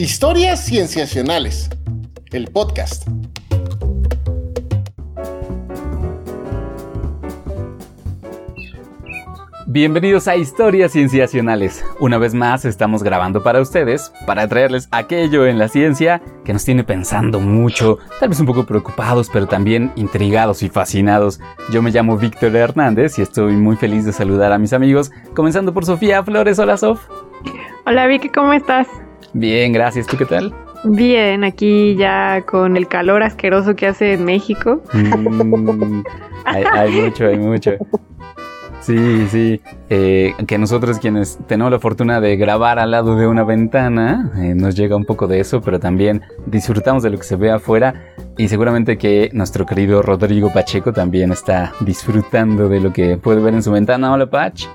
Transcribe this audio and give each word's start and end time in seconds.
Historias 0.00 0.64
Cienciacionales, 0.64 1.68
el 2.32 2.46
podcast. 2.46 3.06
Bienvenidos 9.66 10.26
a 10.26 10.36
Historias 10.36 10.92
Cienciacionales. 10.92 11.84
Una 11.98 12.16
vez 12.16 12.32
más 12.32 12.64
estamos 12.64 13.02
grabando 13.02 13.42
para 13.42 13.60
ustedes, 13.60 14.10
para 14.26 14.48
traerles 14.48 14.88
aquello 14.90 15.44
en 15.44 15.58
la 15.58 15.68
ciencia 15.68 16.22
que 16.46 16.54
nos 16.54 16.64
tiene 16.64 16.82
pensando 16.82 17.38
mucho, 17.38 17.98
tal 18.20 18.30
vez 18.30 18.40
un 18.40 18.46
poco 18.46 18.64
preocupados, 18.64 19.28
pero 19.30 19.48
también 19.48 19.92
intrigados 19.96 20.62
y 20.62 20.70
fascinados. 20.70 21.40
Yo 21.70 21.82
me 21.82 21.90
llamo 21.90 22.16
Víctor 22.16 22.56
Hernández 22.56 23.18
y 23.18 23.22
estoy 23.22 23.52
muy 23.52 23.76
feliz 23.76 24.06
de 24.06 24.14
saludar 24.14 24.50
a 24.52 24.58
mis 24.58 24.72
amigos, 24.72 25.10
comenzando 25.34 25.74
por 25.74 25.84
Sofía 25.84 26.24
Flores. 26.24 26.58
Hola 26.58 26.78
Sof. 26.78 27.06
Hola 27.84 28.06
Vicky, 28.06 28.30
¿cómo 28.30 28.54
estás? 28.54 28.86
Bien, 29.32 29.72
gracias. 29.72 30.06
¿Tú 30.06 30.16
qué 30.16 30.26
tal? 30.26 30.54
Bien, 30.84 31.44
aquí 31.44 31.94
ya 31.96 32.42
con 32.46 32.76
el 32.76 32.88
calor 32.88 33.22
asqueroso 33.22 33.76
que 33.76 33.86
hace 33.86 34.14
en 34.14 34.24
México. 34.24 34.82
Mm, 34.92 36.02
hay 36.44 36.90
mucho, 36.90 37.26
hay 37.26 37.38
mucho. 37.38 37.72
Sí, 38.80 39.26
sí. 39.28 39.60
Eh, 39.90 40.34
que 40.46 40.56
nosotros 40.56 40.98
quienes 40.98 41.38
tenemos 41.46 41.70
la 41.70 41.78
fortuna 41.78 42.20
de 42.20 42.36
grabar 42.36 42.78
al 42.78 42.90
lado 42.90 43.14
de 43.16 43.26
una 43.26 43.44
ventana, 43.44 44.32
eh, 44.38 44.54
nos 44.54 44.74
llega 44.74 44.96
un 44.96 45.04
poco 45.04 45.26
de 45.26 45.40
eso, 45.40 45.60
pero 45.60 45.78
también 45.78 46.22
disfrutamos 46.46 47.02
de 47.02 47.10
lo 47.10 47.18
que 47.18 47.24
se 47.24 47.36
ve 47.36 47.50
afuera 47.50 48.14
y 48.38 48.48
seguramente 48.48 48.96
que 48.96 49.28
nuestro 49.32 49.66
querido 49.66 50.00
Rodrigo 50.00 50.50
Pacheco 50.52 50.92
también 50.92 51.30
está 51.30 51.72
disfrutando 51.80 52.68
de 52.68 52.80
lo 52.80 52.92
que 52.92 53.18
puede 53.18 53.40
ver 53.40 53.54
en 53.54 53.62
su 53.62 53.70
ventana. 53.70 54.12
Hola, 54.12 54.30
Pach. 54.30 54.66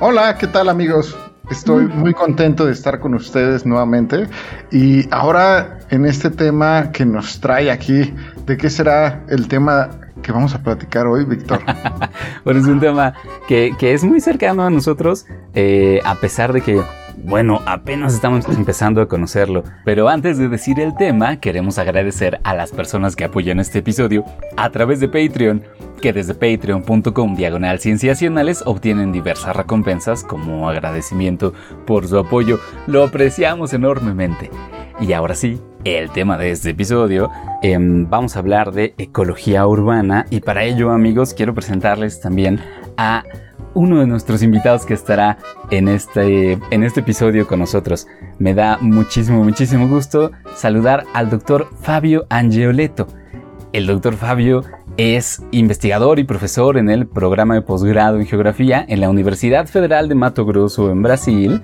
Hola, 0.00 0.36
¿qué 0.38 0.46
tal 0.46 0.70
amigos? 0.70 1.14
Estoy 1.50 1.86
muy 1.88 2.14
contento 2.14 2.64
de 2.64 2.72
estar 2.72 3.00
con 3.00 3.14
ustedes 3.14 3.66
nuevamente 3.66 4.28
y 4.70 5.08
ahora 5.10 5.80
en 5.90 6.06
este 6.06 6.30
tema 6.30 6.92
que 6.92 7.04
nos 7.04 7.40
trae 7.40 7.72
aquí, 7.72 8.14
¿de 8.46 8.56
qué 8.56 8.70
será 8.70 9.24
el 9.28 9.48
tema 9.48 9.90
que 10.22 10.30
vamos 10.30 10.54
a 10.54 10.62
platicar 10.62 11.08
hoy, 11.08 11.24
Víctor? 11.24 11.60
bueno, 12.44 12.60
es 12.60 12.66
un 12.66 12.78
tema 12.78 13.14
que, 13.48 13.74
es 13.80 14.04
muy 14.04 14.20
cercano 14.20 14.64
a 14.64 14.70
nosotros, 14.70 15.26
eh, 15.54 16.00
a 16.04 16.14
pesar 16.14 16.52
de 16.52 16.60
que 16.60 16.80
bueno, 17.24 17.60
apenas 17.66 18.14
estamos 18.14 18.46
empezando 18.48 19.00
a 19.00 19.08
conocerlo, 19.08 19.64
pero 19.84 20.08
antes 20.08 20.38
de 20.38 20.48
decir 20.48 20.80
el 20.80 20.94
tema, 20.96 21.36
queremos 21.36 21.78
agradecer 21.78 22.40
a 22.44 22.54
las 22.54 22.72
personas 22.72 23.16
que 23.16 23.24
apoyan 23.24 23.60
este 23.60 23.80
episodio 23.80 24.24
a 24.56 24.70
través 24.70 25.00
de 25.00 25.08
Patreon, 25.08 25.62
que 26.00 26.12
desde 26.12 26.34
patreon.com 26.34 27.34
diagonal 27.36 27.78
cienciacionales 27.78 28.62
obtienen 28.64 29.12
diversas 29.12 29.54
recompensas 29.54 30.24
como 30.24 30.68
agradecimiento 30.68 31.52
por 31.86 32.08
su 32.08 32.18
apoyo. 32.18 32.58
Lo 32.86 33.04
apreciamos 33.04 33.72
enormemente. 33.72 34.50
Y 35.00 35.12
ahora 35.12 35.34
sí, 35.34 35.60
el 35.84 36.10
tema 36.10 36.36
de 36.36 36.50
este 36.50 36.70
episodio, 36.70 37.30
em, 37.62 38.08
vamos 38.08 38.36
a 38.36 38.40
hablar 38.40 38.72
de 38.72 38.94
ecología 38.98 39.66
urbana 39.66 40.26
y 40.30 40.40
para 40.40 40.64
ello 40.64 40.90
amigos 40.90 41.34
quiero 41.34 41.54
presentarles 41.54 42.20
también 42.20 42.60
a 42.96 43.24
uno 43.74 44.00
de 44.00 44.06
nuestros 44.06 44.42
invitados 44.42 44.84
que 44.84 44.94
estará 44.94 45.38
en 45.70 45.88
este, 45.88 46.58
en 46.70 46.82
este 46.82 47.00
episodio 47.00 47.46
con 47.46 47.60
nosotros. 47.60 48.06
Me 48.38 48.52
da 48.54 48.78
muchísimo, 48.80 49.44
muchísimo 49.44 49.88
gusto 49.88 50.32
saludar 50.54 51.04
al 51.14 51.30
doctor 51.30 51.68
Fabio 51.80 52.26
Angioleto. 52.28 53.06
El 53.72 53.86
doctor 53.86 54.16
Fabio 54.16 54.64
es 54.96 55.42
investigador 55.50 56.18
y 56.18 56.24
profesor 56.24 56.76
en 56.76 56.90
el 56.90 57.06
programa 57.06 57.54
de 57.54 57.62
posgrado 57.62 58.18
en 58.18 58.26
geografía 58.26 58.84
en 58.88 59.00
la 59.00 59.10
Universidad 59.10 59.66
Federal 59.66 60.08
de 60.08 60.14
Mato 60.14 60.44
Grosso 60.44 60.90
en 60.90 61.02
Brasil 61.02 61.62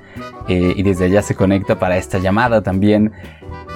eh, 0.49 0.75
y 0.77 0.83
desde 0.83 1.07
allá 1.07 1.23
se 1.23 1.35
conecta 1.35 1.79
para 1.79 1.97
esta 1.97 2.19
llamada 2.19 2.63
también. 2.63 3.13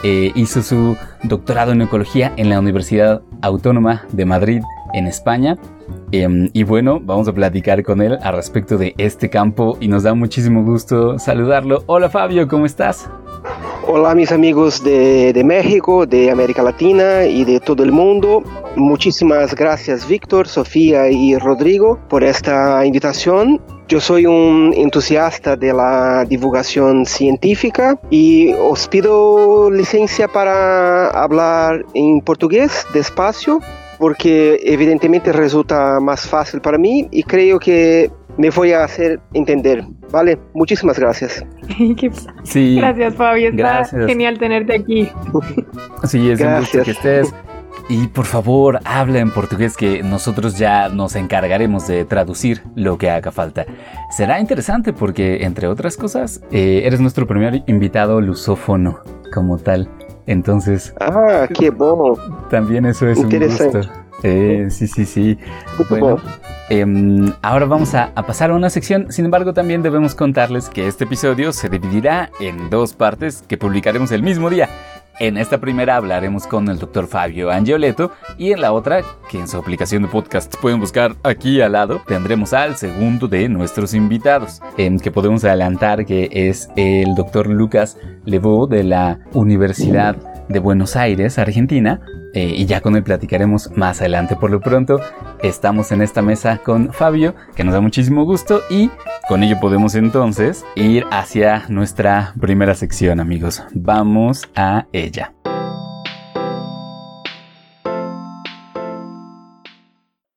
Eh, 0.03 0.33
hizo 0.35 0.63
su 0.63 0.97
doctorado 1.25 1.73
en 1.73 1.83
ecología 1.83 2.33
en 2.37 2.49
la 2.49 2.59
Universidad 2.59 3.23
Autónoma 3.43 4.07
de 4.13 4.25
Madrid 4.25 4.63
en 4.95 5.07
España 5.07 5.59
Em, 6.13 6.51
y 6.53 6.65
bueno, 6.65 7.01
vamos 7.01 7.29
a 7.29 7.33
platicar 7.33 7.83
con 7.85 8.03
él 8.03 8.19
al 8.23 8.35
respecto 8.35 8.77
de 8.77 8.95
este 8.99 9.31
campo 9.31 9.79
y 9.81 9.87
nos 9.87 10.03
da 10.03 10.15
muchísimo 10.15 10.65
gusto 10.65 11.19
saludarlo. 11.19 11.85
Hola 11.87 12.11
Fabio, 12.11 12.49
¿cómo 12.49 12.67
estás? 12.67 13.09
Hola 13.87 14.15
mis 14.15 14.31
amigos 14.31 14.85
de, 14.85 15.43
México, 15.45 16.07
de 16.07 16.31
América 16.31 16.63
Latina 16.63 17.25
y 17.25 17.45
de 17.45 17.61
todo 17.61 17.83
el 17.83 17.93
mundo. 17.93 18.43
Muchísimas 18.77 19.55
gracias 19.55 20.07
Víctor, 20.07 20.47
Sofía 20.47 21.11
y 21.11 21.37
Rodrigo 21.37 21.99
por 22.09 22.23
esta 22.23 22.85
invitación. 22.85 23.61
Yo 23.89 24.01
soy 24.01 24.27
un 24.27 24.73
entusiasta 24.77 25.57
de 25.57 25.73
la 25.73 26.25
divulgación 26.25 27.07
científica 27.07 27.99
y 28.11 28.53
os 28.53 28.87
pido 28.87 29.71
licencia 29.71 30.29
para 30.29 31.11
hablar 31.11 31.85
en 31.95 32.21
portugués 32.21 32.87
despacio 32.95 33.61
porque 33.99 34.61
evidentemente 34.63 35.33
resulta 35.33 36.01
más 36.01 36.27
fácil 36.27 36.61
para 36.61 36.79
mí 36.79 37.09
y 37.11 37.23
creo 37.23 37.59
que 37.59 38.11
me 38.41 38.49
voy 38.49 38.73
a 38.73 38.85
hacer 38.85 39.21
entender. 39.35 39.85
Vale, 40.11 40.39
muchísimas 40.55 40.99
gracias. 40.99 41.45
sí, 42.43 42.77
gracias 42.77 43.15
Fabio, 43.15 43.51
está 43.51 43.85
genial 43.85 44.39
tenerte 44.39 44.77
aquí. 44.77 45.09
Sí, 46.05 46.31
es 46.31 46.41
un 46.41 46.61
gusto 46.61 46.83
que 46.83 46.93
estés. 46.93 47.35
Y 47.91 48.07
por 48.07 48.25
favor, 48.25 48.81
habla 48.85 49.19
en 49.19 49.31
portugués 49.31 49.77
que 49.77 50.03
nosotros 50.03 50.57
ya 50.57 50.89
nos 50.89 51.15
encargaremos 51.15 51.87
de 51.87 52.07
traducir 52.07 52.63
lo 52.75 52.97
que 52.97 53.11
haga 53.11 53.31
falta. 53.31 53.67
Será 54.11 54.41
interesante 54.41 54.95
porque, 54.95 55.45
entre 55.45 55.67
otras 55.67 55.99
cosas, 55.99 56.41
eh, 56.51 56.83
eres 56.85 57.01
nuestro 57.01 57.27
primer 57.27 57.63
invitado 57.67 58.23
lusófono 58.23 59.01
como 59.35 59.59
tal. 59.59 59.91
Entonces. 60.27 60.95
Ah, 61.01 61.47
qué 61.53 61.69
bueno. 61.69 62.15
También 62.49 62.87
eso 62.87 63.07
es 63.07 63.19
un 63.19 63.29
gusto. 63.29 63.81
Eh, 64.23 64.69
sí, 64.71 64.87
sí, 64.87 65.05
sí. 65.05 65.39
Bueno, 65.89 66.19
em, 66.69 67.33
ahora 67.43 67.67
vamos 67.67 67.95
a, 67.95 68.13
a, 68.15 68.27
pasar 68.27 68.51
a 68.51 68.55
una 68.55 68.71
sección. 68.71 69.11
Sin 69.11 69.25
embargo, 69.25 69.55
también 69.55 69.83
debemos 69.83 70.15
contarles 70.15 70.69
que 70.69 70.87
este 70.87 71.05
episodio 71.05 71.53
se 71.53 71.69
dividirá 71.69 72.31
en 72.41 72.71
dos 72.71 72.93
partes 72.93 73.43
que 73.49 73.57
publicaremos 73.57 74.13
el 74.13 74.23
mismo 74.23 74.51
día. 74.51 74.69
En 75.21 75.37
esta 75.37 75.59
primera 75.59 75.97
hablaremos 75.97 76.47
con 76.47 76.67
el 76.69 76.79
doctor 76.79 77.07
Fabio 77.07 77.51
Angioleto 77.51 78.11
y 78.39 78.53
en 78.53 78.63
la 78.63 78.73
otra, 78.73 79.03
que 79.31 79.39
en 79.39 79.49
su 79.49 79.59
aplicación 79.59 80.01
de 80.01 80.09
podcast 80.09 80.57
pueden 80.63 80.81
buscar 80.81 81.15
aquí 81.23 81.61
al 81.61 81.73
lado, 81.73 82.01
tendremos 82.07 82.55
al 82.55 82.79
segundo 82.79 83.29
de 83.29 83.47
nuestros 83.51 83.93
invitados, 83.93 84.63
en 84.79 84.99
que 84.99 85.11
podemos 85.11 85.45
adelantar 85.45 86.07
que 86.07 86.31
es 86.33 86.71
el 86.75 87.15
doctor 87.17 87.49
Lucas 87.49 87.99
Levo 88.25 88.67
de 88.67 88.83
la 88.83 89.19
Universidad 89.35 90.17
de 90.49 90.59
Buenos 90.59 90.97
Aires, 90.97 91.39
Argentina, 91.39 92.01
eh, 92.35 92.53
y 92.57 92.67
ya 92.67 92.81
con 92.81 92.97
él 92.97 93.03
platicaremos 93.03 93.71
más 93.77 94.01
adelante. 94.01 94.37
Por 94.37 94.51
lo 94.51 94.61
pronto, 94.61 95.01
estamos 95.43 95.93
en 95.93 96.03
esta 96.03 96.23
mesa 96.23 96.59
con 96.59 96.93
Fabio, 96.93 97.35
que 97.57 97.65
nos 97.65 97.75
da 97.75 97.81
muchísimo 97.81 98.25
gusto, 98.25 98.61
y 98.71 98.91
con 99.29 99.43
ello 99.43 99.59
podemos 99.61 99.95
entonces 99.95 100.65
ir 100.75 101.05
hacia 101.11 101.65
nuestra 101.69 102.35
primera 102.41 102.75
sección, 102.75 103.21
amigos. 103.21 103.63
Vamos 103.73 104.49
a 104.55 104.87
ella. 104.93 105.33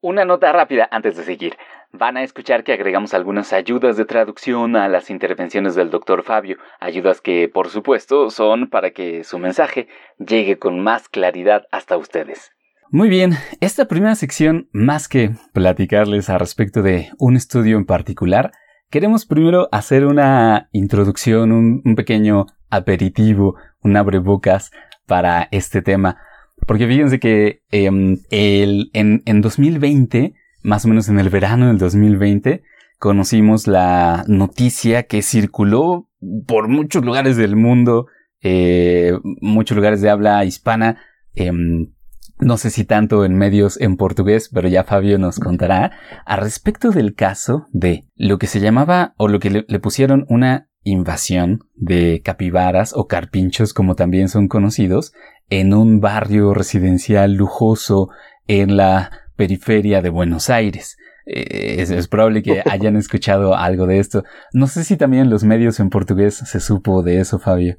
Una 0.02 0.26
nota 0.26 0.52
rápida 0.52 0.88
antes 0.92 1.16
de 1.16 1.24
seguir. 1.24 1.56
Van 1.96 2.18
a 2.18 2.24
escuchar 2.24 2.64
que 2.64 2.74
agregamos 2.74 3.14
algunas 3.14 3.54
ayudas 3.54 3.98
de 3.98 4.06
traducción 4.06 4.76
a 4.76 4.90
las 4.90 5.12
intervenciones 5.12 5.76
del 5.76 5.92
doctor 5.92 6.24
Fabio, 6.24 6.58
ayudas 6.80 7.22
que, 7.22 7.48
por 7.48 7.70
supuesto, 7.70 8.32
son 8.32 8.68
para 8.68 8.90
que 8.90 9.24
su 9.24 9.38
mensaje 9.38 9.88
llegue 10.18 10.58
con 10.58 10.80
más 10.80 11.08
claridad 11.08 11.68
hasta 11.72 11.96
ustedes. 11.96 12.52
Muy 12.90 13.10
bien, 13.10 13.34
esta 13.60 13.88
primera 13.88 14.16
sección, 14.16 14.70
más 14.72 15.08
que 15.08 15.36
platicarles 15.54 16.32
al 16.32 16.40
respecto 16.40 16.82
de 16.82 17.12
un 17.20 17.36
estudio 17.36 17.78
en 17.78 17.86
particular, 17.86 18.52
queremos 18.90 19.28
primero 19.28 19.70
hacer 19.72 20.08
una 20.08 20.70
introducción, 20.72 21.52
un, 21.52 21.96
pequeño 21.96 22.48
aperitivo, 22.72 23.56
un 23.84 23.98
abrebocas 23.98 24.72
para 25.06 25.48
este 25.52 25.84
tema. 25.84 26.18
Porque 26.66 26.88
fíjense 26.88 27.20
que 27.20 27.62
em, 27.70 28.18
el, 28.32 28.90
en, 28.94 29.22
en 29.28 29.42
2020 29.42 30.34
más 30.64 30.86
o 30.86 30.88
menos 30.88 31.10
en 31.10 31.20
el 31.20 31.30
verano 31.30 31.68
del 31.68 31.78
2020, 31.78 32.64
conocimos 32.98 33.68
la 33.68 34.24
noticia 34.28 35.04
que 35.04 35.22
circuló 35.22 36.10
por 36.48 36.70
muchos 36.70 37.04
lugares 37.04 37.36
del 37.36 37.56
mundo, 37.56 38.08
eh, 38.42 39.20
muchos 39.42 39.76
lugares 39.76 40.02
de 40.02 40.10
habla 40.10 40.44
hispana, 40.46 40.98
em, 41.36 41.92
no 42.40 42.58
sé 42.58 42.70
si 42.70 42.86
tanto 42.86 43.26
en 43.26 43.38
medios 43.38 43.80
en 43.80 43.98
portugués, 43.98 44.50
pero 44.54 44.68
ya 44.68 44.84
Fabio 44.84 45.18
nos 45.18 45.40
contará, 45.40 45.92
a 46.26 46.36
respecto 46.38 46.92
del 46.92 47.14
caso 47.14 47.68
de 47.72 48.06
lo 48.16 48.38
que 48.38 48.48
se 48.48 48.60
llamaba 48.60 49.14
o 49.18 49.28
lo 49.28 49.40
que 49.40 49.50
le, 49.50 49.66
le 49.68 49.80
pusieron 49.80 50.26
una 50.30 50.70
invasión 50.84 51.66
de 51.76 52.22
capibaras 52.24 52.94
o 52.96 53.08
carpinchos 53.08 53.74
como 53.74 53.96
también 53.96 54.28
son 54.28 54.48
conocidos 54.48 55.14
en 55.50 55.74
un 55.74 56.00
barrio 56.02 56.54
residencial 56.54 57.34
lujoso 57.34 58.10
en 58.48 58.76
la 58.76 59.23
periferia 59.36 60.02
de 60.02 60.10
Buenos 60.10 60.50
Aires. 60.50 60.98
Eh, 61.26 61.78
es, 61.80 62.08
probable 62.08 62.44
que 62.44 62.62
hayan 62.70 62.96
escuchado 62.96 63.56
algo 63.56 63.88
de 63.88 64.00
esto. 64.00 64.24
No 64.54 64.68
sé 64.68 64.84
si 64.84 64.98
también 64.98 65.30
los 65.30 65.44
medios 65.44 65.80
en 65.80 65.90
portugués 65.90 66.36
se 66.36 66.60
supo 66.60 67.02
de 67.04 67.20
eso, 67.20 67.40
Fabio. 67.40 67.78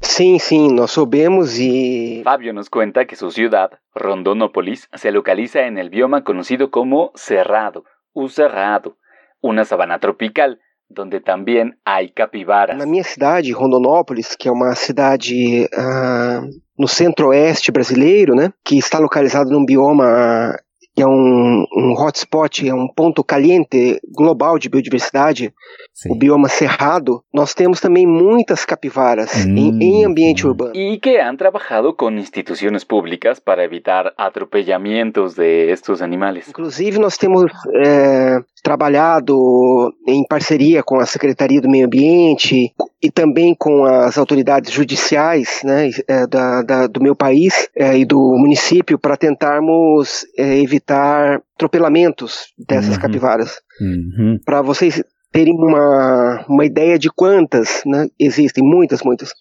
Sim, 0.00 0.38
sim, 0.38 0.74
nós 0.74 0.90
soubemos 0.90 1.58
e. 1.58 2.20
Fabio 2.24 2.52
nos 2.52 2.68
cuenta 2.68 3.06
que 3.06 3.16
su 3.16 3.30
ciudad, 3.30 3.70
Rondonópolis, 3.94 4.88
se 4.92 5.10
localiza 5.10 5.66
en 5.66 5.78
el 5.78 5.88
bioma 5.88 6.24
conocido 6.24 6.70
como 6.70 7.10
Cerrado, 7.14 7.84
o 8.12 8.28
Cerrado, 8.28 8.98
una 9.40 9.64
sabana 9.64 9.98
tropical, 9.98 10.58
donde 10.90 11.20
também 11.20 11.72
há 11.86 12.06
capivaras. 12.14 12.76
Na 12.76 12.86
minha 12.86 13.02
cidade, 13.02 13.52
Rondonópolis, 13.52 14.36
que 14.36 14.48
é 14.48 14.52
uma 14.52 14.74
cidade 14.74 15.68
ah, 15.74 16.42
no 16.78 16.86
centro-oeste 16.86 17.72
brasileiro, 17.72 18.34
né, 18.34 18.52
que 18.62 18.76
está 18.76 18.98
localizado 18.98 19.50
num 19.50 19.64
bioma 19.64 20.54
que 20.94 21.02
é 21.02 21.06
um, 21.06 21.66
um 21.76 21.92
hotspot, 21.92 22.68
é 22.68 22.72
um 22.74 22.86
ponto 22.86 23.24
caliente 23.24 24.00
global 24.12 24.58
de 24.58 24.68
biodiversidade, 24.68 25.52
Sim. 25.92 26.12
o 26.12 26.14
bioma 26.14 26.48
cerrado, 26.48 27.22
nós 27.32 27.52
temos 27.52 27.80
também 27.80 28.06
muitas 28.06 28.64
capivaras 28.64 29.44
hum, 29.44 29.56
em, 29.56 29.82
em, 29.82 30.04
ambiente 30.04 30.46
urbano. 30.46 30.74
E 30.74 30.98
que 30.98 31.18
han 31.18 31.36
trabalhado 31.36 31.92
com 31.94 32.10
instituições 32.12 32.84
públicas 32.84 33.40
para 33.40 33.64
evitar 33.64 34.12
atropellamentos 34.16 35.34
de 35.34 35.70
estes 35.70 36.00
animais. 36.00 36.48
Inclusive, 36.48 36.98
nós 36.98 37.16
temos 37.16 37.50
é, 37.84 38.38
trabalhado 38.64 39.94
em 40.08 40.26
parceria 40.26 40.82
com 40.82 40.98
a 40.98 41.04
Secretaria 41.04 41.60
do 41.60 41.68
Meio 41.68 41.84
Ambiente 41.84 42.72
e 43.00 43.10
também 43.10 43.54
com 43.54 43.84
as 43.84 44.16
autoridades 44.16 44.72
judiciais 44.72 45.60
né, 45.62 45.90
é, 46.08 46.26
da, 46.26 46.62
da, 46.62 46.86
do 46.86 46.98
meu 46.98 47.14
país 47.14 47.68
é, 47.76 47.98
e 47.98 48.06
do 48.06 48.18
município 48.38 48.98
para 48.98 49.18
tentarmos 49.18 50.24
é, 50.38 50.58
evitar 50.58 51.42
atropelamentos 51.54 52.54
dessas 52.66 52.94
uhum. 52.94 53.02
capivaras. 53.02 53.60
Uhum. 53.78 54.40
Para 54.42 54.62
vocês 54.62 55.04
terem 55.30 55.54
uma, 55.54 56.46
uma 56.48 56.64
ideia 56.64 56.98
de 56.98 57.10
quantas 57.10 57.82
né, 57.84 58.06
existem, 58.18 58.64
muitas, 58.64 59.02
muitas. 59.02 59.34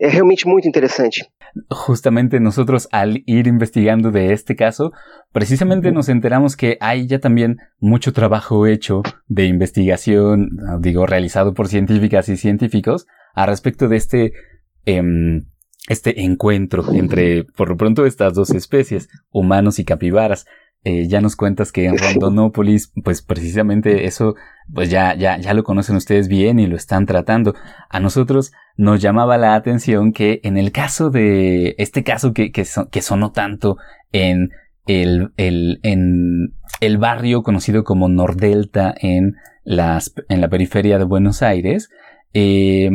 É 0.00 0.08
realmente 0.08 0.48
muito 0.48 0.66
interessante. 0.66 1.26
justamente 1.68 2.40
nosotros 2.40 2.88
al 2.92 3.22
ir 3.26 3.46
investigando 3.46 4.10
de 4.10 4.32
este 4.32 4.56
caso, 4.56 4.92
precisamente 5.32 5.92
nos 5.92 6.08
enteramos 6.08 6.56
que 6.56 6.78
hay 6.80 7.06
ya 7.06 7.18
también 7.18 7.58
mucho 7.80 8.12
trabajo 8.12 8.66
hecho 8.66 9.02
de 9.26 9.44
investigación, 9.46 10.50
digo, 10.80 11.06
realizado 11.06 11.52
por 11.52 11.68
científicas 11.68 12.28
y 12.28 12.36
científicos 12.36 13.06
a 13.34 13.46
respecto 13.46 13.88
de 13.88 13.96
este, 13.96 14.32
em, 14.86 15.46
este 15.88 16.22
encuentro 16.22 16.84
entre, 16.92 17.44
por 17.44 17.68
lo 17.68 17.76
pronto, 17.76 18.06
estas 18.06 18.34
dos 18.34 18.50
especies, 18.50 19.08
humanos 19.30 19.78
y 19.78 19.84
capibaras. 19.84 20.46
Eh, 20.82 21.08
ya 21.08 21.20
nos 21.20 21.36
cuentas 21.36 21.72
que 21.72 21.84
en 21.84 21.98
Rondonópolis, 21.98 22.90
pues 23.04 23.20
precisamente 23.20 24.06
eso, 24.06 24.34
pues 24.72 24.88
ya, 24.88 25.14
ya, 25.14 25.36
ya 25.36 25.52
lo 25.52 25.62
conocen 25.62 25.96
ustedes 25.96 26.26
bien 26.26 26.58
y 26.58 26.66
lo 26.66 26.74
están 26.74 27.04
tratando. 27.04 27.54
A 27.90 28.00
nosotros 28.00 28.52
nos 28.80 29.00
llamaba 29.00 29.38
la 29.38 29.54
atención 29.54 30.12
que 30.12 30.40
en 30.42 30.56
el 30.56 30.72
caso 30.72 31.10
de 31.10 31.74
este 31.78 32.02
caso 32.02 32.32
que, 32.32 32.50
que, 32.50 32.64
que 32.90 33.02
sonó 33.02 33.32
tanto 33.32 33.76
en 34.12 34.50
el, 34.86 35.32
el, 35.36 35.80
en 35.82 36.54
el 36.80 36.98
barrio 36.98 37.42
conocido 37.42 37.84
como 37.84 38.08
Nordelta 38.08 38.94
en, 39.00 39.36
las, 39.64 40.14
en 40.28 40.40
la 40.40 40.48
periferia 40.48 40.98
de 40.98 41.04
Buenos 41.04 41.42
Aires, 41.42 41.90
eh, 42.32 42.90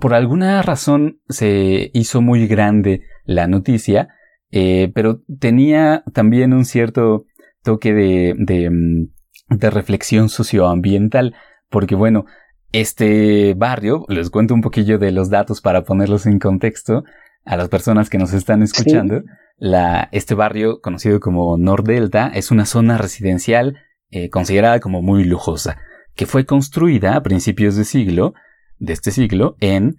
por 0.00 0.14
alguna 0.14 0.62
razón 0.62 1.20
se 1.28 1.90
hizo 1.94 2.20
muy 2.20 2.46
grande 2.46 3.02
la 3.24 3.46
noticia 3.46 4.08
eh, 4.50 4.90
pero 4.94 5.22
tenía 5.38 6.04
también 6.14 6.52
un 6.52 6.64
cierto 6.64 7.26
toque 7.62 7.92
de, 7.92 8.34
de, 8.38 8.70
mm, 8.70 9.56
de 9.56 9.70
reflexión 9.70 10.28
socioambiental, 10.28 11.34
porque 11.68 11.94
bueno, 11.94 12.24
este 12.72 13.54
barrio, 13.54 14.04
les 14.08 14.30
cuento 14.30 14.54
un 14.54 14.60
poquillo 14.60 14.98
de 14.98 15.12
los 15.12 15.30
datos 15.30 15.60
para 15.60 15.84
ponerlos 15.84 16.26
en 16.26 16.38
contexto 16.38 17.04
a 17.44 17.56
las 17.56 17.68
personas 17.68 18.10
que 18.10 18.18
nos 18.18 18.32
están 18.32 18.62
escuchando. 18.62 19.22
La, 19.56 20.08
este 20.12 20.34
barrio, 20.34 20.80
conocido 20.80 21.18
como 21.18 21.56
Nordelta, 21.56 22.28
es 22.28 22.50
una 22.50 22.66
zona 22.66 22.98
residencial 22.98 23.78
eh, 24.10 24.30
considerada 24.30 24.80
como 24.80 25.02
muy 25.02 25.24
lujosa, 25.24 25.78
que 26.14 26.26
fue 26.26 26.46
construida 26.46 27.16
a 27.16 27.22
principios 27.22 27.76
de 27.76 27.84
siglo, 27.84 28.34
de 28.78 28.92
este 28.92 29.10
siglo, 29.10 29.56
en, 29.60 29.96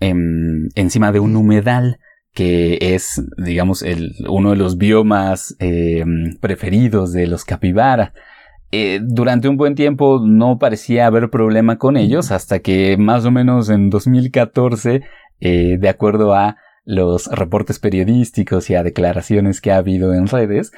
en 0.00 0.68
encima 0.74 1.12
de 1.12 1.20
un 1.20 1.34
humedal 1.36 1.98
que 2.32 2.78
es, 2.80 3.22
digamos, 3.36 3.82
el, 3.82 4.14
uno 4.28 4.50
de 4.50 4.56
los 4.56 4.78
biomas 4.78 5.54
eh, 5.58 6.04
preferidos 6.40 7.12
de 7.12 7.26
los 7.26 7.44
capibara. 7.44 8.14
Eh, 8.72 9.00
durante 9.02 9.48
un 9.48 9.56
buen 9.56 9.74
tiempo 9.74 10.20
no 10.24 10.58
parecía 10.58 11.06
haber 11.06 11.30
problema 11.30 11.78
con 11.78 11.96
ellos 11.96 12.32
hasta 12.32 12.60
que 12.60 12.96
más 12.96 13.24
o 13.24 13.30
menos 13.30 13.68
en 13.68 13.90
2014, 13.90 15.02
eh, 15.40 15.76
de 15.78 15.88
acuerdo 15.88 16.34
a 16.34 16.56
los 16.84 17.26
reportes 17.26 17.78
periodísticos 17.78 18.70
y 18.70 18.74
a 18.74 18.82
declaraciones 18.82 19.60
que 19.60 19.70
ha 19.70 19.76
habido 19.76 20.14
en 20.14 20.26
redes, 20.26 20.72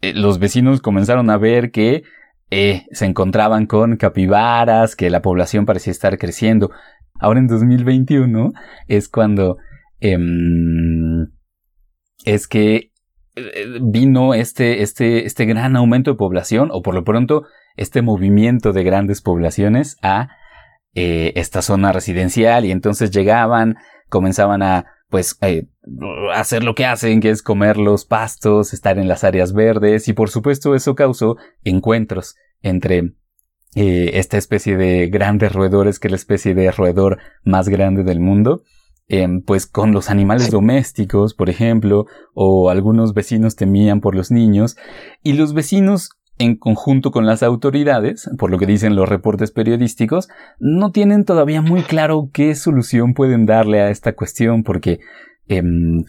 los 0.00 0.38
vecinos 0.38 0.80
comenzaron 0.80 1.30
a 1.30 1.38
ver 1.38 1.72
que 1.72 2.04
se 2.50 3.04
encontraban 3.04 3.66
con 3.66 3.96
capibaras, 3.96 4.94
que 4.94 5.10
la 5.10 5.22
población 5.22 5.66
parecía 5.66 5.90
estar 5.90 6.16
creciendo. 6.18 6.70
Ahora 7.18 7.40
en 7.40 7.48
2021 7.48 8.52
es 8.86 9.08
cuando 9.08 9.58
Em, 10.00 11.28
es 12.24 12.46
que 12.46 12.76
eh, 12.76 12.90
vino 13.80 14.34
este, 14.34 14.82
este, 14.82 15.26
este 15.26 15.44
gran 15.46 15.76
aumento 15.76 16.10
de 16.10 16.16
población, 16.16 16.70
o 16.72 16.82
por 16.82 16.94
lo 16.94 17.04
pronto 17.04 17.44
este 17.76 18.02
movimiento 18.02 18.72
de 18.72 18.84
grandes 18.84 19.22
poblaciones 19.22 19.96
a 20.02 20.28
eh, 20.94 21.32
esta 21.36 21.62
zona 21.62 21.92
residencial 21.92 22.64
y 22.64 22.72
entonces 22.72 23.10
llegaban, 23.10 23.76
comenzaban 24.08 24.62
a 24.62 24.86
pues 25.08 25.38
eh, 25.42 25.68
hacer 26.34 26.64
lo 26.64 26.74
que 26.74 26.86
hacen, 26.86 27.20
que 27.20 27.30
es 27.30 27.42
comer 27.42 27.78
los 27.78 28.04
pastos, 28.04 28.74
estar 28.74 28.98
en 28.98 29.08
las 29.08 29.24
áreas 29.24 29.52
verdes 29.52 30.08
y 30.08 30.12
por 30.12 30.28
supuesto 30.28 30.74
eso 30.74 30.94
causó 30.94 31.36
encuentros 31.62 32.36
entre 32.62 33.14
esta 33.74 34.38
especie 34.38 34.76
de 34.76 35.06
grandes 35.08 35.52
roedores 35.52 36.00
que 36.00 36.08
es 36.08 36.12
la 36.12 36.16
especie 36.16 36.54
de 36.54 36.72
roedor 36.72 37.18
más 37.44 37.68
grande 37.68 38.02
del 38.02 38.18
mundo 38.18 38.64
Em, 39.10 39.40
pues 39.40 39.66
con 39.66 39.92
los 39.92 40.10
animales 40.10 40.50
domésticos, 40.50 41.32
por 41.32 41.48
ejemplo, 41.48 42.06
o 42.34 42.68
algunos 42.68 43.14
vecinos 43.14 43.56
temían 43.56 44.02
por 44.02 44.14
los 44.14 44.30
niños, 44.30 44.76
y 45.22 45.32
los 45.32 45.54
vecinos 45.54 46.10
en 46.36 46.56
conjunto 46.56 47.10
con 47.10 47.24
las 47.24 47.42
autoridades, 47.42 48.28
por 48.38 48.50
lo 48.50 48.58
que 48.58 48.66
dicen 48.66 48.96
los 48.96 49.08
reportes 49.08 49.50
periodísticos, 49.50 50.28
no 50.58 50.92
tienen 50.92 51.24
todavía 51.24 51.62
muy 51.62 51.82
claro 51.82 52.28
qué 52.34 52.54
solución 52.54 53.14
pueden 53.14 53.46
darle 53.46 53.80
a 53.80 53.90
esta 53.90 54.14
cuestión, 54.14 54.62
porque 54.62 55.00
em, 55.48 56.04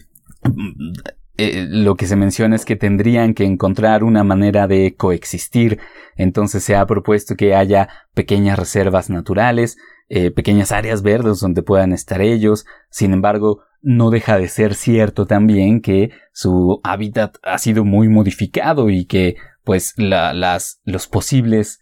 eh, 1.36 1.66
lo 1.68 1.96
que 1.96 2.06
se 2.06 2.16
menciona 2.16 2.56
es 2.56 2.64
que 2.64 2.76
tendrían 2.76 3.34
que 3.34 3.44
encontrar 3.44 4.04
una 4.04 4.24
manera 4.24 4.66
de 4.66 4.94
coexistir. 4.96 5.78
Entonces 6.16 6.62
se 6.62 6.76
ha 6.76 6.86
propuesto 6.86 7.36
que 7.36 7.54
haya 7.54 7.88
pequeñas 8.14 8.58
reservas 8.58 9.10
naturales, 9.10 9.76
eh, 10.08 10.30
pequeñas 10.30 10.72
áreas 10.72 11.02
verdes 11.02 11.40
donde 11.40 11.62
puedan 11.62 11.92
estar 11.92 12.20
ellos. 12.20 12.66
Sin 12.90 13.12
embargo, 13.12 13.62
no 13.82 14.10
deja 14.10 14.38
de 14.38 14.48
ser 14.48 14.74
cierto 14.74 15.26
también 15.26 15.80
que 15.80 16.10
su 16.32 16.80
hábitat 16.84 17.36
ha 17.42 17.58
sido 17.58 17.84
muy 17.84 18.08
modificado 18.08 18.90
y 18.90 19.06
que 19.06 19.36
pues 19.64 19.94
las, 19.96 20.80
los 20.84 21.06
posibles 21.06 21.80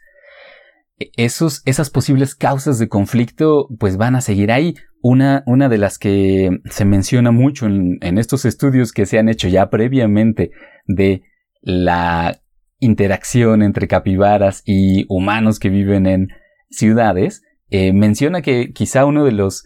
esos, 1.17 1.63
esas 1.65 1.91
posibles 1.91 2.35
causas 2.35 2.79
de 2.79 2.89
conflicto 2.89 3.69
pues 3.79 3.97
van 3.97 4.17
a 4.17 4.21
seguir 4.21 4.53
ahí. 4.53 4.75
Una, 5.01 5.45
una 5.47 5.69
de 5.69 5.79
las 5.79 5.99
que 5.99 6.51
se 6.65 6.85
menciona 6.85 7.31
mucho 7.31 7.67
en, 7.67 7.99
en 8.01 8.19
estos 8.19 8.45
estudios 8.45 8.93
que 8.93 9.07
se 9.07 9.19
han 9.19 9.29
hecho 9.29 9.47
ya 9.47 9.71
previamente 9.71 10.51
de 10.87 11.23
la 11.61 12.41
interacción 12.81 13.63
entre 13.63 13.87
capibaras 13.87 14.63
y 14.65 15.05
humanos 15.09 15.59
que 15.59 15.69
viven 15.69 16.07
en 16.07 16.29
ciudades 16.71 17.43
eh, 17.71 17.93
menciona 17.93 18.41
que 18.41 18.73
quizá 18.73 19.05
uno 19.05 19.25
de 19.25 19.33
los 19.33 19.65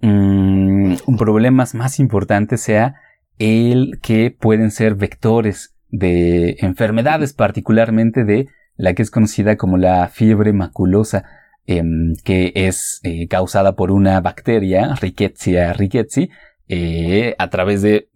mm, 0.00 0.94
problemas 1.18 1.74
más 1.74 1.98
importantes 1.98 2.62
sea 2.62 2.94
el 3.38 3.98
que 4.02 4.30
pueden 4.30 4.70
ser 4.70 4.94
vectores 4.94 5.76
de 5.88 6.56
enfermedades, 6.60 7.34
particularmente 7.34 8.24
de 8.24 8.48
la 8.76 8.94
que 8.94 9.02
es 9.02 9.10
conocida 9.10 9.56
como 9.56 9.76
la 9.76 10.08
fiebre 10.08 10.52
maculosa, 10.52 11.24
em, 11.66 12.14
que 12.24 12.52
es 12.54 13.00
eh, 13.04 13.28
causada 13.28 13.74
por 13.74 13.90
una 13.90 14.20
bacteria, 14.20 14.94
Rickettsia 15.00 15.72
rickettsii, 15.72 16.30
eh, 16.68 17.34
a 17.38 17.50
través 17.50 17.82
de 17.82 18.08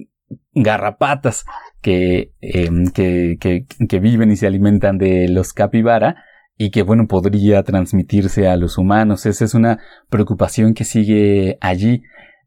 garrapatas 0.55 1.45
que, 1.81 2.33
em, 2.41 2.87
que, 2.89 3.37
que, 3.41 3.67
que, 3.67 4.01
viven 4.01 4.31
y 4.31 4.37
se 4.37 4.47
alimentan 4.47 4.99
de 4.99 5.29
los 5.29 5.53
capibara 5.53 6.25
y 6.57 6.71
que 6.71 6.83
bueno 6.83 7.07
podría 7.07 7.63
transmitirse 7.63 8.49
a 8.49 8.57
los 8.57 8.79
humanos. 8.79 9.27
Esa 9.27 9.45
es 9.45 9.55
una 9.55 9.79
preocupación 10.11 10.75
que 10.75 10.85
sigue 10.85 11.57
allí. 11.61 12.03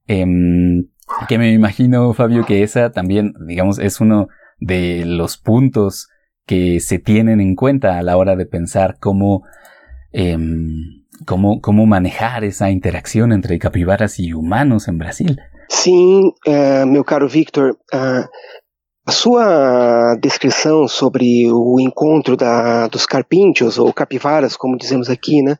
Em, 0.07 0.87
que 1.27 1.37
me 1.37 1.51
imagino, 1.53 2.13
Fabio, 2.13 2.45
que 2.45 2.63
esa 2.63 2.91
también, 2.91 3.33
digamos, 3.47 3.79
es 3.79 4.01
uno 4.01 4.27
de 4.59 5.05
los 5.05 5.37
puntos 5.37 6.09
que 6.45 6.79
se 6.79 6.99
tienen 6.99 7.39
en 7.39 7.55
cuenta 7.55 7.97
a 7.97 8.03
la 8.03 8.17
hora 8.17 8.35
de 8.35 8.45
pensar 8.45 8.97
cómo, 8.99 9.43
em, 10.11 11.03
cómo, 11.25 11.61
cómo 11.61 11.85
manejar 11.85 12.43
esa 12.43 12.69
interacción 12.69 13.31
entre 13.31 13.59
capibaras 13.59 14.19
y 14.19 14.33
humanos 14.33 14.87
en 14.87 14.97
Brasil. 14.97 15.37
Sim, 15.69 16.33
uh, 16.47 16.85
meu 16.85 17.03
caro 17.03 17.29
Victor, 17.29 17.77
uh, 17.93 18.27
a 19.05 19.11
sua 19.11 20.15
descrição 20.15 20.87
sobre 20.87 21.49
o 21.51 21.79
encontro 21.79 22.35
da, 22.35 22.87
dos 22.87 23.05
carpinchos, 23.05 23.77
ou 23.77 23.93
capivaras, 23.93 24.55
como 24.55 24.77
dizemos 24.77 25.09
aqui, 25.09 25.41
né? 25.41 25.55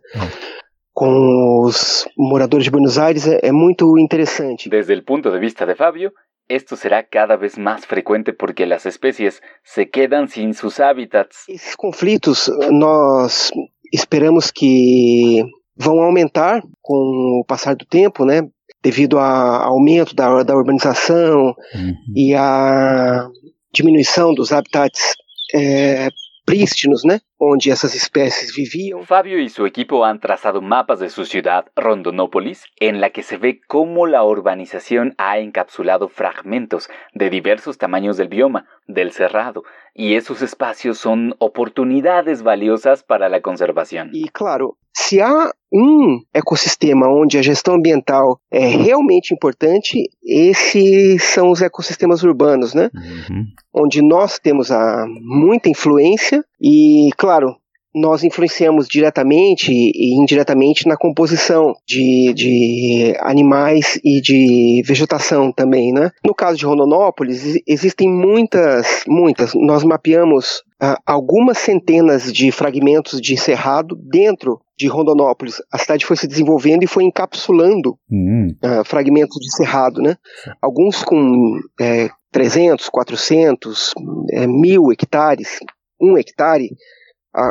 Com 0.93 1.63
os 1.63 2.05
moradores 2.17 2.65
de 2.65 2.71
Buenos 2.71 2.97
Aires 2.97 3.25
é, 3.25 3.39
é 3.41 3.51
muito 3.51 3.97
interessante. 3.97 4.69
Desde 4.69 4.93
o 4.93 5.03
ponto 5.03 5.31
de 5.31 5.39
vista 5.39 5.65
de 5.65 5.75
Fábio, 5.75 6.11
esto 6.55 6.75
será 6.75 7.03
cada 7.03 7.35
vez 7.35 7.57
más 7.57 7.85
frecuente 7.85 8.33
porque 8.33 8.65
las 8.65 8.85
especies 8.85 9.41
se 9.63 9.89
quedan 9.89 10.27
sin 10.27 10.53
sus 10.53 10.79
hábitats. 10.79 11.45
Esses 11.47 11.75
conflitos 11.75 12.51
nós 12.69 13.51
esperamos 13.91 14.51
que 14.51 15.43
vão 15.75 16.01
aumentar 16.01 16.61
com 16.81 17.41
o 17.41 17.45
passar 17.45 17.75
do 17.75 17.85
tempo, 17.85 18.25
né? 18.25 18.41
Devido 18.83 19.19
ao 19.19 19.73
aumento 19.73 20.15
da, 20.15 20.43
da 20.43 20.55
urbanização 20.55 21.55
uhum. 21.75 21.93
e 22.15 22.33
a 22.35 23.27
diminuição 23.73 24.33
dos 24.33 24.51
habitats 24.51 25.15
é, 25.53 26.09
prístinos, 26.45 27.03
né? 27.05 27.21
Onde 27.37 27.71
essas 27.71 27.95
espécies 27.95 28.55
viviam. 28.55 29.03
Fabio 29.03 29.39
y 29.39 29.49
su 29.49 29.65
equipo 29.65 30.05
han 30.05 30.19
trazado 30.19 30.61
mapas 30.61 30.99
de 30.99 31.09
su 31.09 31.25
ciudad, 31.25 31.65
Rondonópolis, 31.75 32.65
en 32.79 33.01
la 33.01 33.09
que 33.09 33.23
se 33.23 33.37
ve 33.37 33.61
cómo 33.67 34.07
la 34.07 34.23
urbanización 34.23 35.13
ha 35.17 35.39
encapsulado 35.39 36.07
fragmentos 36.09 36.89
de 37.13 37.29
diversos 37.29 37.77
tamaños 37.77 38.17
del 38.17 38.27
bioma, 38.27 38.67
del 38.87 39.11
cerrado, 39.11 39.63
y 39.93 40.15
esos 40.15 40.41
espacios 40.41 40.97
son 40.97 41.35
oportunidades 41.39 42.41
valiosas 42.41 43.03
para 43.03 43.29
la 43.29 43.41
conservación. 43.41 44.11
E 44.13 44.29
claro, 44.31 44.77
se 44.93 45.21
há 45.21 45.51
um 45.71 46.21
ecossistema 46.33 47.07
onde 47.07 47.37
a 47.37 47.41
gestão 47.41 47.75
ambiental 47.75 48.39
é 48.51 48.67
realmente 48.67 49.33
importante, 49.33 50.09
esses 50.23 51.23
são 51.23 51.49
os 51.49 51.61
ecossistemas 51.61 52.23
urbanos, 52.23 52.73
né? 52.73 52.89
Uhum. 52.93 53.45
Onde 53.73 54.01
nós 54.01 54.37
temos 54.37 54.71
a, 54.71 55.05
muita 55.21 55.69
influência 55.69 56.43
e, 56.59 57.09
claro, 57.17 57.55
nós 57.93 58.23
influenciamos 58.23 58.87
diretamente 58.87 59.71
e 59.71 60.21
indiretamente 60.21 60.87
na 60.87 60.95
composição 60.95 61.73
de, 61.85 62.33
de 62.33 63.13
animais 63.19 63.99
e 64.03 64.21
de 64.21 64.81
vegetação 64.85 65.51
também, 65.51 65.91
né? 65.91 66.11
No 66.25 66.33
caso 66.33 66.57
de 66.57 66.65
Rondonópolis, 66.65 67.59
existem 67.67 68.09
muitas, 68.09 69.03
muitas. 69.07 69.53
Nós 69.55 69.83
mapeamos 69.83 70.59
uh, 70.81 70.95
algumas 71.05 71.57
centenas 71.57 72.31
de 72.31 72.51
fragmentos 72.51 73.19
de 73.19 73.35
cerrado 73.37 73.95
dentro 73.95 74.59
de 74.77 74.87
Rondonópolis. 74.87 75.61
A 75.71 75.77
cidade 75.77 76.05
foi 76.05 76.15
se 76.15 76.27
desenvolvendo 76.27 76.83
e 76.83 76.87
foi 76.87 77.03
encapsulando 77.03 77.97
uhum. 78.09 78.55
uh, 78.63 78.85
fragmentos 78.85 79.37
de 79.39 79.53
cerrado, 79.55 80.01
né? 80.01 80.15
Alguns 80.61 81.03
com 81.03 81.59
é, 81.79 82.09
300, 82.31 82.89
400, 82.89 83.93
é, 84.31 84.47
mil 84.47 84.91
hectares, 84.91 85.59
um 86.01 86.17
hectare 86.17 86.69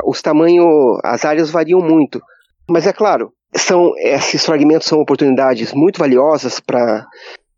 os 0.04 0.20
tamanhos, 0.20 0.98
as 1.04 1.24
áreas 1.24 1.50
variam 1.50 1.80
muito. 1.80 2.20
Mas 2.68 2.86
é 2.86 2.92
claro, 2.92 3.32
são 3.54 3.92
esses 3.98 4.44
fragmentos 4.44 4.86
são 4.86 5.00
oportunidades 5.00 5.72
muito 5.72 5.98
valiosas 5.98 6.60
para 6.60 7.06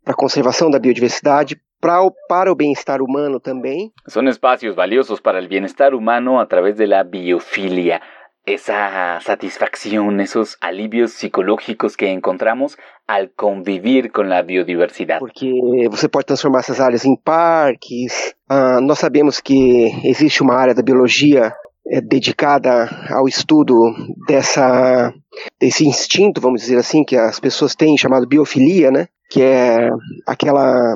a 0.05 0.13
conservação 0.13 0.69
da 0.69 0.79
biodiversidade, 0.79 1.55
para 1.79 2.01
o, 2.01 2.11
para 2.27 2.51
o 2.51 2.55
bem-estar 2.55 3.01
humano 3.01 3.39
também. 3.39 3.91
São 4.07 4.23
espaços 4.27 4.73
valiosos 4.75 5.19
para 5.19 5.43
o 5.43 5.47
bem-estar 5.47 5.93
humano 5.93 6.39
através 6.39 6.77
da 6.77 7.03
biofilia. 7.03 8.01
Esa 8.45 9.21
satisfacción, 9.21 10.19
esos 10.19 10.57
alivios 10.59 11.13
psicológicos 11.13 11.95
que 11.95 12.09
encontramos 12.09 12.77
al 13.07 13.31
convivir 13.37 14.11
con 14.11 14.27
la 14.27 14.41
biodiversidade. 14.41 15.19
Porque 15.19 15.49
você 15.89 16.09
pode 16.09 16.25
transformar 16.25 16.59
essas 16.59 16.81
áreas 16.81 17.05
em 17.05 17.15
parques. 17.15 18.35
Uh, 18.51 18.81
nós 18.81 18.99
sabemos 18.99 19.39
que 19.39 19.91
existe 20.03 20.43
uma 20.43 20.55
área 20.55 20.75
da 20.75 20.81
biologia 20.81 21.53
é, 21.87 22.01
dedicada 22.01 22.89
ao 23.09 23.27
estudo 23.27 23.75
dessa 24.27 25.13
desse 25.59 25.87
instinto, 25.87 26.39
vamos 26.39 26.61
dizer 26.61 26.77
assim, 26.77 27.03
que 27.03 27.15
as 27.15 27.39
pessoas 27.39 27.75
têm 27.75 27.97
chamado 27.97 28.27
biofilia, 28.27 28.91
né? 28.91 29.07
Que 29.29 29.41
é 29.41 29.89
aquela 30.27 30.95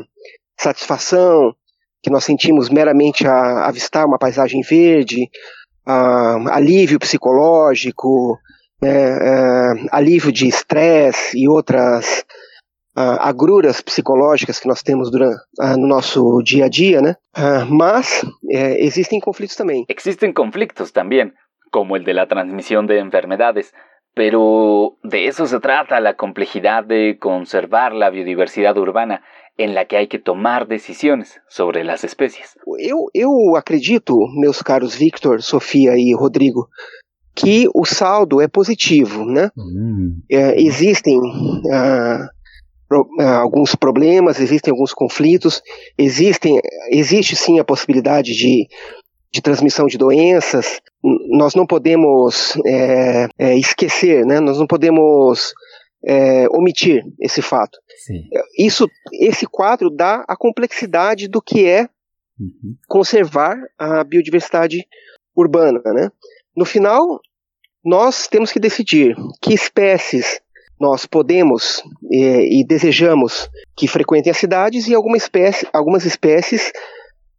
satisfação 0.58 1.54
que 2.02 2.10
nós 2.10 2.24
sentimos 2.24 2.70
meramente 2.70 3.28
a 3.28 3.68
avistar 3.68 4.06
uma 4.06 4.20
paisagem 4.20 4.62
verde, 4.62 5.30
a, 5.86 6.56
alívio 6.56 7.00
psicológico, 7.00 8.38
né, 8.82 8.90
é, 8.92 9.74
alívio 9.92 10.32
de 10.32 10.48
estresse 10.48 11.38
e 11.38 11.50
outras 11.50 12.24
agruras 12.98 13.82
psicológicas 13.82 14.60
que 14.60 14.68
nós 14.68 14.82
temos 14.82 15.12
durante, 15.12 15.38
uh, 15.60 15.78
no 15.78 15.88
nosso 15.88 16.42
dia 16.44 16.66
a 16.66 16.70
dia, 16.70 17.02
né? 17.02 17.16
Uh, 17.38 17.66
mas 17.70 18.26
eh, 18.52 18.84
existem 18.84 19.20
conflitos 19.20 19.56
também. 19.56 19.86
Existem 19.88 20.34
conflitos 20.34 20.92
também, 20.92 21.32
como 21.72 21.94
o 21.94 22.00
de 22.00 22.14
la 22.14 22.26
transmissão 22.26 22.86
de 22.86 23.00
enfermedades. 23.00 23.72
Pero 24.16 24.98
de 25.04 25.28
eso 25.28 25.46
se 25.46 25.60
trata 25.60 26.00
la 26.00 26.16
complejidad 26.16 26.84
de 26.84 27.20
conservar 27.20 27.94
la 27.94 28.10
biodiversidad 28.10 28.76
urbana 28.76 29.22
en 29.58 29.76
la 29.76 29.86
que 29.86 29.98
hay 29.98 30.08
que 30.08 30.18
tomar 30.18 30.68
decisiones 30.68 31.40
sobre 31.48 31.84
las 31.84 32.04
especies. 32.04 32.58
Eu, 32.80 33.10
eu 33.14 33.56
acredito, 33.56 34.16
meus 34.40 34.64
caros 34.64 34.96
Victor, 34.96 35.44
Sofia 35.44 35.96
e 35.96 36.16
Rodrigo, 36.16 36.68
que 37.36 37.68
o 37.76 37.86
saldo 37.86 38.42
é 38.42 38.48
positivo, 38.48 39.24
né? 39.24 39.52
Hum. 39.56 40.20
É, 40.32 40.60
existem 40.60 41.16
uh, 41.20 42.26
alguns 43.20 43.76
problemas, 43.76 44.40
existem 44.40 44.72
alguns 44.72 44.94
conflitos, 44.94 45.62
existem, 45.98 46.60
existe 46.90 47.36
sim 47.36 47.60
a 47.60 47.64
possibilidade 47.64 48.34
de, 48.34 48.68
de 49.32 49.42
transmissão 49.42 49.88
de 49.88 49.98
doenças. 49.98 50.80
Nós 51.30 51.54
não 51.54 51.66
podemos 51.66 52.58
é, 52.66 53.28
é, 53.38 53.58
esquecer, 53.58 54.26
né? 54.26 54.40
nós 54.40 54.58
não 54.58 54.68
podemos 54.68 55.54
é, 56.06 56.48
omitir 56.50 57.04
esse 57.20 57.42
fato. 57.42 57.78
Sim. 58.06 58.24
Isso, 58.58 58.88
esse 59.14 59.46
quadro 59.46 59.90
dá 59.90 60.24
a 60.28 60.36
complexidade 60.36 61.28
do 61.28 61.42
que 61.42 61.66
é 61.66 61.90
uhum. 62.40 62.76
conservar 62.88 63.58
a 63.78 64.04
biodiversidade 64.04 64.86
urbana. 65.36 65.82
Né? 65.86 66.10
No 66.56 66.66
final, 66.66 67.20
nós 67.84 68.28
temos 68.28 68.52
que 68.52 68.60
decidir 68.60 69.16
que 69.42 69.54
espécies 69.54 70.42
nós 70.80 71.06
podemos 71.06 71.82
e, 72.12 72.62
e 72.62 72.66
desejamos 72.66 73.50
que 73.76 73.88
frequentem 73.88 74.32
as 74.32 74.38
cidades 74.38 74.88
e 74.88 74.96
alguma 74.96 75.18
espécie, 75.18 75.68
algumas 75.74 76.06
espécies, 76.06 76.72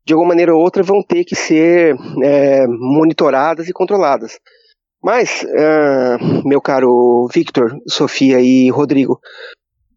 de 0.04 0.12
alguma 0.12 0.30
maneira 0.30 0.54
ou 0.54 0.60
outra, 0.60 0.82
vão 0.82 1.02
ter 1.02 1.24
que 1.24 1.34
ser 1.34 1.94
é, 2.22 2.66
monitoradas 2.66 3.68
e 3.68 3.72
controladas. 3.72 4.38
Mas, 5.02 5.44
uh, 5.44 6.48
meu 6.48 6.60
caro 6.60 7.28
Victor, 7.32 7.78
Sofia 7.86 8.40
e 8.40 8.68
Rodrigo, 8.68 9.20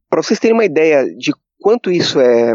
para 0.10 0.22
vocês 0.22 0.40
terem 0.40 0.56
uma 0.56 0.66
ideia 0.66 1.06
de 1.06 1.32
quanto 1.60 1.92
isso 1.92 2.20
é 2.20 2.54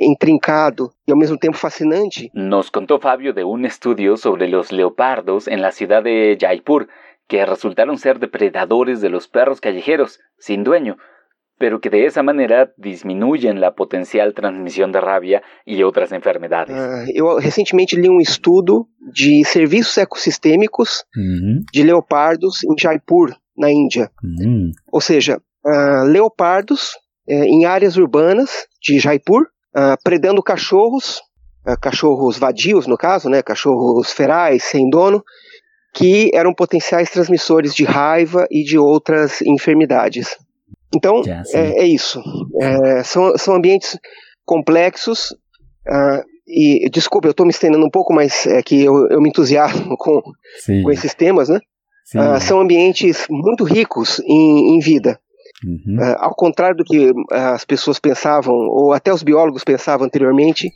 intrincado 0.00 0.90
e 1.06 1.12
ao 1.12 1.18
mesmo 1.18 1.38
tempo 1.38 1.56
fascinante. 1.56 2.30
Nos 2.34 2.70
contou 2.70 3.00
Fábio 3.00 3.32
de 3.32 3.44
um 3.44 3.64
estudo 3.64 4.16
sobre 4.16 4.54
os 4.54 4.70
leopardos 4.70 5.46
la 5.46 5.70
cidade 5.70 6.36
de 6.36 6.40
Jaipur, 6.40 6.86
que 7.28 7.44
resultaron 7.44 7.98
ser 7.98 8.18
depredadores 8.18 9.00
de 9.00 9.08
los 9.08 9.26
perros 9.26 9.60
callejeros, 9.60 10.20
sin 10.38 10.62
dueño, 10.64 10.96
pero 11.58 11.80
que 11.80 11.90
de 11.90 12.06
esa 12.06 12.22
manera 12.22 12.72
disminuyen 12.76 13.60
la 13.60 13.74
potencial 13.74 14.34
transmissão 14.34 14.90
de 14.90 15.00
rabia 15.00 15.42
e 15.66 15.82
outras 15.82 16.12
enfermedades. 16.12 16.74
Uh, 16.74 17.10
eu 17.14 17.38
recentemente 17.38 17.96
li 17.96 18.08
um 18.08 18.20
estudo 18.20 18.86
de 19.12 19.44
serviços 19.44 19.96
ecossistêmicos 19.98 21.04
uhum. 21.16 21.64
de 21.72 21.82
leopardos 21.82 22.62
em 22.64 22.74
Jaipur, 22.78 23.34
na 23.56 23.70
Índia. 23.70 24.10
Uhum. 24.22 24.70
Ou 24.92 25.00
seja, 25.00 25.40
uh, 25.64 26.04
leopardos 26.04 26.90
uh, 27.28 27.44
em 27.44 27.64
áreas 27.64 27.96
urbanas 27.96 28.66
de 28.82 28.98
Jaipur, 28.98 29.48
ah, 29.74 29.96
predando 30.02 30.42
cachorros, 30.42 31.20
cachorros 31.82 32.38
vadios 32.38 32.86
no 32.86 32.96
caso, 32.96 33.28
né, 33.28 33.42
cachorros 33.42 34.10
ferais, 34.10 34.62
sem 34.62 34.88
dono, 34.88 35.22
que 35.96 36.30
eram 36.34 36.52
potenciais 36.52 37.10
transmissores 37.10 37.74
de 37.74 37.82
raiva 37.82 38.46
e 38.50 38.62
de 38.62 38.78
outras 38.78 39.40
enfermidades. 39.40 40.36
Então, 40.94 41.22
é, 41.54 41.80
é, 41.80 41.86
isso. 41.86 42.22
É, 42.60 43.02
são, 43.02 43.36
são 43.38 43.54
ambientes 43.54 43.98
complexos. 44.44 45.30
Uh, 45.88 46.22
e, 46.46 46.88
desculpa, 46.90 47.28
eu 47.28 47.30
estou 47.30 47.46
me 47.46 47.50
estendendo 47.50 47.84
um 47.84 47.90
pouco, 47.90 48.12
mas 48.12 48.46
é 48.46 48.62
que 48.62 48.84
eu, 48.84 49.08
eu 49.08 49.22
me 49.22 49.30
entusiasmo 49.30 49.96
com, 49.98 50.20
com 50.82 50.90
esses 50.90 51.14
temas, 51.14 51.48
né? 51.48 51.60
Uh, 52.14 52.40
são 52.40 52.60
ambientes 52.60 53.26
muito 53.30 53.64
ricos 53.64 54.20
em, 54.20 54.76
em 54.76 54.78
vida. 54.78 55.18
Uhum. 55.64 55.96
Uh, 55.98 56.16
ao 56.18 56.34
contrário 56.34 56.76
do 56.76 56.84
que 56.84 57.10
as 57.32 57.64
pessoas 57.64 57.98
pensavam, 57.98 58.54
ou 58.54 58.92
até 58.92 59.12
os 59.12 59.22
biólogos 59.22 59.64
pensavam 59.64 60.06
anteriormente, 60.06 60.70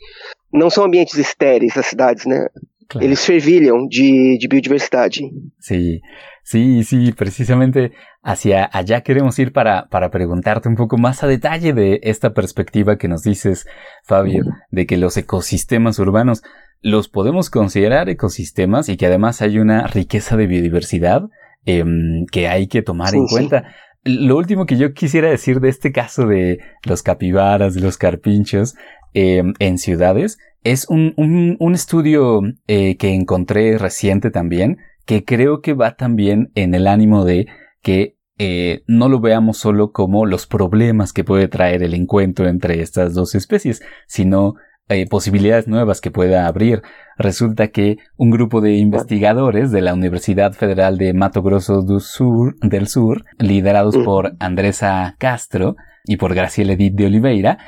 não 0.50 0.70
são 0.70 0.84
ambientes 0.84 1.18
estéreis 1.18 1.76
as 1.76 1.86
cidades, 1.86 2.24
né? 2.24 2.48
Claro. 2.90 3.06
Eles 3.06 3.24
fervilham 3.24 3.86
de, 3.88 4.36
de 4.40 4.48
biodiversidade. 4.48 5.20
Sí, 5.60 6.00
sí, 6.42 6.82
sí, 6.82 7.12
precisamente 7.12 7.92
hacia 8.20 8.68
allá 8.72 9.02
queremos 9.02 9.38
ir 9.38 9.52
para, 9.52 9.86
para 9.88 10.10
preguntarte 10.10 10.68
un 10.68 10.74
poco 10.74 10.98
más 10.98 11.22
a 11.22 11.28
detalle 11.28 11.72
de 11.72 12.00
esta 12.02 12.34
perspectiva 12.34 12.98
que 12.98 13.06
nos 13.06 13.22
dices, 13.22 13.64
Fabio, 14.02 14.42
de 14.72 14.86
que 14.86 14.96
los 14.96 15.16
ecosistemas 15.16 16.00
urbanos 16.00 16.42
los 16.82 17.08
podemos 17.08 17.48
considerar 17.48 18.08
ecosistemas 18.08 18.88
y 18.88 18.96
que 18.96 19.06
además 19.06 19.40
hay 19.40 19.60
una 19.60 19.86
riqueza 19.86 20.36
de 20.36 20.48
biodiversidad 20.48 21.28
em, 21.66 22.26
que 22.32 22.48
hay 22.48 22.66
que 22.66 22.82
tomar 22.82 23.14
en 23.14 23.26
cuenta. 23.26 23.72
Lo 24.02 24.36
último 24.36 24.64
que 24.66 24.78
yo 24.78 24.94
quisiera 24.94 25.28
decir 25.28 25.60
de 25.60 25.68
este 25.68 25.92
caso 25.92 26.26
de 26.26 26.58
los 26.84 27.04
capibaras, 27.04 27.74
de 27.74 27.82
los 27.82 27.98
carpinchos 27.98 28.74
em, 29.14 29.54
en 29.58 29.78
ciudades, 29.78 30.38
es 30.62 30.86
un, 30.88 31.14
un, 31.16 31.56
un 31.58 31.74
estudio 31.74 32.40
eh, 32.66 32.96
que 32.96 33.14
encontré 33.14 33.78
reciente 33.78 34.30
también, 34.30 34.78
que 35.06 35.24
creo 35.24 35.60
que 35.60 35.74
va 35.74 35.96
también 35.96 36.50
en 36.54 36.74
el 36.74 36.86
ánimo 36.86 37.24
de 37.24 37.46
que 37.82 38.16
eh, 38.38 38.84
no 38.86 39.08
lo 39.08 39.20
veamos 39.20 39.58
solo 39.58 39.92
como 39.92 40.24
los 40.24 40.46
problemas 40.46 41.12
que 41.12 41.24
puede 41.24 41.48
traer 41.48 41.82
el 41.82 41.94
encuentro 41.94 42.48
entre 42.48 42.80
estas 42.80 43.12
dos 43.12 43.34
especies, 43.34 43.82
sino 44.06 44.54
eh, 44.88 45.06
posibilidades 45.06 45.68
nuevas 45.68 46.00
que 46.00 46.10
pueda 46.10 46.46
abrir. 46.46 46.82
Resulta 47.18 47.68
que 47.68 47.98
un 48.16 48.30
grupo 48.30 48.60
de 48.60 48.72
investigadores 48.76 49.70
de 49.70 49.82
la 49.82 49.94
Universidad 49.94 50.52
Federal 50.52 50.96
de 50.96 51.12
Mato 51.12 51.42
Grosso 51.42 51.82
do 51.82 52.00
Sur, 52.00 52.56
del 52.60 52.88
Sur, 52.88 53.24
liderados 53.38 53.96
por 53.98 54.34
Andresa 54.40 55.16
Castro 55.18 55.76
y 56.06 56.16
por 56.16 56.34
Graciela 56.34 56.72
Edith 56.72 56.94
de 56.94 57.06
Oliveira, 57.06 57.58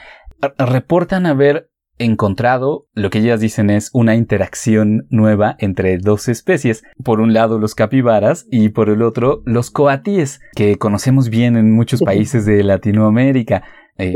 reportan 0.58 1.26
haber 1.26 1.70
encontrado 1.98 2.88
lo 2.94 3.10
que 3.10 3.18
ellas 3.18 3.40
dicen 3.40 3.70
es 3.70 3.90
una 3.92 4.16
interacción 4.16 5.06
nueva 5.10 5.56
entre 5.58 5.98
dos 5.98 6.28
especies. 6.28 6.82
Por 7.04 7.20
un 7.20 7.32
lado 7.32 7.58
los 7.58 7.74
capibaras 7.74 8.46
y 8.50 8.70
por 8.70 8.88
el 8.88 9.02
otro 9.02 9.42
los 9.44 9.70
coatíes, 9.70 10.40
que 10.54 10.76
conocemos 10.76 11.28
bien 11.28 11.56
en 11.56 11.72
muchos 11.72 12.02
países 12.02 12.44
de 12.44 12.62
Latinoamérica. 12.62 13.62
Eh, 13.98 14.14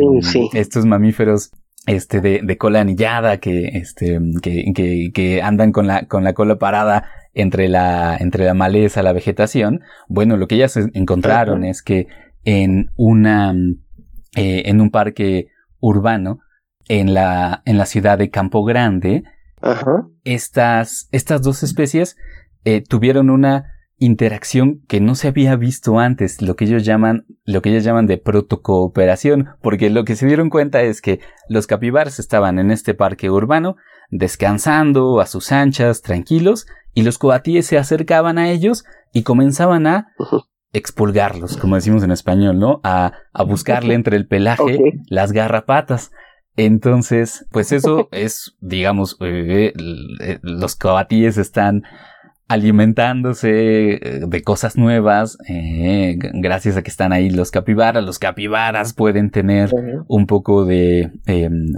estos 0.55 0.87
mamíferos 0.87 1.53
este 1.87 2.21
de, 2.21 2.41
de, 2.43 2.57
cola 2.57 2.81
anillada 2.81 3.39
que 3.39 3.69
este 3.75 4.19
que, 4.43 4.73
que, 4.75 5.11
que, 5.15 5.43
andan 5.43 5.71
con 5.71 5.87
la 5.87 6.07
con 6.07 6.25
la 6.25 6.33
cola 6.33 6.59
parada 6.59 7.09
entre 7.35 7.69
la 7.69 8.17
entre 8.17 8.47
la 8.47 8.55
maleza 8.55 9.03
la 9.03 9.13
vegetación 9.13 9.83
bueno 10.09 10.37
lo 10.37 10.49
que 10.49 10.57
ellas 10.57 10.77
encontraron 10.95 11.63
es 11.63 11.83
que 11.83 12.09
en 12.43 12.91
una 12.97 13.55
eh, 14.35 14.63
en 14.65 14.81
un 14.81 14.91
parque 14.91 15.49
urbano 15.81 16.39
en 16.89 17.15
la, 17.15 17.63
en 17.65 17.79
la 17.79 17.87
ciudad 17.87 18.19
de 18.19 18.31
Campo 18.31 18.65
Grande, 18.65 19.25
Estas, 20.25 21.09
estas 21.13 21.43
dos 21.43 21.63
especies 21.63 22.17
eh, 22.65 22.83
tuvieron 22.83 23.31
una 23.31 23.73
interacción 23.99 24.83
que 24.89 25.01
no 25.01 25.15
se 25.15 25.29
había 25.29 25.57
visto 25.57 25.99
antes, 25.99 26.43
lo 26.43 26.55
que 26.55 26.67
ellos 26.67 26.85
llaman, 26.85 27.25
lo 27.45 27.63
que 27.63 27.71
ellos 27.71 27.85
llaman 27.85 28.07
de 28.07 28.19
protocooperación, 28.19 29.49
porque 29.63 29.89
lo 29.89 30.05
que 30.05 30.17
se 30.17 30.27
dieron 30.27 30.51
cuenta 30.51 30.83
es 30.83 31.01
que 31.01 31.21
los 31.49 31.67
capibaras 31.67 32.19
estaban 32.19 32.59
en 32.59 32.71
este 32.71 32.93
parque 32.93 33.31
urbano, 33.31 33.77
descansando 34.11 35.21
a 35.21 35.27
sus 35.27 35.51
anchas, 35.51 36.03
tranquilos, 36.03 36.67
y 36.93 37.03
los 37.03 37.19
coatíes 37.19 37.67
se 37.67 37.79
acercaban 37.79 38.39
a 38.39 38.51
ellos 38.51 38.85
y 39.13 39.23
comenzaban 39.23 39.87
a 39.87 40.09
expulgarlos, 40.77 41.57
como 41.57 41.77
decimos 41.77 42.03
en 42.03 42.11
español, 42.11 42.59
¿no? 42.59 42.81
A, 42.85 43.13
a 43.33 43.43
buscarle 43.45 43.95
entre 43.95 44.17
el 44.17 44.27
pelaje 44.27 44.79
las 45.09 45.33
garrapatas. 45.33 46.11
Entonces, 46.57 47.47
pues 47.51 47.73
eso 47.73 48.09
es, 48.13 48.57
digamos, 48.61 49.17
eh, 49.21 49.73
eh, 50.21 50.39
los 50.43 50.77
coatíes 50.77 51.39
están 51.39 51.85
alimentándose 52.49 53.95
eh, 53.95 54.21
de 54.27 54.43
cosas 54.43 54.77
nuevas, 54.77 55.37
gracias 56.35 56.77
a 56.77 56.83
que 56.83 56.91
están 56.91 57.13
ahí 57.13 57.29
los 57.29 57.51
capibaras. 57.51 58.05
Los 58.05 58.19
capibaras 58.19 58.93
pueden 58.93 59.31
tener 59.31 59.71
un 60.07 60.27
poco 60.27 60.65
de, 60.65 61.11
em, 61.27 61.73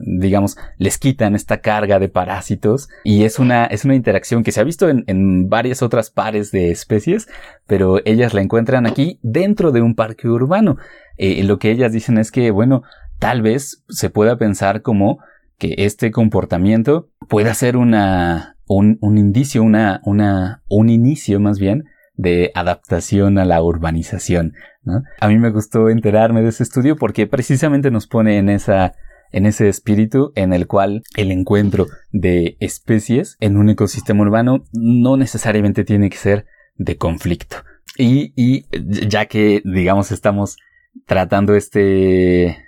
digamos, 0.00 0.56
les 0.78 0.98
quitan 0.98 1.34
esta 1.34 1.60
carga 1.60 1.98
de 1.98 2.08
parásitos 2.08 2.88
y 3.04 3.24
es 3.24 3.38
una, 3.38 3.66
es 3.66 3.84
una 3.84 3.94
interacción 3.94 4.42
que 4.42 4.52
se 4.52 4.60
ha 4.60 4.64
visto 4.64 4.88
en, 4.88 5.04
en 5.06 5.50
varias 5.50 5.82
otras 5.82 6.10
pares 6.10 6.50
de 6.50 6.70
especies, 6.70 7.28
pero 7.66 8.00
ellas 8.06 8.32
la 8.32 8.40
encuentran 8.40 8.86
aquí 8.86 9.18
dentro 9.22 9.70
de 9.70 9.82
un 9.82 9.94
parque 9.94 10.28
urbano. 10.28 10.78
lo 11.18 11.58
que 11.58 11.70
ellas 11.70 11.92
dicen 11.92 12.16
es 12.16 12.32
que, 12.32 12.50
bueno, 12.50 12.84
tal 13.18 13.42
vez 13.42 13.84
se 13.88 14.08
pueda 14.08 14.38
pensar 14.38 14.80
como 14.80 15.18
que 15.58 15.74
este 15.78 16.10
comportamiento 16.10 17.10
pueda 17.28 17.54
ser 17.54 17.76
una, 17.76 18.56
un, 18.74 18.98
un 19.00 19.18
indicio, 19.18 19.62
una, 19.62 20.00
una, 20.04 20.62
un 20.68 20.88
inicio 20.88 21.40
más 21.40 21.58
bien 21.58 21.84
de 22.14 22.50
adaptación 22.54 23.38
a 23.38 23.44
la 23.44 23.62
urbanización. 23.62 24.54
¿no? 24.84 25.02
A 25.20 25.28
mí 25.28 25.38
me 25.38 25.50
gustó 25.50 25.88
enterarme 25.88 26.42
de 26.42 26.48
ese 26.48 26.62
estudio 26.62 26.96
porque 26.96 27.26
precisamente 27.26 27.90
nos 27.90 28.06
pone 28.06 28.38
en 28.38 28.48
esa 28.48 28.94
en 29.32 29.46
ese 29.46 29.68
espíritu 29.68 30.30
en 30.34 30.52
el 30.52 30.66
cual 30.66 31.04
el 31.16 31.32
encuentro 31.32 31.86
de 32.10 32.58
especies 32.60 33.38
en 33.40 33.56
un 33.56 33.70
ecosistema 33.70 34.20
urbano 34.20 34.64
no 34.74 35.16
necesariamente 35.16 35.84
tiene 35.84 36.10
que 36.10 36.18
ser 36.18 36.46
de 36.76 36.98
conflicto. 36.98 37.56
Y, 37.96 38.34
y 38.36 38.66
ya 39.08 39.24
que, 39.26 39.62
digamos, 39.64 40.12
estamos 40.12 40.58
tratando 41.06 41.54
este, 41.54 42.58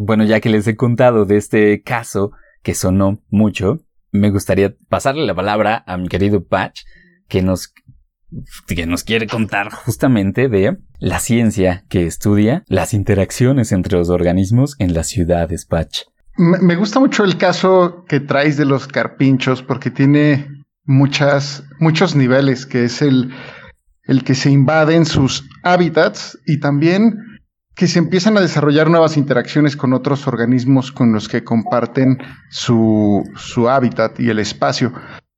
bueno, 0.00 0.22
ya 0.24 0.40
que 0.40 0.48
les 0.48 0.66
he 0.68 0.76
contado 0.76 1.24
de 1.24 1.36
este 1.36 1.82
caso 1.82 2.30
que 2.62 2.74
sonó 2.74 3.20
mucho, 3.28 3.80
me 4.14 4.30
gustaría 4.30 4.74
pasarle 4.88 5.26
la 5.26 5.34
palabra 5.34 5.82
a 5.86 5.96
mi 5.96 6.08
querido 6.08 6.44
Patch, 6.44 6.82
que 7.28 7.42
nos, 7.42 7.74
que 8.68 8.86
nos 8.86 9.02
quiere 9.02 9.26
contar 9.26 9.72
justamente 9.72 10.48
de 10.48 10.78
la 11.00 11.18
ciencia 11.18 11.84
que 11.88 12.06
estudia 12.06 12.62
las 12.68 12.94
interacciones 12.94 13.72
entre 13.72 13.98
los 13.98 14.10
organismos 14.10 14.76
en 14.78 14.94
las 14.94 15.08
ciudades, 15.08 15.66
Patch. 15.66 16.02
Me, 16.36 16.76
gusta 16.76 17.00
mucho 17.00 17.24
el 17.24 17.38
caso 17.38 18.04
que 18.08 18.20
traes 18.20 18.56
de 18.56 18.64
los 18.64 18.86
carpinchos 18.86 19.62
porque 19.62 19.90
tiene 19.90 20.48
muchas, 20.84 21.64
muchos 21.80 22.14
niveles, 22.14 22.66
que 22.66 22.84
es 22.84 23.02
el, 23.02 23.32
el 24.04 24.22
que 24.22 24.36
se 24.36 24.50
invaden 24.50 25.06
sus 25.06 25.44
hábitats 25.64 26.38
y 26.46 26.60
también 26.60 27.33
que 27.74 27.88
se 27.88 27.98
empiezan 27.98 28.36
a 28.36 28.40
desarrollar 28.40 28.88
nuevas 28.88 29.16
interacciones 29.16 29.76
con 29.76 29.92
otros 29.92 30.26
organismos 30.26 30.92
con 30.92 31.12
los 31.12 31.28
que 31.28 31.42
comparten 31.42 32.18
su, 32.50 33.24
su 33.36 33.68
hábitat 33.68 34.20
y 34.20 34.30
el 34.30 34.38
espacio. 34.38 34.92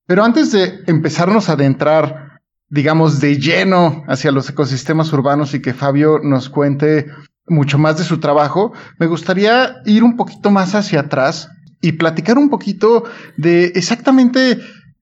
Pero 0.07 0.25
antes 0.25 0.53
de 0.53 0.81
empezarnos 0.87 1.49
a 1.49 1.55
adentrar, 1.55 2.41
digamos, 2.69 3.21
de 3.21 3.39
lleno 3.39 4.05
hacia 4.07 4.33
los 4.33 4.49
ecosistemas 4.51 5.13
urbanos 5.13 5.55
y 5.55 5.63
que 5.63 5.75
Fabio 5.75 6.21
nos 6.23 6.49
cuente 6.49 7.07
mucho 7.49 7.79
más 7.79 7.97
de 7.99 8.05
su 8.05 8.19
trabajo, 8.19 8.73
me 8.99 9.07
gustaría 9.07 9.77
ir 9.87 10.05
un 10.05 10.17
poquito 10.17 10.51
más 10.51 10.75
hacia 10.75 11.01
atrás 11.01 11.49
y 11.81 11.93
platicar 11.93 12.39
un 12.39 12.51
poquito 12.51 13.05
de 13.37 13.67
exactamente 13.75 14.59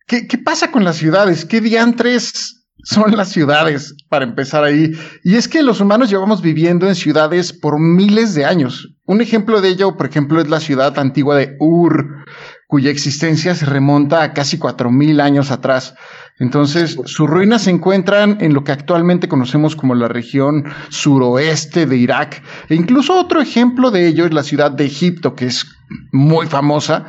qué, 0.06 0.26
qué 0.26 0.38
pasa 0.38 0.70
con 0.70 0.84
las 0.84 0.96
ciudades, 0.96 1.44
qué 1.44 1.60
diantres 1.60 2.63
son 2.84 3.16
las 3.16 3.30
ciudades, 3.30 3.94
para 4.08 4.24
empezar 4.24 4.62
ahí. 4.62 4.92
Y 5.24 5.36
es 5.36 5.48
que 5.48 5.62
los 5.62 5.80
humanos 5.80 6.10
llevamos 6.10 6.42
viviendo 6.42 6.86
en 6.86 6.94
ciudades 6.94 7.52
por 7.52 7.80
miles 7.80 8.34
de 8.34 8.44
años. 8.44 8.94
Un 9.06 9.20
ejemplo 9.20 9.60
de 9.60 9.70
ello, 9.70 9.96
por 9.96 10.06
ejemplo, 10.06 10.40
es 10.40 10.48
la 10.48 10.60
ciudad 10.60 10.98
antigua 10.98 11.36
de 11.36 11.56
Ur, 11.58 12.24
cuya 12.68 12.90
existencia 12.90 13.54
se 13.54 13.66
remonta 13.66 14.22
a 14.22 14.32
casi 14.32 14.58
cuatro 14.58 14.90
mil 14.90 15.20
años 15.20 15.50
atrás. 15.50 15.94
Entonces, 16.38 16.98
sus 17.04 17.30
ruinas 17.30 17.62
se 17.62 17.70
encuentran 17.70 18.38
en 18.40 18.54
lo 18.54 18.64
que 18.64 18.72
actualmente 18.72 19.28
conocemos 19.28 19.76
como 19.76 19.94
la 19.94 20.08
región 20.08 20.64
suroeste 20.88 21.86
de 21.86 21.96
Irak. 21.96 22.42
E 22.68 22.74
incluso 22.74 23.18
otro 23.18 23.40
ejemplo 23.40 23.90
de 23.90 24.08
ello 24.08 24.26
es 24.26 24.34
la 24.34 24.42
ciudad 24.42 24.72
de 24.72 24.84
Egipto, 24.84 25.34
que 25.34 25.46
es 25.46 25.66
muy 26.10 26.46
famosa, 26.46 27.06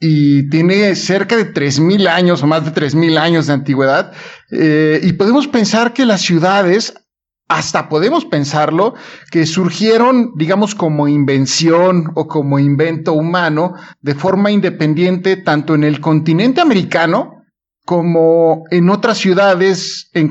y 0.00 0.48
tiene 0.48 0.94
cerca 0.94 1.36
de 1.36 1.52
3.000 1.52 2.06
años 2.08 2.42
o 2.42 2.46
más 2.46 2.64
de 2.64 2.72
3.000 2.72 3.18
años 3.18 3.46
de 3.48 3.54
antigüedad. 3.54 4.12
Eh, 4.50 5.00
y 5.02 5.12
podemos 5.14 5.46
pensar 5.46 5.92
que 5.92 6.06
las 6.06 6.22
ciudades, 6.22 6.94
hasta 7.48 7.88
podemos 7.88 8.24
pensarlo, 8.24 8.94
que 9.30 9.46
surgieron, 9.46 10.32
digamos, 10.36 10.74
como 10.74 11.08
invención 11.08 12.12
o 12.14 12.28
como 12.28 12.58
invento 12.58 13.12
humano 13.12 13.74
de 14.00 14.14
forma 14.14 14.50
independiente 14.50 15.36
tanto 15.36 15.74
en 15.74 15.84
el 15.84 16.00
continente 16.00 16.60
americano 16.60 17.38
como 17.84 18.64
en 18.70 18.90
otras 18.90 19.16
ciudades, 19.16 20.10
en, 20.12 20.30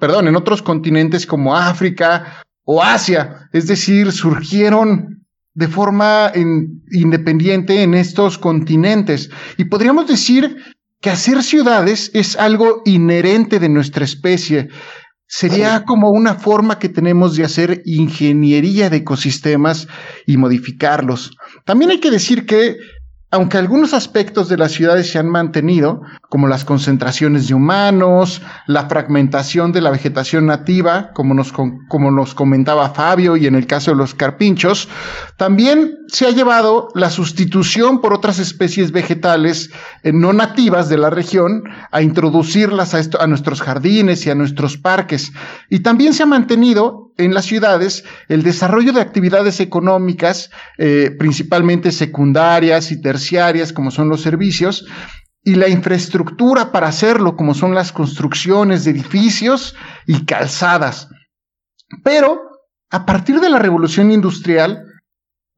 perdón, 0.00 0.28
en 0.28 0.36
otros 0.36 0.62
continentes 0.62 1.26
como 1.26 1.54
África 1.54 2.42
o 2.64 2.82
Asia. 2.82 3.50
Es 3.52 3.66
decir, 3.66 4.12
surgieron 4.12 5.26
de 5.52 5.68
forma 5.68 6.32
independiente 6.90 7.82
en 7.82 7.92
estos 7.92 8.38
continentes. 8.38 9.30
Y 9.58 9.66
podríamos 9.66 10.08
decir 10.08 10.56
que 11.04 11.10
hacer 11.10 11.42
ciudades 11.42 12.10
es 12.14 12.34
algo 12.34 12.80
inherente 12.86 13.60
de 13.60 13.68
nuestra 13.68 14.06
especie. 14.06 14.70
Sería 15.26 15.84
como 15.84 16.08
una 16.08 16.36
forma 16.36 16.78
que 16.78 16.88
tenemos 16.88 17.36
de 17.36 17.44
hacer 17.44 17.82
ingeniería 17.84 18.88
de 18.88 18.96
ecosistemas 18.96 19.86
y 20.24 20.38
modificarlos. 20.38 21.36
También 21.66 21.90
hay 21.90 22.00
que 22.00 22.10
decir 22.10 22.46
que, 22.46 22.76
aunque 23.34 23.58
algunos 23.58 23.94
aspectos 23.94 24.48
de 24.48 24.56
las 24.56 24.70
ciudades 24.70 25.10
se 25.10 25.18
han 25.18 25.28
mantenido, 25.28 26.02
como 26.28 26.46
las 26.46 26.64
concentraciones 26.64 27.48
de 27.48 27.54
humanos, 27.54 28.40
la 28.68 28.88
fragmentación 28.88 29.72
de 29.72 29.80
la 29.80 29.90
vegetación 29.90 30.46
nativa, 30.46 31.10
como 31.14 31.34
nos, 31.34 31.52
comentaba 32.34 32.90
Fabio 32.90 33.36
y 33.36 33.48
en 33.48 33.56
el 33.56 33.66
caso 33.66 33.90
de 33.90 33.96
los 33.96 34.14
carpinchos, 34.14 34.88
también 35.36 35.96
se 36.06 36.28
ha 36.28 36.30
llevado 36.30 36.86
la 36.94 37.10
sustitución 37.10 38.00
por 38.00 38.14
otras 38.14 38.38
especies 38.38 38.92
vegetales 38.92 39.72
eh, 40.04 40.12
no 40.12 40.32
nativas 40.32 40.88
de 40.88 40.98
la 40.98 41.10
región 41.10 41.64
a 41.90 42.02
introducirlas 42.02 42.94
a, 42.94 43.00
esto, 43.00 43.20
a 43.20 43.26
nuestros 43.26 43.62
jardines 43.62 44.24
y 44.26 44.30
a 44.30 44.36
nuestros 44.36 44.76
parques. 44.76 45.32
Y 45.68 45.80
también 45.80 46.14
se 46.14 46.22
ha 46.22 46.26
mantenido 46.26 47.03
en 47.16 47.34
las 47.34 47.44
ciudades 47.44 48.04
el 48.28 48.42
desarrollo 48.42 48.92
de 48.92 49.00
actividades 49.00 49.60
económicas, 49.60 50.50
eh, 50.78 51.14
principalmente 51.18 51.92
secundarias 51.92 52.90
y 52.90 53.00
terciarias, 53.00 53.72
como 53.72 53.90
son 53.90 54.08
los 54.08 54.22
servicios, 54.22 54.86
y 55.42 55.56
la 55.56 55.68
infraestructura 55.68 56.72
para 56.72 56.88
hacerlo, 56.88 57.36
como 57.36 57.54
son 57.54 57.74
las 57.74 57.92
construcciones 57.92 58.84
de 58.84 58.92
edificios 58.92 59.76
y 60.06 60.24
calzadas. 60.24 61.08
Pero 62.02 62.40
a 62.90 63.04
partir 63.04 63.40
de 63.40 63.50
la 63.50 63.58
revolución 63.58 64.10
industrial, 64.10 64.84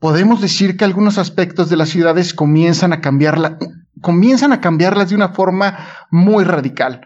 podemos 0.01 0.41
decir 0.41 0.77
que 0.77 0.85
algunos 0.85 1.19
aspectos 1.19 1.71
de 1.71 1.77
las 1.77 1.89
ciudades 1.89 2.35
comienzan 2.35 2.93
a 2.93 3.01
cambiarla, 3.01 3.59
comienzan 4.01 4.53
a 4.53 4.61
cambiarlas 4.61 5.11
de 5.11 5.15
una 5.15 5.31
forma 5.31 5.79
muy 6.11 6.45
radical. 6.45 7.03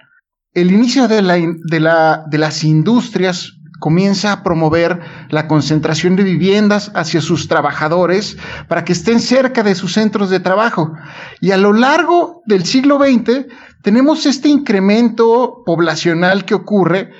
El 0.52 0.72
inicio 0.72 1.06
de, 1.06 1.22
la, 1.22 1.34
de, 1.34 1.80
la, 1.80 2.24
de 2.28 2.38
las 2.38 2.64
industrias 2.64 3.59
comienza 3.80 4.30
a 4.30 4.42
promover 4.44 5.00
la 5.30 5.48
concentración 5.48 6.14
de 6.14 6.22
viviendas 6.22 6.92
hacia 6.94 7.20
sus 7.20 7.48
trabajadores 7.48 8.36
para 8.68 8.84
que 8.84 8.92
estén 8.92 9.18
cerca 9.18 9.64
de 9.64 9.74
sus 9.74 9.94
centros 9.94 10.30
de 10.30 10.38
trabajo. 10.38 10.92
Y 11.40 11.50
a 11.50 11.56
lo 11.56 11.72
largo 11.72 12.42
del 12.46 12.64
siglo 12.64 12.98
XX 12.98 13.46
tenemos 13.82 14.26
este 14.26 14.48
incremento 14.48 15.62
poblacional 15.66 16.44
que 16.44 16.54
ocurre 16.54 17.10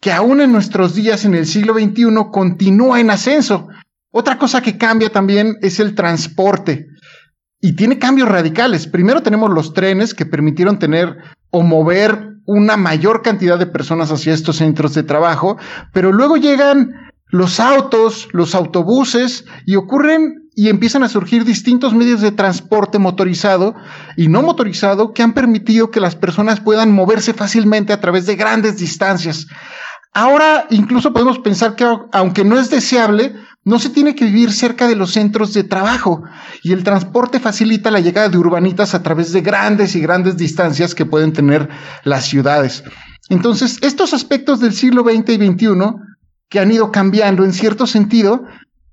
que 0.00 0.12
aún 0.12 0.40
en 0.40 0.52
nuestros 0.52 0.94
días 0.94 1.24
en 1.24 1.34
el 1.34 1.46
siglo 1.46 1.74
XXI 1.74 2.06
continúa 2.30 3.00
en 3.00 3.10
ascenso. 3.10 3.68
Otra 4.12 4.38
cosa 4.38 4.60
que 4.60 4.76
cambia 4.76 5.10
también 5.10 5.56
es 5.62 5.80
el 5.80 5.94
transporte 5.94 6.86
y 7.60 7.76
tiene 7.76 7.98
cambios 7.98 8.28
radicales. 8.28 8.86
Primero 8.86 9.22
tenemos 9.22 9.50
los 9.50 9.72
trenes 9.72 10.12
que 10.12 10.26
permitieron 10.26 10.78
tener 10.78 11.16
o 11.50 11.62
mover 11.62 12.31
una 12.46 12.76
mayor 12.76 13.22
cantidad 13.22 13.58
de 13.58 13.66
personas 13.66 14.10
hacia 14.10 14.34
estos 14.34 14.56
centros 14.56 14.94
de 14.94 15.02
trabajo, 15.02 15.56
pero 15.92 16.12
luego 16.12 16.36
llegan 16.36 17.12
los 17.28 17.60
autos, 17.60 18.28
los 18.32 18.54
autobuses 18.54 19.46
y 19.66 19.76
ocurren 19.76 20.50
y 20.54 20.68
empiezan 20.68 21.02
a 21.02 21.08
surgir 21.08 21.44
distintos 21.44 21.94
medios 21.94 22.20
de 22.20 22.30
transporte 22.30 22.98
motorizado 22.98 23.74
y 24.16 24.28
no 24.28 24.42
motorizado 24.42 25.14
que 25.14 25.22
han 25.22 25.32
permitido 25.32 25.90
que 25.90 26.00
las 26.00 26.14
personas 26.14 26.60
puedan 26.60 26.92
moverse 26.92 27.32
fácilmente 27.32 27.94
a 27.94 28.00
través 28.00 28.26
de 28.26 28.36
grandes 28.36 28.76
distancias. 28.76 29.46
Ahora 30.12 30.66
incluso 30.68 31.14
podemos 31.14 31.38
pensar 31.38 31.74
que 31.74 31.86
aunque 32.12 32.44
no 32.44 32.58
es 32.58 32.68
deseable, 32.68 33.34
no 33.64 33.78
se 33.78 33.90
tiene 33.90 34.14
que 34.14 34.24
vivir 34.24 34.52
cerca 34.52 34.88
de 34.88 34.96
los 34.96 35.12
centros 35.12 35.54
de 35.54 35.64
trabajo 35.64 36.22
y 36.62 36.72
el 36.72 36.82
transporte 36.82 37.38
facilita 37.38 37.90
la 37.90 38.00
llegada 38.00 38.28
de 38.28 38.38
urbanitas 38.38 38.94
a 38.94 39.02
través 39.02 39.32
de 39.32 39.40
grandes 39.40 39.94
y 39.94 40.00
grandes 40.00 40.36
distancias 40.36 40.94
que 40.94 41.06
pueden 41.06 41.32
tener 41.32 41.68
las 42.04 42.24
ciudades. 42.24 42.82
Entonces, 43.28 43.78
estos 43.82 44.14
aspectos 44.14 44.60
del 44.60 44.72
siglo 44.72 45.04
XX 45.04 45.30
y 45.30 45.36
XXI 45.36 45.66
que 46.52 46.60
han 46.60 46.70
ido 46.70 46.92
cambiando 46.92 47.44
en 47.44 47.54
cierto 47.54 47.86
sentido, 47.86 48.44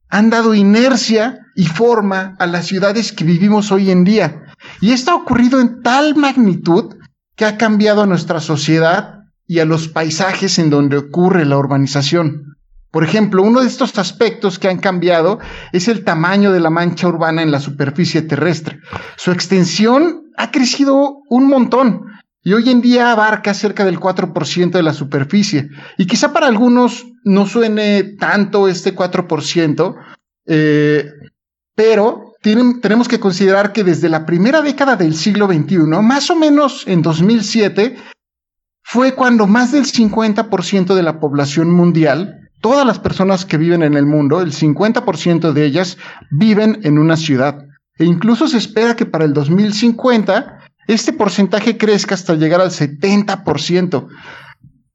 han 0.07 0.29
dado 0.29 0.55
inercia 0.55 1.39
y 1.55 1.65
forma 1.65 2.37
a 2.39 2.47
las 2.47 2.67
ciudades 2.67 3.11
que 3.11 3.25
vivimos 3.25 3.73
hoy 3.73 3.91
en 3.91 4.05
día. 4.05 4.45
Y 4.79 4.91
esto 4.91 5.11
ha 5.11 5.15
ocurrido 5.15 5.59
en 5.59 5.81
tal 5.81 6.15
magnitud 6.15 6.95
que 7.35 7.43
ha 7.43 7.57
cambiado 7.57 8.01
a 8.01 8.05
nuestra 8.05 8.39
sociedad 8.39 9.25
y 9.45 9.59
a 9.59 9.65
los 9.65 9.89
paisajes 9.89 10.57
en 10.57 10.69
donde 10.69 10.97
ocurre 10.97 11.43
la 11.43 11.57
urbanización. 11.57 12.48
Por 12.91 13.03
ejemplo, 13.03 13.43
uno 13.43 13.61
de 13.61 13.67
estos 13.67 13.97
aspectos 13.99 14.57
que 14.57 14.67
han 14.67 14.79
cambiado 14.79 15.39
es 15.73 15.87
el 15.87 16.03
tamaño 16.03 16.51
de 16.51 16.59
la 16.59 16.71
mancha 16.71 17.07
urbana 17.07 17.43
en 17.43 17.51
la 17.51 17.59
superficie 17.59 18.23
terrestre. 18.23 18.79
Su 19.15 19.31
extensión 19.31 20.23
ha 20.37 20.49
crecido 20.49 21.19
un 21.29 21.47
montón 21.47 22.05
y 22.41 22.53
hoy 22.53 22.69
en 22.69 22.81
día 22.81 23.11
abarca 23.11 23.53
cerca 23.53 23.85
del 23.85 23.99
4% 23.99 24.71
de 24.71 24.83
la 24.83 24.93
superficie. 24.93 25.69
Y 25.97 26.07
quizá 26.07 26.33
para 26.33 26.47
algunos 26.47 27.05
no 27.23 27.45
suene 27.45 28.15
tanto 28.17 28.67
este 28.67 28.95
4%, 28.95 29.95
eh, 30.47 31.05
pero 31.75 32.33
tenemos 32.41 33.07
que 33.07 33.19
considerar 33.19 33.73
que 33.73 33.83
desde 33.83 34.09
la 34.09 34.25
primera 34.25 34.61
década 34.61 34.95
del 34.95 35.13
siglo 35.13 35.47
XXI, 35.47 35.77
más 36.01 36.29
o 36.31 36.35
menos 36.35 36.87
en 36.87 37.01
2007, 37.01 37.97
fue 38.81 39.13
cuando 39.13 39.45
más 39.45 39.73
del 39.73 39.85
50% 39.85 40.95
de 40.95 41.03
la 41.03 41.19
población 41.19 41.69
mundial 41.69 42.38
todas 42.61 42.85
las 42.85 42.99
personas 42.99 43.45
que 43.45 43.57
viven 43.57 43.83
en 43.83 43.95
el 43.95 44.05
mundo, 44.05 44.41
el 44.41 44.51
50% 44.51 45.53
de 45.53 45.65
ellas 45.65 45.97
viven 46.31 46.79
en 46.83 46.97
una 46.97 47.17
ciudad. 47.17 47.65
E 47.97 48.05
incluso 48.05 48.47
se 48.47 48.57
espera 48.57 48.95
que 48.95 49.05
para 49.05 49.25
el 49.25 49.33
2050 49.33 50.59
este 50.87 51.13
porcentaje 51.13 51.77
crezca 51.77 52.15
hasta 52.15 52.35
llegar 52.35 52.61
al 52.61 52.71
70%. 52.71 54.07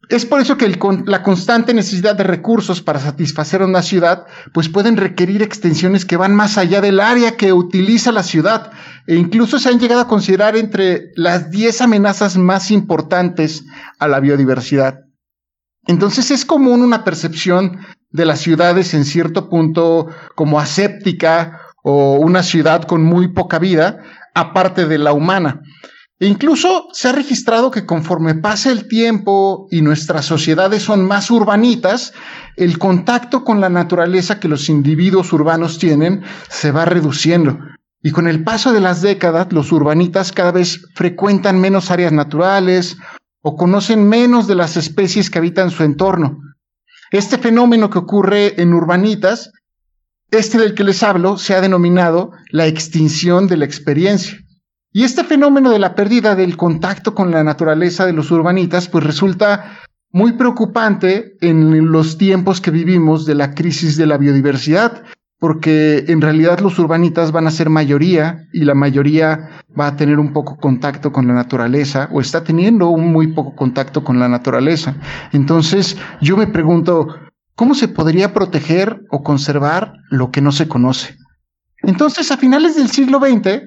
Es 0.08 0.26
por 0.26 0.40
eso 0.40 0.56
que 0.56 0.76
la 1.06 1.22
constante 1.22 1.72
necesidad 1.72 2.14
de 2.14 2.24
recursos 2.24 2.82
para 2.82 3.00
satisfacer 3.00 3.62
una 3.62 3.82
ciudad, 3.82 4.26
pues 4.52 4.68
pueden 4.68 4.96
requerir 4.96 5.42
extensiones 5.42 6.04
que 6.04 6.16
van 6.16 6.34
más 6.34 6.58
allá 6.58 6.80
del 6.80 7.00
área 7.00 7.36
que 7.36 7.52
utiliza 7.52 8.12
la 8.12 8.22
ciudad. 8.22 8.72
E 9.06 9.14
incluso 9.14 9.58
se 9.58 9.70
han 9.70 9.78
llegado 9.78 10.02
a 10.02 10.08
considerar 10.08 10.56
entre 10.56 11.12
las 11.16 11.50
10 11.50 11.82
amenazas 11.82 12.36
más 12.36 12.70
importantes 12.70 13.64
a 13.98 14.08
la 14.08 14.20
biodiversidad. 14.20 15.03
Entonces 15.86 16.30
es 16.30 16.44
común 16.44 16.82
una 16.82 17.04
percepción 17.04 17.78
de 18.10 18.24
las 18.24 18.40
ciudades 18.40 18.94
en 18.94 19.04
cierto 19.04 19.48
punto 19.48 20.08
como 20.34 20.60
aséptica 20.60 21.60
o 21.82 22.14
una 22.14 22.42
ciudad 22.42 22.84
con 22.84 23.04
muy 23.04 23.28
poca 23.28 23.58
vida, 23.58 24.00
aparte 24.34 24.86
de 24.86 24.98
la 24.98 25.12
humana. 25.12 25.60
E 26.20 26.26
incluso 26.26 26.86
se 26.92 27.08
ha 27.08 27.12
registrado 27.12 27.70
que 27.70 27.84
conforme 27.84 28.36
pasa 28.36 28.70
el 28.70 28.86
tiempo 28.88 29.66
y 29.70 29.82
nuestras 29.82 30.24
sociedades 30.24 30.82
son 30.82 31.06
más 31.06 31.30
urbanitas, 31.30 32.12
el 32.56 32.78
contacto 32.78 33.44
con 33.44 33.60
la 33.60 33.68
naturaleza 33.68 34.38
que 34.38 34.48
los 34.48 34.68
individuos 34.68 35.32
urbanos 35.32 35.78
tienen 35.78 36.22
se 36.48 36.70
va 36.70 36.84
reduciendo. 36.84 37.58
Y 38.00 38.12
con 38.12 38.28
el 38.28 38.44
paso 38.44 38.72
de 38.72 38.80
las 38.80 39.02
décadas, 39.02 39.52
los 39.52 39.72
urbanitas 39.72 40.30
cada 40.30 40.52
vez 40.52 40.86
frecuentan 40.94 41.60
menos 41.60 41.90
áreas 41.90 42.12
naturales 42.12 42.96
o 43.46 43.56
conocen 43.56 44.08
menos 44.08 44.46
de 44.46 44.54
las 44.54 44.78
especies 44.78 45.28
que 45.28 45.38
habitan 45.38 45.70
su 45.70 45.84
entorno. 45.84 46.40
Este 47.10 47.36
fenómeno 47.36 47.90
que 47.90 47.98
ocurre 47.98 48.60
en 48.60 48.72
urbanitas, 48.72 49.52
este 50.30 50.56
del 50.56 50.74
que 50.74 50.82
les 50.82 51.02
hablo, 51.02 51.36
se 51.36 51.54
ha 51.54 51.60
denominado 51.60 52.32
la 52.50 52.66
extinción 52.66 53.46
de 53.46 53.58
la 53.58 53.66
experiencia. 53.66 54.38
Y 54.92 55.02
este 55.02 55.24
fenómeno 55.24 55.70
de 55.70 55.78
la 55.78 55.94
pérdida 55.94 56.34
del 56.34 56.56
contacto 56.56 57.14
con 57.14 57.30
la 57.30 57.44
naturaleza 57.44 58.06
de 58.06 58.14
los 58.14 58.30
urbanitas, 58.30 58.88
pues 58.88 59.04
resulta 59.04 59.78
muy 60.10 60.32
preocupante 60.32 61.36
en 61.42 61.92
los 61.92 62.16
tiempos 62.16 62.62
que 62.62 62.70
vivimos 62.70 63.26
de 63.26 63.34
la 63.34 63.54
crisis 63.54 63.98
de 63.98 64.06
la 64.06 64.16
biodiversidad, 64.16 65.04
porque 65.44 66.06
en 66.08 66.22
realidad 66.22 66.60
los 66.60 66.78
urbanitas 66.78 67.30
van 67.30 67.46
a 67.46 67.50
ser 67.50 67.68
mayoría 67.68 68.48
y 68.50 68.60
la 68.60 68.72
mayoría 68.72 69.60
va 69.78 69.88
a 69.88 69.94
tener 69.94 70.18
un 70.18 70.32
poco 70.32 70.56
contacto 70.56 71.12
con 71.12 71.26
la 71.26 71.34
naturaleza 71.34 72.08
o 72.12 72.22
está 72.22 72.44
teniendo 72.44 72.88
un 72.88 73.12
muy 73.12 73.34
poco 73.34 73.54
contacto 73.54 74.02
con 74.02 74.18
la 74.18 74.26
naturaleza. 74.26 74.96
Entonces 75.34 75.98
yo 76.22 76.38
me 76.38 76.46
pregunto, 76.46 77.08
¿cómo 77.56 77.74
se 77.74 77.88
podría 77.88 78.32
proteger 78.32 79.02
o 79.10 79.22
conservar 79.22 79.92
lo 80.08 80.30
que 80.30 80.40
no 80.40 80.50
se 80.50 80.66
conoce? 80.66 81.18
Entonces 81.82 82.30
a 82.30 82.38
finales 82.38 82.74
del 82.76 82.88
siglo 82.88 83.20
XX, 83.20 83.64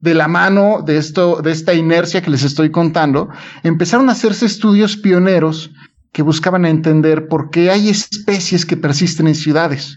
de 0.00 0.14
la 0.14 0.26
mano 0.26 0.82
de 0.84 0.96
esto, 0.96 1.42
de 1.42 1.52
esta 1.52 1.74
inercia 1.74 2.22
que 2.22 2.30
les 2.32 2.42
estoy 2.42 2.72
contando, 2.72 3.28
empezaron 3.62 4.08
a 4.08 4.14
hacerse 4.14 4.46
estudios 4.46 4.96
pioneros 4.96 5.70
que 6.12 6.22
buscaban 6.22 6.66
entender 6.66 7.28
por 7.28 7.50
qué 7.50 7.70
hay 7.70 7.88
especies 7.88 8.66
que 8.66 8.76
persisten 8.76 9.28
en 9.28 9.36
ciudades. 9.36 9.96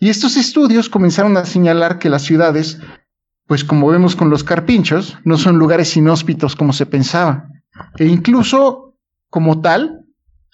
Y 0.00 0.08
estos 0.08 0.38
estudios 0.38 0.88
comenzaron 0.88 1.36
a 1.36 1.44
señalar 1.44 1.98
que 1.98 2.08
las 2.08 2.22
ciudades, 2.22 2.78
pues 3.46 3.64
como 3.64 3.88
vemos 3.88 4.16
con 4.16 4.30
los 4.30 4.44
carpinchos, 4.44 5.18
no 5.24 5.36
son 5.36 5.58
lugares 5.58 5.94
inhóspitos 5.94 6.56
como 6.56 6.72
se 6.72 6.86
pensaba. 6.86 7.48
E 7.98 8.06
incluso, 8.06 8.96
como 9.28 9.60
tal, 9.60 10.06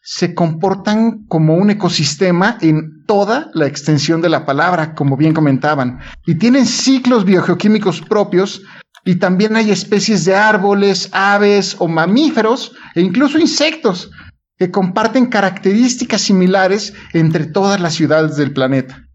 se 0.02 0.35
comportan 0.35 1.26
como 1.28 1.54
un 1.54 1.70
ecosistema 1.70 2.59
en 2.61 3.04
toda 3.06 3.50
la 3.54 3.66
extensión 3.66 4.20
de 4.20 4.30
la 4.30 4.44
palabra, 4.44 4.96
como 4.96 5.16
bien 5.16 5.32
comentaban, 5.32 6.00
y 6.26 6.35
tienen 6.35 6.66
ciclos 6.66 7.24
biogeoquímicos 7.24 8.00
propios 8.02 8.62
y 9.04 9.16
también 9.16 9.54
hay 9.54 9.70
especies 9.70 10.24
de 10.24 10.35
árboles, 10.35 11.09
aves 11.12 11.76
o 11.78 11.87
mamíferos 11.87 12.72
e 12.96 13.00
incluso 13.00 13.38
insectos 13.38 14.11
que 14.59 14.72
comparten 14.72 15.26
características 15.26 16.22
similares 16.22 16.94
entre 17.12 17.46
todas 17.46 17.80
las 17.80 17.94
ciudades 17.94 18.37
del 18.37 18.52
planeta. 18.52 19.06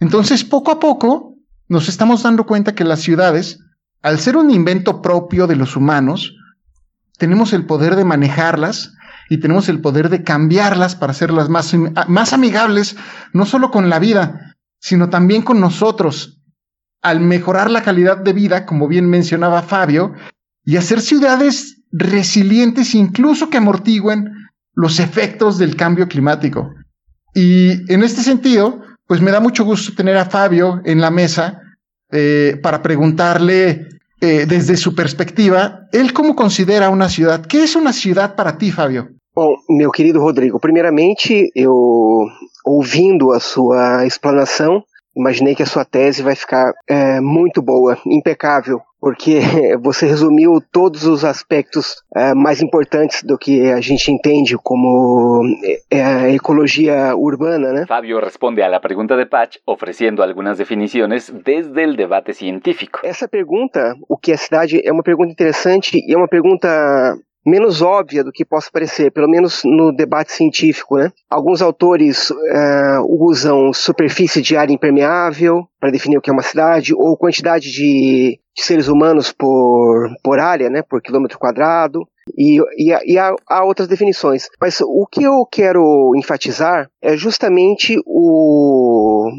Entonces, 0.00 0.44
poco 0.44 0.72
a 0.72 0.80
poco, 0.80 1.36
nos 1.68 1.88
estamos 1.88 2.22
dando 2.22 2.46
cuenta 2.46 2.74
que 2.74 2.84
las 2.84 3.00
ciudades, 3.00 3.60
al 4.02 4.18
ser 4.18 4.36
un 4.36 4.50
invento 4.50 5.00
propio 5.02 5.46
de 5.46 5.56
los 5.56 5.76
humanos, 5.76 6.34
tenemos 7.18 7.52
el 7.52 7.66
poder 7.66 7.96
de 7.96 8.04
manejarlas 8.04 8.94
y 9.30 9.38
tenemos 9.38 9.68
el 9.68 9.80
poder 9.80 10.10
de 10.10 10.22
cambiarlas 10.22 10.96
para 10.96 11.12
hacerlas 11.12 11.48
más, 11.48 11.74
más 12.08 12.32
amigables, 12.32 12.96
no 13.32 13.46
solo 13.46 13.70
con 13.70 13.88
la 13.88 13.98
vida, 13.98 14.56
sino 14.80 15.08
también 15.08 15.42
con 15.42 15.60
nosotros, 15.60 16.42
al 17.00 17.20
mejorar 17.20 17.70
la 17.70 17.82
calidad 17.82 18.18
de 18.18 18.32
vida, 18.32 18.66
como 18.66 18.88
bien 18.88 19.08
mencionaba 19.08 19.62
Fabio, 19.62 20.14
y 20.64 20.76
hacer 20.76 21.00
ciudades 21.00 21.82
resilientes 21.92 22.94
incluso 22.94 23.50
que 23.50 23.58
amortiguen 23.58 24.32
los 24.74 24.98
efectos 25.00 25.58
del 25.58 25.76
cambio 25.76 26.08
climático. 26.08 26.74
Y 27.34 27.92
en 27.92 28.02
este 28.02 28.22
sentido, 28.22 28.83
pues 29.06 29.20
me 29.20 29.30
da 29.30 29.40
mucho 29.40 29.64
gusto 29.64 29.94
tener 29.94 30.16
a 30.16 30.24
Fabio 30.24 30.80
en 30.84 31.00
la 31.00 31.10
mesa 31.10 31.60
eh, 32.10 32.58
para 32.62 32.82
preguntarle 32.82 33.88
eh, 34.20 34.46
desde 34.46 34.76
su 34.76 34.94
perspectiva, 34.94 35.88
él 35.92 36.12
cómo 36.12 36.34
considera 36.34 36.90
una 36.90 37.08
ciudad. 37.08 37.44
¿Qué 37.44 37.62
es 37.62 37.76
una 37.76 37.92
ciudad 37.92 38.36
para 38.36 38.56
ti, 38.56 38.70
Fabio? 38.70 39.08
Bom, 39.34 39.56
meu 39.68 39.90
querido 39.90 40.20
Rodrigo, 40.20 40.60
primeiramente, 40.60 41.50
eu 41.56 41.74
ouvindo 42.64 43.32
a 43.32 43.40
sua 43.40 44.06
explanação, 44.06 44.84
imaginei 45.16 45.54
que 45.54 45.62
a 45.62 45.66
sua 45.66 45.84
tese 45.84 46.22
vai 46.22 46.34
ficar 46.34 46.72
é, 46.88 47.20
muito 47.20 47.62
boa, 47.62 47.96
impecável, 48.06 48.80
porque 49.00 49.40
você 49.82 50.06
resumiu 50.06 50.62
todos 50.72 51.04
os 51.04 51.24
aspectos 51.24 51.96
é, 52.14 52.34
mais 52.34 52.62
importantes 52.62 53.22
do 53.22 53.36
que 53.36 53.70
a 53.70 53.80
gente 53.80 54.10
entende 54.10 54.56
como 54.56 55.42
é, 55.90 56.02
a 56.02 56.30
ecologia 56.30 57.14
urbana, 57.14 57.72
né? 57.72 57.86
Fábio 57.86 58.18
responde 58.18 58.62
à 58.62 58.80
pergunta 58.80 59.16
de 59.16 59.26
Patch 59.26 59.56
oferecendo 59.66 60.22
algumas 60.22 60.58
definições 60.58 61.30
desde 61.30 61.70
o 61.70 61.96
debate 61.96 62.32
científico. 62.32 63.00
Essa 63.02 63.28
pergunta, 63.28 63.94
o 64.08 64.16
que 64.16 64.32
é 64.32 64.36
cidade, 64.36 64.80
é 64.84 64.92
uma 64.92 65.02
pergunta 65.02 65.32
interessante 65.32 65.98
e 65.98 66.14
é 66.14 66.16
uma 66.16 66.28
pergunta 66.28 67.14
menos 67.44 67.82
óbvia 67.82 68.24
do 68.24 68.32
que 68.32 68.44
possa 68.44 68.70
parecer, 68.72 69.10
pelo 69.10 69.28
menos 69.28 69.62
no 69.64 69.92
debate 69.94 70.32
científico. 70.32 70.96
Né? 70.96 71.10
Alguns 71.30 71.60
autores 71.60 72.30
uh, 72.30 73.04
usam 73.08 73.72
superfície 73.72 74.40
de 74.40 74.56
área 74.56 74.72
impermeável 74.72 75.64
para 75.80 75.90
definir 75.90 76.16
o 76.16 76.20
que 76.20 76.30
é 76.30 76.32
uma 76.32 76.42
cidade, 76.42 76.94
ou 76.94 77.16
quantidade 77.16 77.70
de, 77.70 78.38
de 78.56 78.62
seres 78.62 78.88
humanos 78.88 79.32
por, 79.32 80.08
por 80.22 80.38
área, 80.38 80.70
né, 80.70 80.82
por 80.82 81.02
quilômetro 81.02 81.38
quadrado. 81.38 82.06
E, 82.38 82.58
e, 82.78 83.12
e 83.12 83.18
há, 83.18 83.34
há, 83.46 83.64
outras 83.64 83.86
definições. 83.86 84.48
Mas 84.58 84.80
o 84.80 85.06
que 85.06 85.22
eu 85.22 85.44
quero 85.50 86.12
enfatizar 86.16 86.88
é 87.02 87.16
justamente 87.18 88.00
o, 88.06 89.30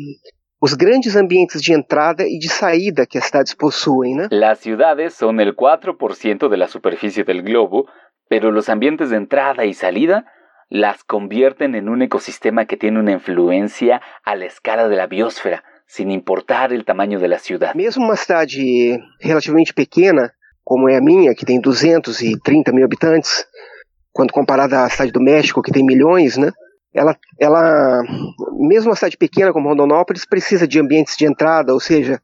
os 0.66 0.74
grandes 0.74 1.16
ambientes 1.16 1.62
de 1.62 1.74
entrada 1.74 2.24
e 2.24 2.40
de 2.40 2.50
saída 2.50 3.06
que 3.06 3.20
as 3.20 3.26
cidades 3.26 3.54
possuem, 3.54 4.16
né? 4.16 4.28
Las 4.32 4.58
ciudades 4.58 5.14
son 5.14 5.40
el 5.40 5.56
4% 5.56 6.50
de 6.50 6.58
la 6.58 6.68
superficie 6.68 7.24
del 7.24 7.44
globo, 7.44 7.86
pero 8.28 8.50
los 8.50 8.68
ambientes 8.68 9.12
de 9.12 9.18
entrada 9.18 9.66
y 9.66 9.76
salida 9.76 10.26
las 10.68 11.04
convierten 11.04 11.76
en 11.76 11.88
un 11.88 12.02
ecosistema 12.02 12.66
que 12.66 12.78
tiene 12.78 13.00
una 13.00 13.12
influencia 13.12 14.02
a 14.24 14.36
la 14.36 14.46
escala 14.46 14.88
de 14.88 14.96
la 14.96 15.06
biosfera, 15.06 15.64
sin 15.86 16.10
importar 16.10 16.74
el 16.74 16.84
tamaño 16.84 17.20
de 17.20 17.28
la 17.28 17.38
ciudad. 17.38 17.76
Mesmo 17.76 18.04
uma 18.06 18.16
cidade 18.16 18.98
relativamente 19.22 19.72
pequena, 19.72 20.34
como 20.64 20.90
é 20.90 20.98
a 20.98 21.02
minha, 21.02 21.36
que 21.36 21.46
tem 21.46 21.62
230 21.62 22.72
mil 22.72 22.86
habitantes, 22.86 23.46
quando 24.12 24.34
comparada 24.34 24.84
à 24.84 24.90
cidade 24.90 25.12
do 25.12 25.22
México, 25.22 25.62
que 25.62 25.72
tem 25.72 25.86
milhões, 25.86 26.38
né? 26.38 26.52
Ela, 26.96 27.16
ela, 27.38 28.02
mesmo 28.58 28.90
uma 28.90 28.96
cidade 28.96 29.18
pequena 29.18 29.52
como 29.52 29.68
Rondonópolis, 29.68 30.26
precisa 30.26 30.68
de 30.68 30.80
ambientes 30.80 31.18
de 31.18 31.26
entrada, 31.26 31.74
ou 31.74 31.80
seja, 31.80 32.22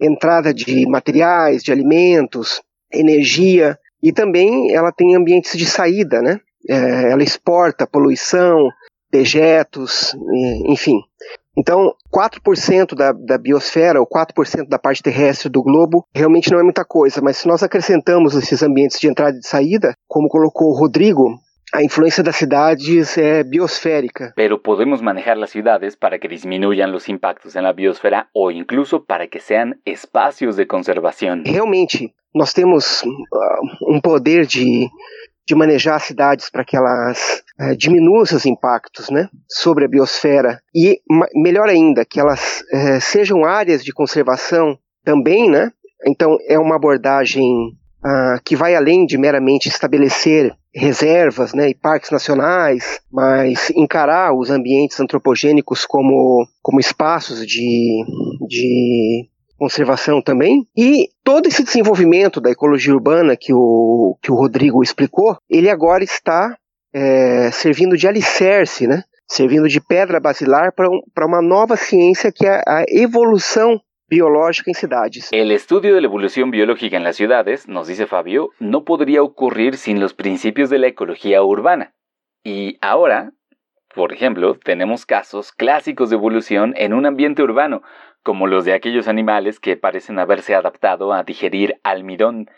entrada 0.00 0.54
de 0.54 0.86
materiais, 0.88 1.62
de 1.62 1.72
alimentos, 1.72 2.62
energia, 2.92 3.76
e 4.02 4.12
também 4.12 4.72
ela 4.72 4.92
tem 4.92 5.16
ambientes 5.16 5.58
de 5.58 5.66
saída, 5.66 6.22
né? 6.22 6.38
É, 6.68 7.10
ela 7.10 7.22
exporta 7.22 7.86
poluição, 7.86 8.70
dejetos, 9.10 10.14
enfim. 10.66 11.00
Então, 11.58 11.94
4% 12.14 12.94
da, 12.94 13.12
da 13.12 13.38
biosfera, 13.38 13.98
ou 13.98 14.06
4% 14.06 14.68
da 14.68 14.78
parte 14.78 15.02
terrestre 15.02 15.48
do 15.48 15.62
globo, 15.62 16.04
realmente 16.14 16.50
não 16.52 16.60
é 16.60 16.62
muita 16.62 16.84
coisa, 16.84 17.22
mas 17.22 17.38
se 17.38 17.48
nós 17.48 17.62
acrescentamos 17.62 18.34
esses 18.34 18.62
ambientes 18.62 19.00
de 19.00 19.08
entrada 19.08 19.36
e 19.36 19.40
de 19.40 19.48
saída, 19.48 19.94
como 20.06 20.28
colocou 20.28 20.68
o 20.68 20.78
Rodrigo, 20.78 21.38
a 21.72 21.82
influencia 21.82 22.22
de 22.22 22.28
las 22.28 22.36
ciudades 22.36 23.18
es 23.18 23.48
biosférica. 23.48 24.32
Pero 24.36 24.62
podemos 24.62 25.02
manejar 25.02 25.36
las 25.36 25.50
ciudades 25.50 25.96
para 25.96 26.18
que 26.18 26.28
disminuyan 26.28 26.92
los 26.92 27.08
impactos 27.08 27.56
en 27.56 27.64
la 27.64 27.72
biosfera 27.72 28.30
o 28.32 28.50
incluso 28.50 29.04
para 29.04 29.28
que 29.28 29.40
sean 29.40 29.80
espacios 29.84 30.56
de 30.56 30.66
conservación. 30.66 31.44
Realmente, 31.44 32.14
nós 32.34 32.52
temos 32.52 33.02
uh, 33.02 33.92
um 33.94 34.00
poder 34.00 34.46
de, 34.46 34.88
de 35.46 35.54
manejar 35.54 35.96
as 35.96 36.04
cidades 36.04 36.50
para 36.50 36.64
que 36.64 36.76
elas 36.76 37.42
uh, 37.60 37.76
diminuam 37.76 38.24
seus 38.24 38.46
impactos 38.46 39.10
né, 39.10 39.28
sobre 39.48 39.86
a 39.86 39.88
biosfera 39.88 40.60
e, 40.74 41.00
melhor 41.34 41.68
ainda, 41.68 42.04
que 42.04 42.20
elas 42.20 42.62
uh, 42.72 43.00
sejam 43.00 43.44
áreas 43.44 43.84
de 43.84 43.92
conservação 43.92 44.78
também, 45.04 45.50
né? 45.50 45.70
Então, 46.06 46.36
é 46.46 46.58
uma 46.58 46.76
abordagem 46.76 47.72
uh, 48.04 48.40
que 48.44 48.56
vai 48.56 48.74
além 48.74 49.06
de 49.06 49.18
meramente 49.18 49.68
estabelecer 49.68 50.54
reservas 50.74 51.54
né, 51.54 51.70
e 51.70 51.74
parques 51.74 52.10
nacionais, 52.10 53.00
mas 53.10 53.70
encarar 53.70 54.34
os 54.34 54.50
ambientes 54.50 55.00
antropogênicos 55.00 55.86
como, 55.86 56.46
como 56.62 56.78
espaços 56.78 57.46
de, 57.46 58.04
de 58.46 59.28
conservação 59.58 60.20
também. 60.20 60.66
E 60.76 61.08
todo 61.24 61.46
esse 61.46 61.64
desenvolvimento 61.64 62.40
da 62.40 62.50
ecologia 62.50 62.92
urbana 62.92 63.36
que 63.36 63.54
o, 63.54 64.18
que 64.22 64.30
o 64.30 64.36
Rodrigo 64.36 64.82
explicou, 64.82 65.38
ele 65.48 65.70
agora 65.70 66.04
está 66.04 66.54
é, 66.94 67.50
servindo 67.50 67.96
de 67.96 68.06
alicerce, 68.06 68.86
né? 68.86 69.02
servindo 69.28 69.68
de 69.68 69.80
pedra 69.80 70.20
basilar 70.20 70.72
para 70.72 70.88
um, 70.88 71.00
uma 71.26 71.42
nova 71.42 71.76
ciência 71.76 72.30
que 72.30 72.46
é 72.46 72.62
a 72.66 72.84
evolução 72.88 73.80
biológica 74.08 74.70
en 74.70 74.74
ciudades. 74.74 75.28
El 75.32 75.50
estudio 75.50 75.94
de 75.94 76.00
la 76.00 76.06
evolución 76.06 76.50
biológica 76.50 76.96
en 76.96 77.04
las 77.04 77.16
ciudades, 77.16 77.68
nos 77.68 77.88
dice 77.88 78.06
Fabio, 78.06 78.50
no 78.60 78.84
podría 78.84 79.22
ocurrir 79.22 79.76
sin 79.76 80.00
los 80.00 80.14
principios 80.14 80.70
de 80.70 80.78
la 80.78 80.86
ecología 80.88 81.42
urbana. 81.42 81.94
Y 82.44 82.78
ahora, 82.80 83.32
por 83.94 84.12
ejemplo, 84.12 84.58
tenemos 84.62 85.06
casos 85.06 85.52
clásicos 85.52 86.10
de 86.10 86.16
evolución 86.16 86.74
en 86.76 86.94
un 86.94 87.06
ambiente 87.06 87.42
urbano, 87.42 87.82
como 88.22 88.46
los 88.46 88.64
de 88.64 88.74
aquellos 88.74 89.08
animales 89.08 89.60
que 89.60 89.76
parecen 89.76 90.18
haberse 90.18 90.54
adaptado 90.54 91.12
a 91.12 91.22
digerir 91.22 91.80
almidón, 91.82 92.48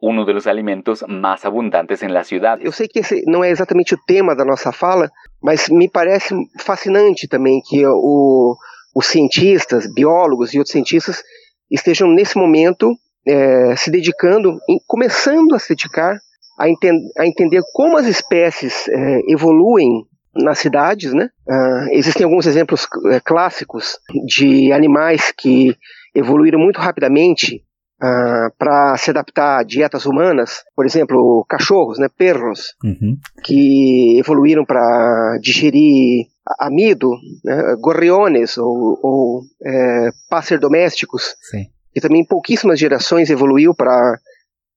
uno 0.00 0.24
de 0.24 0.34
los 0.34 0.46
alimentos 0.46 1.04
más 1.08 1.44
abundantes 1.44 2.02
en 2.02 2.12
la 2.12 2.24
ciudad. 2.24 2.58
Yo 2.58 2.72
sé 2.72 2.88
que 2.88 3.00
ese 3.00 3.22
no 3.26 3.42
es 3.44 3.52
exactamente 3.52 3.94
el 3.94 4.00
tema 4.06 4.34
de 4.34 4.44
nuestra 4.44 4.72
fala, 4.72 5.10
mas 5.40 5.70
me 5.72 5.88
parece 5.88 6.34
fascinante 6.58 7.26
también 7.28 7.60
que 7.68 7.84
o 7.86 8.58
os 8.94 9.06
cientistas, 9.06 9.86
biólogos 9.92 10.54
e 10.54 10.58
outros 10.58 10.72
cientistas 10.72 11.22
estejam 11.70 12.08
nesse 12.08 12.36
momento 12.36 12.94
é, 13.26 13.74
se 13.76 13.90
dedicando, 13.90 14.58
em, 14.68 14.78
começando 14.86 15.54
a 15.54 15.58
se 15.58 15.70
dedicar 15.70 16.18
a, 16.58 16.68
enten 16.68 16.92
a 17.18 17.26
entender 17.26 17.62
como 17.72 17.96
as 17.96 18.06
espécies 18.06 18.86
é, 18.88 19.20
evoluem 19.28 20.06
nas 20.36 20.58
cidades, 20.58 21.12
né? 21.14 21.30
Uh, 21.48 21.92
existem 21.92 22.24
alguns 22.24 22.46
exemplos 22.46 22.88
é, 23.12 23.20
clássicos 23.20 23.98
de 24.26 24.72
animais 24.72 25.32
que 25.36 25.76
evoluíram 26.14 26.58
muito 26.58 26.80
rapidamente 26.80 27.62
uh, 28.02 28.52
para 28.58 28.96
se 28.96 29.10
adaptar 29.10 29.60
a 29.60 29.62
dietas 29.62 30.06
humanas, 30.06 30.64
por 30.74 30.84
exemplo, 30.84 31.44
cachorros, 31.48 31.98
né, 31.98 32.08
perros, 32.16 32.74
uhum. 32.82 33.16
que 33.44 34.18
evoluíram 34.18 34.64
para 34.64 35.38
digerir 35.40 36.26
amido, 36.58 37.10
né, 37.44 37.76
gorriones 37.80 38.58
ou, 38.58 38.98
ou 39.02 39.42
é, 39.64 40.10
pássaros 40.28 40.60
domésticos, 40.60 41.34
Sim. 41.50 41.66
que 41.92 42.00
também 42.00 42.20
em 42.20 42.26
pouquíssimas 42.26 42.78
gerações 42.78 43.30
evoluiu 43.30 43.74
para 43.74 44.18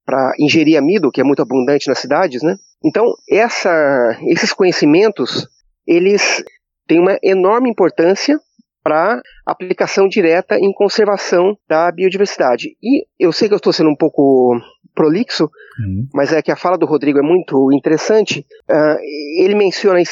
para 0.06 0.32
ingerir 0.40 0.78
amido, 0.78 1.12
que 1.12 1.20
é 1.20 1.24
muito 1.24 1.42
abundante 1.42 1.90
nas 1.90 2.00
cidades, 2.00 2.42
né? 2.42 2.56
Então, 2.82 3.14
essa, 3.30 4.18
esses 4.22 4.54
conhecimentos, 4.54 5.50
eles 5.86 6.42
têm 6.88 6.98
uma 6.98 7.20
enorme 7.22 7.70
importância 7.70 8.40
para 8.88 9.22
aplicação 9.46 10.08
direta 10.08 10.56
em 10.56 10.72
conservação 10.72 11.58
da 11.68 11.92
biodiversidade. 11.92 12.78
E 12.82 13.06
eu 13.20 13.34
sei 13.34 13.50
que 13.50 13.54
eu 13.54 13.58
estou 13.58 13.74
sendo 13.74 13.90
um 13.90 13.96
pouco 13.98 14.58
prolixo, 14.96 15.44
uhum. 15.44 16.08
mas 16.14 16.32
é 16.32 16.42
que 16.42 16.52
a 16.52 16.56
fala 16.56 16.78
do 16.78 16.86
Rodrigo 16.86 17.20
é 17.20 17.22
muito 17.22 17.70
interessante. 17.74 18.46
Uh, 18.70 19.44
ele 19.44 19.56
menciona 19.56 20.00
a 20.00 20.04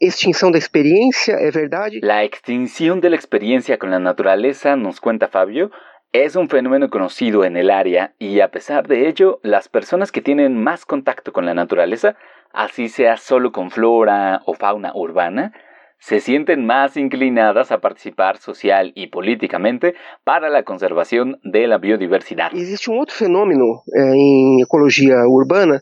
extinção 0.00 0.52
da 0.52 0.58
experiência, 0.58 1.32
é 1.32 1.50
verdade? 1.50 1.98
La 2.00 2.24
extinción 2.24 3.00
de 3.00 3.10
la 3.10 3.16
experiencia 3.16 3.76
con 3.76 3.90
la 3.90 3.98
naturaleza, 3.98 4.76
nos 4.76 5.00
cuenta 5.00 5.26
Fabio, 5.26 5.70
Es 6.12 6.36
un 6.36 6.50
fenómeno 6.50 6.90
conocido 6.90 7.42
en 7.42 7.56
el 7.56 7.70
área 7.70 8.12
y 8.18 8.40
a 8.40 8.50
pesar 8.50 8.86
de 8.86 9.08
ello, 9.08 9.40
las 9.42 9.70
personas 9.70 10.12
que 10.12 10.20
tienen 10.20 10.62
más 10.62 10.84
contacto 10.84 11.32
con 11.32 11.46
la 11.46 11.54
naturaleza, 11.54 12.16
así 12.52 12.88
sea 12.88 13.16
solo 13.16 13.50
con 13.50 13.70
flora 13.70 14.42
o 14.44 14.52
fauna 14.52 14.92
urbana, 14.94 15.54
se 16.02 16.18
sienten 16.18 16.66
más 16.66 16.96
inclinadas 16.96 17.70
a 17.70 17.78
participar 17.78 18.36
social 18.38 18.90
y 18.96 19.06
políticamente 19.06 19.94
para 20.24 20.50
la 20.50 20.64
conservación 20.64 21.38
de 21.44 21.68
la 21.68 21.78
biodiversidad. 21.78 22.52
Existe 22.52 22.90
um 22.90 22.98
outro 22.98 23.14
fenômeno 23.14 23.82
é, 23.94 24.14
em 24.14 24.62
ecologia 24.62 25.14
urbana 25.28 25.80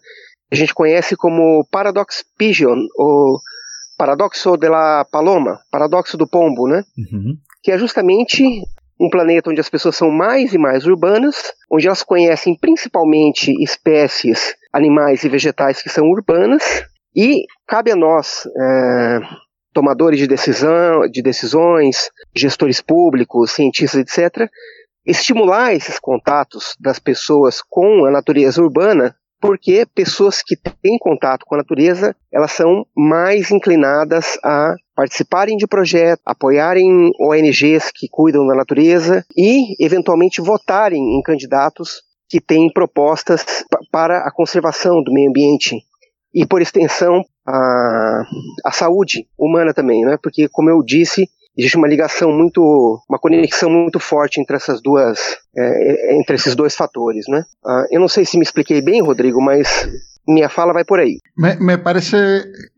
a 0.52 0.56
gente 0.56 0.74
conhece 0.74 1.16
como 1.16 1.64
Paradox 1.70 2.24
Pigeon, 2.36 2.78
ou 2.96 3.40
Paradoxo 3.96 4.56
de 4.56 4.68
la 4.68 5.06
Paloma, 5.10 5.60
Paradoxo 5.70 6.16
do 6.16 6.28
Pombo, 6.28 6.66
né? 6.66 6.82
Uhum. 6.98 7.36
Que 7.62 7.70
é 7.70 7.78
justamente 7.78 8.44
um 9.00 9.08
planeta 9.08 9.48
onde 9.48 9.60
as 9.60 9.70
pessoas 9.70 9.96
são 9.96 10.10
mais 10.10 10.52
e 10.52 10.58
mais 10.58 10.86
urbanas, 10.86 11.52
onde 11.70 11.86
elas 11.86 12.02
conhecem 12.02 12.56
principalmente 12.58 13.52
espécies 13.62 14.56
animais 14.72 15.22
e 15.24 15.28
vegetais 15.28 15.80
que 15.82 15.88
são 15.88 16.04
urbanas, 16.04 16.84
e 17.14 17.44
cabe 17.66 17.92
a 17.92 17.96
nós, 17.96 18.42
é, 18.46 19.20
tomadores 19.72 20.18
de, 20.18 20.26
decisão, 20.26 21.02
de 21.10 21.22
decisões, 21.22 22.10
gestores 22.34 22.80
públicos, 22.80 23.52
cientistas, 23.52 24.00
etc., 24.00 24.48
estimular 25.06 25.74
esses 25.74 25.98
contatos 25.98 26.76
das 26.78 26.98
pessoas 26.98 27.62
com 27.62 28.04
a 28.04 28.10
natureza 28.10 28.62
urbana, 28.62 29.14
porque 29.40 29.86
pessoas 29.94 30.42
que 30.42 30.54
têm 30.54 30.98
contato 30.98 31.46
com 31.46 31.54
a 31.54 31.58
natureza, 31.58 32.14
elas 32.32 32.52
são 32.52 32.84
mais 32.94 33.50
inclinadas 33.50 34.38
a 34.44 34.74
participarem 34.94 35.56
de 35.56 35.66
projetos, 35.66 36.22
apoiarem 36.26 37.10
ONGs 37.18 37.90
que 37.94 38.06
cuidam 38.10 38.46
da 38.46 38.54
natureza 38.54 39.24
e, 39.34 39.82
eventualmente, 39.82 40.42
votarem 40.42 41.18
em 41.18 41.22
candidatos 41.22 42.02
que 42.28 42.40
têm 42.40 42.70
propostas 42.70 43.64
para 43.90 44.18
a 44.18 44.30
conservação 44.30 45.02
do 45.02 45.12
meio 45.12 45.30
ambiente 45.30 45.76
e, 46.34 46.46
por 46.46 46.60
extensão, 46.60 47.24
a, 47.50 48.22
a 48.64 48.72
saúde 48.72 49.26
humana 49.38 49.74
também, 49.74 50.04
né? 50.04 50.16
Porque, 50.22 50.48
como 50.48 50.70
eu 50.70 50.82
disse, 50.82 51.28
existe 51.56 51.76
uma 51.76 51.88
ligação 51.88 52.32
muito, 52.32 52.60
uma 53.08 53.18
conexão 53.18 53.70
muito 53.70 53.98
forte 53.98 54.40
entre 54.40 54.56
essas 54.56 54.80
duas, 54.80 55.18
é, 55.56 56.16
entre 56.16 56.36
esses 56.36 56.54
dois 56.54 56.74
fatores, 56.74 57.26
né? 57.28 57.44
Ah, 57.66 57.86
eu 57.90 58.00
não 58.00 58.08
sei 58.08 58.24
se 58.24 58.36
me 58.36 58.44
expliquei 58.44 58.80
bem, 58.80 59.02
Rodrigo, 59.02 59.40
mas 59.42 59.88
minha 60.26 60.48
fala 60.48 60.72
vai 60.72 60.84
por 60.84 61.00
aí. 61.00 61.18
Me, 61.36 61.56
me 61.56 61.78
parece 61.78 62.16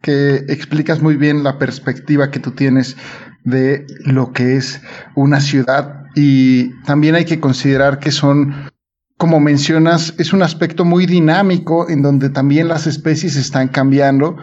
que 0.03 0.45
explicas 0.49 1.01
muy 1.01 1.17
bien 1.17 1.43
la 1.43 1.59
perspectiva 1.59 2.31
que 2.31 2.41
tú 2.41 2.53
tienes 2.53 2.97
de 3.45 3.87
lo 4.07 4.33
que 4.33 4.57
es 4.57 4.81
una 5.15 5.41
ciudad 5.41 6.07
y 6.15 6.71
también 6.83 7.15
hay 7.15 7.25
que 7.25 7.41
considerar 7.41 7.99
que 7.99 8.11
son 8.11 8.71
como 9.17 9.39
mencionas, 9.39 10.15
es 10.19 10.33
un 10.33 10.43
aspecto 10.43 10.85
muy 10.85 11.07
dinámico 11.07 11.89
en 11.89 12.03
donde 12.03 12.29
también 12.29 12.67
las 12.67 12.89
especies 12.89 13.37
están 13.37 13.69
cambiando 13.69 14.37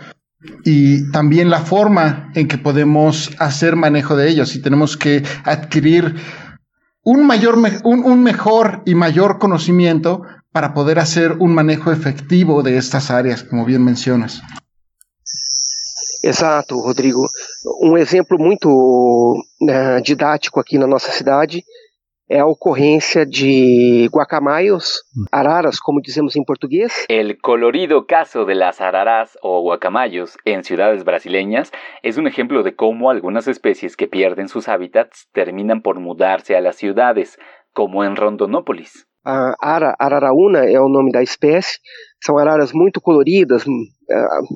y 0.64 1.12
también 1.12 1.50
la 1.50 1.60
forma 1.60 2.32
en 2.36 2.48
que 2.48 2.58
podemos 2.58 3.32
hacer 3.40 3.76
manejo 3.76 4.16
de 4.16 4.30
ellos 4.30 4.56
y 4.56 4.62
tenemos 4.62 4.98
que 4.98 5.24
adquirir 5.44 6.16
un 7.04 7.26
mayor, 7.26 7.58
un, 7.84 8.04
un 8.04 8.24
mejor 8.24 8.82
y 8.86 8.96
mayor 8.96 9.40
conocimiento 9.40 10.22
para 10.52 10.74
poder 10.74 11.00
hacer 11.00 11.34
un 11.40 11.54
manejo 11.54 11.92
efectivo 11.92 12.64
de 12.64 12.78
estas 12.78 13.12
áreas, 13.12 13.44
como 13.44 13.66
bien 13.66 13.84
mencionas. 13.84 14.42
Exato, 16.22 16.82
Rodrigo. 16.82 17.30
Um 17.82 17.98
exemplo 17.98 18.38
muito 18.38 18.68
uh, 18.70 20.02
didático 20.04 20.60
aqui 20.60 20.78
na 20.78 20.88
nossa 20.88 21.12
cidade 21.12 21.64
é 22.30 22.40
a 22.40 22.46
ocorrência 22.46 23.26
de 23.26 24.08
guacamayos, 24.14 25.04
araras, 25.32 25.80
como 25.80 26.00
dizemos 26.00 26.36
em 26.36 26.44
português. 26.44 27.06
El 27.10 27.40
colorido 27.42 28.06
caso 28.06 28.46
de 28.46 28.54
las 28.54 28.80
araras 28.82 29.36
o 29.42 29.62
guacamayos 29.64 30.38
en 30.46 30.64
ciudades 30.64 31.04
brasileñas 31.04 31.72
es 32.04 32.18
un 32.18 32.28
ejemplo 32.28 32.62
de 32.62 32.76
cómo 32.76 33.10
algunas 33.10 33.48
especies 33.48 33.98
que 33.98 34.08
pierden 34.08 34.48
sus 34.48 34.70
hábitats 34.70 35.28
terminan 35.34 35.82
por 35.82 36.00
mudarse 36.00 36.56
a 36.56 36.62
las 36.62 36.76
ciudades, 36.76 37.40
como 37.74 38.04
en 38.04 38.16
Rondonópolis. 38.16 39.08
A 39.26 39.54
ara, 39.60 39.96
araraúna 40.00 40.66
é 40.66 40.80
o 40.80 40.88
nome 40.88 41.12
da 41.12 41.22
espécie, 41.22 41.80
são 42.24 42.38
araras 42.38 42.72
muito 42.74 43.02
coloridas, 43.02 43.66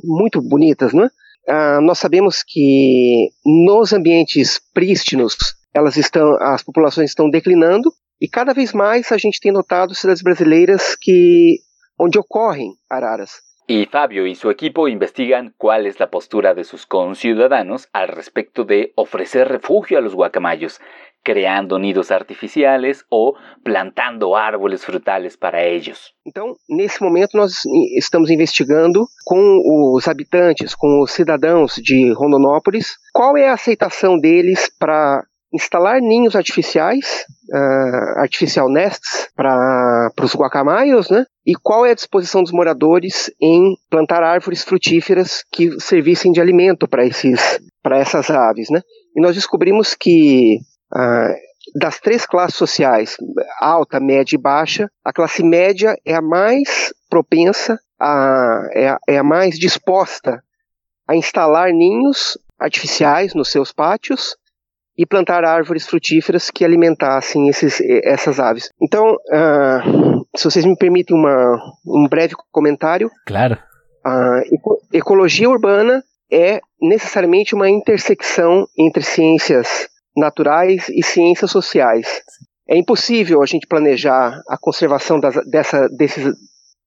muito 0.04 0.42
bonitas, 0.42 0.94
né? 0.94 1.10
Uh, 1.46 1.82
nós 1.82 2.00
sabemos 2.00 2.42
que 2.42 3.28
nos 3.46 3.92
ambientes 3.92 4.62
prístinos 4.74 5.36
elas 5.74 5.98
estão, 5.98 6.36
as 6.40 6.64
populações 6.64 7.10
estão 7.10 7.30
declinando 7.30 7.92
e 8.22 8.28
cada 8.28 8.54
vez 8.54 8.74
mais 8.74 9.12
a 9.12 9.18
gente 9.18 9.40
tem 9.40 9.52
notado 9.52 9.96
cidades 9.96 10.22
brasileiras 10.22 10.96
que 10.96 11.58
onde 12.00 12.18
ocorrem 12.18 12.74
araras. 12.90 13.42
Y 13.66 13.86
Fabio 13.86 14.28
y 14.28 14.36
su 14.36 14.50
equipo 14.50 14.90
investigan 14.90 15.54
cuál 15.58 15.88
es 15.88 15.98
la 16.00 16.10
postura 16.10 16.54
de 16.54 16.66
sus 16.66 16.86
conciudadanos 16.86 17.88
al 17.94 18.10
respecto 18.10 18.66
de 18.66 18.92
ofrecer 18.96 19.48
refugio 19.48 19.98
a 19.98 20.02
los 20.02 20.16
guacamayos, 20.16 20.82
creando 21.24 21.80
nidos 21.80 22.12
artificiales 22.12 23.06
o 23.08 23.36
plantando 23.64 24.36
árboles 24.36 24.84
frutales 24.84 25.38
para 25.38 25.64
ellos. 25.64 26.14
Então, 26.26 26.56
nesse 26.68 27.02
momento, 27.02 27.38
nós 27.38 27.64
estamos 27.98 28.30
investigando 28.30 29.08
com 29.24 29.96
os 29.96 30.10
habitantes, 30.10 30.76
com 30.76 31.02
os 31.02 31.12
cidadãos 31.12 31.76
de 31.76 32.12
Rondonópolis, 32.12 32.98
qual 33.14 33.38
é 33.38 33.48
a 33.48 33.54
aceitação 33.54 34.20
deles 34.20 34.70
para 34.78 35.24
instalar 35.54 36.02
ninhos 36.02 36.36
artificiais, 36.36 37.26
uh, 37.54 38.20
artificial 38.20 38.70
nests, 38.70 39.30
para 39.36 40.12
os 40.22 40.36
guacamayos, 40.36 41.10
né? 41.10 41.26
E 41.46 41.54
qual 41.54 41.86
é 41.86 41.92
a 41.92 41.96
disposição 41.96 42.42
dos 42.42 42.52
moradores 42.52 43.32
em 43.42 43.76
plantar 43.90 44.24
árvores 44.24 44.64
frutíferas 44.64 45.44
que 45.52 45.80
servissem 45.80 46.32
de 46.32 46.42
alimento 46.42 46.88
para 46.88 47.06
esses, 47.06 47.60
para 47.84 48.00
essas 48.00 48.32
aves, 48.32 48.70
né? 48.72 48.82
E 49.16 49.22
nós 49.22 49.36
descobrimos 49.36 49.94
que 49.94 50.58
uh, 50.94 51.80
das 51.80 52.00
três 52.00 52.26
classes 52.26 52.56
sociais, 52.56 53.16
alta, 53.60 54.00
média 54.00 54.36
e 54.36 54.42
baixa, 54.42 54.90
a 55.04 55.14
classe 55.14 55.44
média 55.44 55.96
é 56.06 56.16
a 56.16 56.22
mais 56.22 56.94
propensa, 57.10 57.80
a, 58.00 58.68
é, 58.74 58.90
a, 58.90 58.98
é 59.08 59.18
a 59.18 59.24
mais 59.24 59.58
disposta 59.58 60.42
a 61.08 61.16
instalar 61.16 61.72
ninhos 61.72 62.38
artificiais 62.60 63.34
nos 63.34 63.50
seus 63.50 63.72
pátios 63.72 64.36
e 64.98 65.06
plantar 65.06 65.44
árvores 65.44 65.88
frutíferas 65.88 66.52
que 66.52 66.64
alimentassem 66.64 67.48
esses, 67.48 67.82
essas 68.04 68.40
aves. 68.40 68.70
Então, 68.82 69.14
uh, 69.14 70.26
se 70.36 70.46
vocês 70.46 70.66
me 70.66 70.76
permitem 70.76 71.18
uma, 71.18 71.56
um 71.86 72.08
breve 72.08 72.36
comentário. 72.52 73.10
Claro. 73.26 73.58
A 74.06 74.42
eco 74.52 74.80
ecologia 74.92 75.50
urbana 75.50 76.04
é 76.32 76.60
necessariamente 76.82 77.56
uma 77.56 77.70
intersecção 77.70 78.68
entre 78.78 79.04
ciências 79.04 79.88
naturais 80.16 80.90
e 80.90 81.04
ciências 81.04 81.52
sociais. 81.52 82.22
É 82.70 82.78
impossível 82.78 83.42
a 83.42 83.46
gente 83.46 83.68
planejar 83.68 84.42
a 84.48 84.58
conservação 84.60 85.20
das, 85.20 85.36
dessa, 85.50 85.88
desses, 85.90 86.34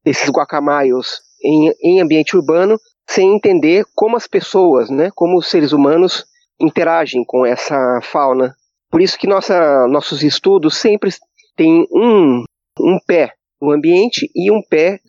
desses 0.04 0.28
guacamaios 0.30 1.20
em, 1.42 1.72
em 1.82 2.00
ambiente 2.00 2.36
urbano 2.36 2.78
sem 3.08 3.36
entender 3.36 3.84
como 3.94 4.16
as 4.16 4.26
pessoas, 4.26 4.90
né, 4.90 5.10
como 5.14 5.38
os 5.38 5.48
seres 5.48 5.72
humanos 5.72 6.24
interagem 6.60 7.24
com 7.24 7.44
essa 7.44 8.00
fauna. 8.02 8.54
Por 8.90 9.00
isso 9.00 9.18
que 9.18 9.26
nossa, 9.26 9.86
nossos 9.88 10.22
estudos 10.22 10.76
sempre 10.76 11.10
têm 11.56 11.86
um, 11.92 12.44
um 12.80 12.98
pé 13.06 13.32
no 13.60 13.72
ambiente 13.72 14.30
e 14.34 14.50
um 14.50 14.62
pé 14.62 15.00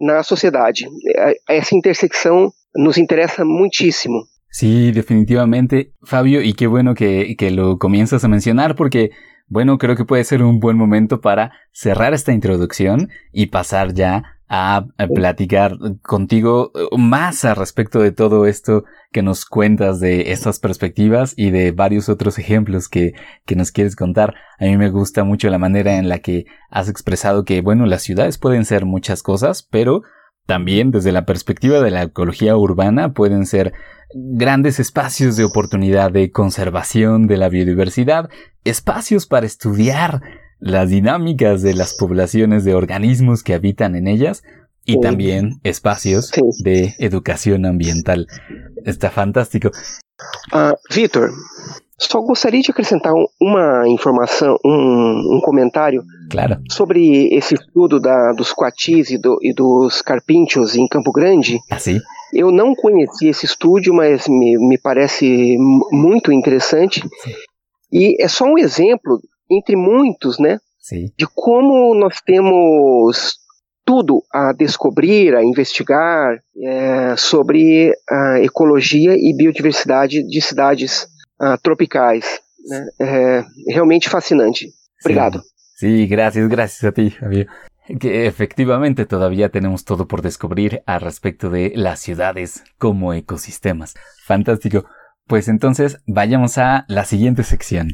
na 0.00 0.22
sociedade. 0.22 0.86
Essa 1.48 1.76
intersecção 1.76 2.50
nos 2.74 2.96
interesa 2.96 3.44
muchísimo. 3.44 4.24
Sí, 4.50 4.90
definitivamente, 4.90 5.92
Fabio, 6.02 6.42
y 6.42 6.54
qué 6.54 6.66
bueno 6.66 6.94
que, 6.94 7.36
que 7.36 7.50
lo 7.52 7.78
comienzas 7.78 8.24
a 8.24 8.28
mencionar 8.28 8.74
porque, 8.74 9.10
bueno, 9.46 9.78
creo 9.78 9.94
que 9.94 10.04
puede 10.04 10.24
ser 10.24 10.42
un 10.42 10.58
buen 10.58 10.76
momento 10.76 11.20
para 11.20 11.52
cerrar 11.72 12.14
esta 12.14 12.32
introducción 12.32 13.10
y 13.32 13.46
pasar 13.46 13.94
ya 13.94 14.39
a, 14.52 14.88
platicar 15.14 15.78
contigo 16.02 16.72
uh, 16.74 16.98
más 16.98 17.44
al 17.44 17.54
respecto 17.54 18.00
de 18.00 18.10
todo 18.10 18.46
esto 18.46 18.84
que 19.12 19.22
nos 19.22 19.44
cuentas 19.44 20.00
de 20.00 20.32
estas 20.32 20.58
perspectivas 20.58 21.34
y 21.36 21.50
de 21.50 21.70
varios 21.70 22.08
otros 22.08 22.36
ejemplos 22.38 22.88
que, 22.88 23.12
que 23.46 23.54
nos 23.54 23.70
quieres 23.70 23.94
contar. 23.94 24.34
A 24.58 24.64
mí 24.64 24.76
me 24.76 24.90
gusta 24.90 25.22
mucho 25.22 25.48
la 25.50 25.58
manera 25.58 25.98
en 25.98 26.08
la 26.08 26.18
que 26.18 26.46
has 26.68 26.88
expresado 26.88 27.44
que, 27.44 27.60
bueno, 27.60 27.86
las 27.86 28.02
ciudades 28.02 28.38
pueden 28.38 28.64
ser 28.64 28.86
muchas 28.86 29.22
cosas, 29.22 29.62
pero 29.62 30.02
también 30.46 30.90
desde 30.90 31.12
la 31.12 31.26
perspectiva 31.26 31.80
de 31.80 31.92
la 31.92 32.02
ecología 32.02 32.56
urbana 32.56 33.12
pueden 33.12 33.46
ser 33.46 33.72
grandes 34.12 34.80
espacios 34.80 35.36
de 35.36 35.44
oportunidad 35.44 36.10
de 36.10 36.32
conservación 36.32 37.28
de 37.28 37.36
la 37.36 37.48
biodiversidad, 37.48 38.28
espacios 38.64 39.26
para 39.26 39.46
estudiar 39.46 40.22
las 40.60 40.90
dinámicas 40.90 41.62
de 41.62 41.74
las 41.74 41.94
poblaciones 41.94 42.64
de 42.64 42.74
organismos 42.74 43.42
que 43.42 43.54
habitan 43.54 43.96
en 43.96 44.06
ellas 44.06 44.42
y 44.84 44.92
sí. 44.92 45.00
también 45.00 45.60
espacios 45.64 46.28
sí. 46.28 46.42
de 46.62 46.94
educación 46.98 47.66
ambiental. 47.66 48.26
Está 48.84 49.10
fantástico. 49.10 49.70
Uh, 50.52 50.74
Vitor, 50.94 51.30
só 51.98 52.20
gostaria 52.20 52.62
de 52.62 52.70
acrescentar 52.70 53.12
uma 53.40 53.88
informação, 53.88 54.58
um, 54.64 55.36
um 55.36 55.40
comentário 55.42 56.02
claro. 56.30 56.58
sobre 56.70 57.28
esse 57.34 57.54
estudo 57.54 58.00
da, 58.00 58.32
dos 58.32 58.52
coatis 58.52 59.10
e, 59.10 59.18
do, 59.18 59.38
e 59.42 59.52
dos 59.54 60.02
carpinchos 60.02 60.76
em 60.76 60.86
Campo 60.88 61.12
Grande. 61.12 61.58
Ah, 61.70 61.78
sim? 61.78 61.98
Eu 62.32 62.52
não 62.52 62.74
conheci 62.74 63.28
esse 63.28 63.44
estúdio, 63.44 63.92
mas 63.92 64.28
me, 64.28 64.56
me 64.68 64.78
parece 64.78 65.56
muito 65.90 66.32
interessante. 66.32 67.00
Sim. 67.00 67.32
E 67.92 68.22
é 68.22 68.28
só 68.28 68.44
um 68.44 68.56
exemplo 68.56 69.20
entre 69.50 69.76
muitos, 69.76 70.38
né? 70.38 70.58
Sim. 70.78 71.10
De 71.18 71.26
como 71.34 71.94
nós 71.94 72.20
temos 72.24 73.38
tudo 73.84 74.22
a 74.32 74.52
descobrir, 74.52 75.34
a 75.34 75.42
investigar 75.42 76.38
é, 76.56 77.16
sobre 77.16 77.92
a 78.08 78.40
ecologia 78.40 79.14
e 79.16 79.34
biodiversidade 79.36 80.22
de 80.22 80.40
cidades 80.40 81.08
uh, 81.40 81.58
tropicais. 81.62 82.40
Né? 82.68 82.86
É 83.00 83.44
realmente 83.68 84.08
fascinante. 84.08 84.68
Obrigado. 85.04 85.42
Sí, 85.76 86.06
gracias, 86.06 86.48
gracias 86.48 86.84
a 86.84 86.92
ti, 86.92 87.10
Fabio. 87.10 87.46
Que 87.98 88.26
efectivamente 88.26 89.06
todavía 89.06 89.48
tenemos 89.48 89.84
todo 89.84 90.06
por 90.06 90.22
descubrir 90.22 90.82
al 90.86 91.00
respecto 91.00 91.50
de 91.50 91.72
las 91.74 91.98
ciudades 91.98 92.62
como 92.78 93.12
ecosistemas. 93.12 93.94
Fantástico. 94.24 94.84
Pues 95.26 95.48
entonces 95.48 95.98
vayamos 96.06 96.58
a 96.58 96.84
la 96.86 97.04
siguiente 97.04 97.42
sección. 97.42 97.88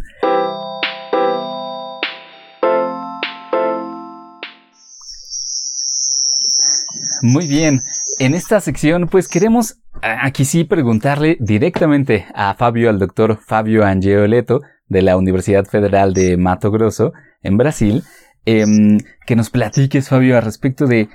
Muy 7.22 7.46
bien, 7.46 7.82
en 8.18 8.34
esta 8.34 8.60
sección 8.60 9.08
pues 9.08 9.28
queremos 9.28 9.78
aquí 10.02 10.44
sí 10.44 10.64
preguntarle 10.64 11.36
directamente 11.40 12.26
a 12.34 12.54
Fabio, 12.54 12.90
al 12.90 12.98
doctor 12.98 13.38
Fabio 13.44 13.84
Angioleto 13.84 14.60
de 14.88 15.02
la 15.02 15.16
Universidad 15.16 15.64
Federal 15.66 16.12
de 16.12 16.36
Mato 16.36 16.70
Grosso 16.70 17.12
en 17.42 17.56
Brasil, 17.56 18.04
em, 18.44 18.98
que 19.26 19.36
nos 19.36 19.50
platiques 19.50 20.08
Fabio 20.08 20.36
al 20.36 20.44
respecto 20.44 20.86
de, 20.86 21.08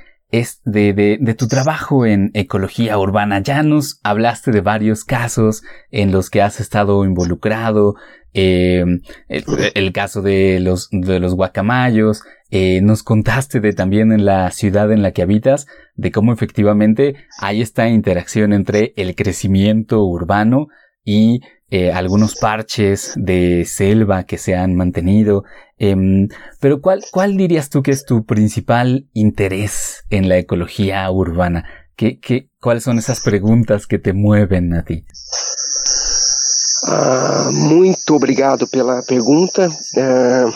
de, 0.66 1.18
de, 1.20 1.34
tu 1.34 1.48
trabajo 1.48 2.06
en 2.06 2.32
ecología 2.34 2.98
urbana. 2.98 3.40
Ya 3.40 3.64
nos 3.64 4.00
hablaste 4.04 4.52
de 4.52 4.62
varios 4.62 5.04
casos 5.04 5.64
en 5.92 6.12
los 6.12 6.30
que 6.30 6.42
has 6.42 6.60
estado 6.60 7.04
involucrado, 7.06 7.96
em, 8.34 9.02
el, 9.28 9.92
caso 9.92 10.22
de 10.22 10.60
los, 10.60 10.90
de 10.92 11.20
los 11.20 11.36
guacamayos, 11.36 12.24
eh, 12.50 12.82
nos 12.82 13.04
contaste 13.04 13.60
de 13.60 13.74
también 13.74 14.12
en 14.12 14.26
la 14.26 14.52
ciudad 14.52 14.92
en 14.92 15.02
la 15.02 15.12
que 15.12 15.22
habitas, 15.22 15.68
de 15.96 16.12
cómo 16.12 16.34
efectivamente 16.34 17.16
hay 17.40 17.62
esta 17.62 17.88
interacción 17.88 18.54
entre 18.54 18.94
el 18.98 19.16
crecimiento 19.16 20.04
urbano 20.04 20.68
y 21.04 21.42
eh, 21.70 21.94
algunos 21.94 22.36
parches 22.36 23.14
de 23.16 23.64
selva 23.64 24.26
que 24.26 24.38
se 24.38 24.56
han 24.56 24.76
mantenido. 24.76 25.46
Em, 25.78 26.28
pero 26.60 26.82
¿cuál, 26.82 27.02
¿cuál 27.12 27.38
dirías 27.38 27.70
tú 27.70 27.82
que 27.82 27.92
es 27.92 28.06
tu 28.06 28.26
principal 28.26 29.08
interés 29.14 30.04
en 30.10 30.28
la 30.28 30.38
ecología 30.38 31.10
urbana? 31.10 31.66
¿Qué, 31.96 32.20
qué, 32.20 32.50
¿Cuáles 32.60 32.84
son 32.84 32.98
esas 32.98 33.22
preguntas 33.22 33.88
que 33.88 34.00
te 34.00 34.12
mueven 34.12 34.74
a 34.74 34.84
ti? 34.84 35.06
Ah, 36.90 37.50
muito 37.70 38.16
obrigado 38.16 38.68
pela 38.68 39.02
pergunta. 39.04 39.68
Uh, 39.68 40.54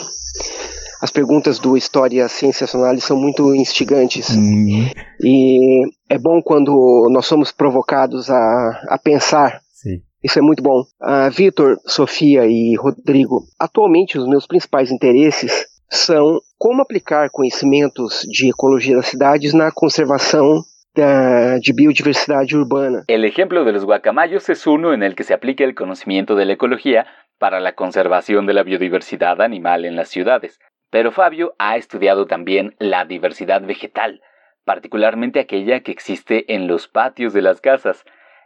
as 1.00 1.10
perguntas 1.10 1.58
do 1.58 1.76
História 1.76 2.28
Sensacional 2.28 2.98
são 3.00 3.16
muito 3.16 3.54
instigantes. 3.54 4.30
Uhum. 4.30 4.88
E 5.22 5.86
é 6.08 6.18
bom 6.18 6.40
quando 6.42 7.08
nós 7.10 7.26
somos 7.26 7.52
provocados 7.52 8.30
a, 8.30 8.82
a 8.88 8.98
pensar. 8.98 9.60
Sim. 9.72 10.00
Isso 10.22 10.38
é 10.38 10.42
muito 10.42 10.62
bom. 10.62 10.80
Uh, 11.00 11.30
Vitor, 11.30 11.76
Sofia 11.86 12.46
e 12.46 12.74
Rodrigo, 12.76 13.44
atualmente 13.58 14.18
os 14.18 14.26
meus 14.26 14.46
principais 14.46 14.90
interesses 14.90 15.66
são 15.88 16.40
como 16.58 16.82
aplicar 16.82 17.30
conhecimentos 17.30 18.22
de 18.22 18.50
ecologia 18.50 18.96
das 18.96 19.06
cidades 19.06 19.52
na 19.52 19.70
conservação 19.70 20.64
de 20.96 21.72
biodiversidade 21.74 22.56
urbana. 22.56 23.04
El 23.06 23.24
ejemplo 23.24 23.64
de 23.64 23.72
los 23.72 23.84
guacamayos 23.84 24.48
es 24.48 24.66
uno 24.66 24.92
en 24.92 25.02
el 25.02 25.14
que 25.14 25.24
se 25.24 25.34
aplica 25.34 25.64
el 25.64 25.74
conocimiento 25.74 26.34
de 26.34 26.46
la 26.46 26.54
ecología 26.54 27.06
para 27.38 27.60
la 27.60 27.74
conservación 27.74 28.46
de 28.46 28.54
la 28.54 28.62
biodiversidad 28.62 29.40
animal 29.42 29.84
en 29.84 29.96
las 29.96 30.08
ciudades. 30.08 30.58
Pero 30.90 31.12
Fabio 31.12 31.54
ha 31.58 31.76
estudiado 31.76 32.26
también 32.26 32.74
la 32.78 33.04
diversidad 33.04 33.60
vegetal, 33.62 34.22
particularmente 34.64 35.40
aquella 35.40 35.80
que 35.80 35.92
existe 35.92 36.54
en 36.54 36.66
los 36.66 36.88
patios 36.88 37.32
de 37.32 37.42
las 37.42 37.60
casas, 37.60 38.04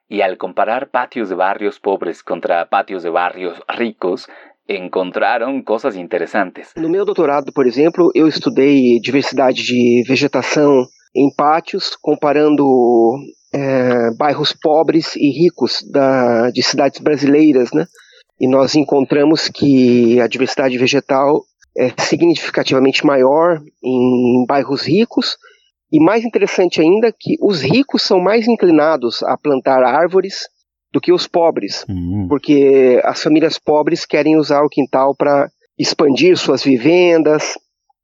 y 0.09 0.23
al 0.23 0.39
comparar 0.39 0.91
patios 0.91 1.29
de 1.29 1.37
barrios 1.37 1.79
pobres 1.79 2.25
contra 2.25 2.69
patios 2.69 3.05
de 3.05 3.11
barrios 3.11 3.63
ricos, 3.69 4.29
encontraram 4.67 5.63
coisas 5.63 5.97
interessantes. 5.97 6.73
No 6.77 6.89
meu 6.89 7.05
doutorado, 7.05 7.53
por 7.53 7.67
exemplo, 7.67 8.11
eu 8.15 8.27
estudei 8.27 9.01
diversidade 9.01 9.63
de 9.63 10.03
vegetação 10.09 10.87
em 11.15 11.33
pátios, 11.35 11.97
comparando 12.01 12.65
é, 13.53 14.11
bairros 14.17 14.53
pobres 14.53 15.17
e 15.17 15.31
ricos 15.31 15.83
da, 15.91 16.51
de 16.51 16.63
cidades 16.63 17.01
brasileiras, 17.01 17.73
né? 17.73 17.87
E 18.41 18.49
nós 18.49 18.75
encontramos 18.75 19.49
que 19.49 20.21
a 20.21 20.27
diversidade 20.27 20.77
vegetal 20.79 21.43
é 21.77 21.93
significativamente 22.01 23.05
maior 23.05 23.61
em 23.83 24.45
bairros 24.47 24.83
ricos. 24.83 25.37
E 25.93 26.01
mais 26.01 26.25
interessante 26.25 26.81
ainda 26.81 27.13
que 27.13 27.37
os 27.41 27.61
ricos 27.61 28.03
são 28.03 28.21
mais 28.21 28.47
inclinados 28.47 29.23
a 29.25 29.37
plantar 29.37 29.83
árvores 29.83 30.49
do 30.93 31.01
que 31.01 31.13
os 31.13 31.27
pobres, 31.27 31.85
uhum. 31.89 32.27
porque 32.29 33.01
as 33.05 33.23
famílias 33.23 33.59
pobres 33.59 34.05
querem 34.05 34.37
usar 34.37 34.63
o 34.63 34.69
quintal 34.69 35.15
para 35.15 35.49
expandir 35.79 36.37
suas 36.37 36.63
vivendas, 36.65 37.55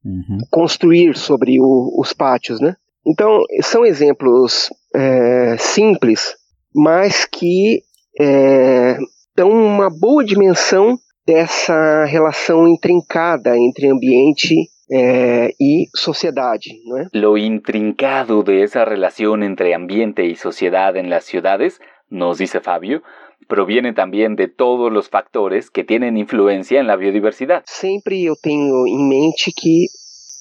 uhum. 0.04 0.38
construir 0.50 1.16
sobre 1.16 1.60
o, 1.60 2.00
os 2.00 2.12
pátios, 2.12 2.60
né? 2.60 2.76
Então 3.06 3.42
são 3.62 3.86
exemplos 3.86 4.68
é, 4.94 5.56
simples, 5.58 6.34
mas 6.74 7.24
que 7.24 7.82
é, 8.20 8.96
dão 9.36 9.50
uma 9.50 9.88
boa 9.88 10.24
dimensão 10.24 10.98
dessa 11.26 12.04
relação 12.04 12.66
intrincada 12.66 13.56
entre 13.56 13.88
ambiente 13.88 14.54
eh, 14.88 15.54
y 15.58 15.88
sociedad. 15.92 16.58
¿no? 16.84 17.08
Lo 17.12 17.36
intrincado 17.36 18.42
de 18.42 18.62
esa 18.62 18.84
relación 18.84 19.42
entre 19.42 19.74
ambiente 19.74 20.24
y 20.26 20.36
sociedad 20.36 20.96
en 20.96 21.10
las 21.10 21.24
ciudades, 21.24 21.80
nos 22.08 22.38
dice 22.38 22.60
Fabio, 22.60 23.02
proviene 23.48 23.92
también 23.92 24.36
de 24.36 24.48
todos 24.48 24.92
los 24.92 25.08
factores 25.08 25.70
que 25.70 25.84
tienen 25.84 26.16
influencia 26.16 26.80
en 26.80 26.86
la 26.86 26.96
biodiversidad. 26.96 27.62
Sempre 27.66 28.22
eu 28.22 28.36
tenho 28.36 28.86
em 28.86 29.08
mente 29.08 29.52
que 29.52 29.86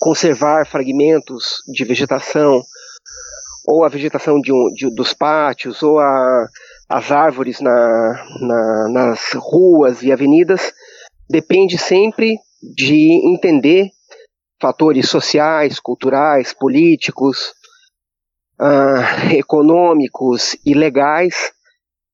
conservar 0.06 0.68
fragmentos 0.68 1.64
de 1.68 1.84
vegetação, 1.84 2.62
ou 3.68 3.84
a 3.84 3.90
vegetação 3.90 4.40
de 4.40 4.54
um, 4.54 4.72
de, 4.76 4.88
dos 4.94 5.16
pátios, 5.16 5.82
ou 5.82 5.98
a, 5.98 6.48
as 6.88 7.12
árvores 7.12 7.60
na, 7.60 8.28
na, 8.40 8.90
nas 8.90 9.34
ruas 9.34 10.04
e 10.04 10.12
avenidas, 10.12 10.72
depende 11.28 11.76
sempre 11.80 12.38
de 12.62 13.20
entender 13.34 13.90
fatores 14.62 15.10
sociais, 15.10 15.80
culturais, 15.80 16.54
políticos, 16.54 17.56
uh, 18.62 19.34
econômicos 19.36 20.56
e 20.64 20.76
legais 20.76 21.52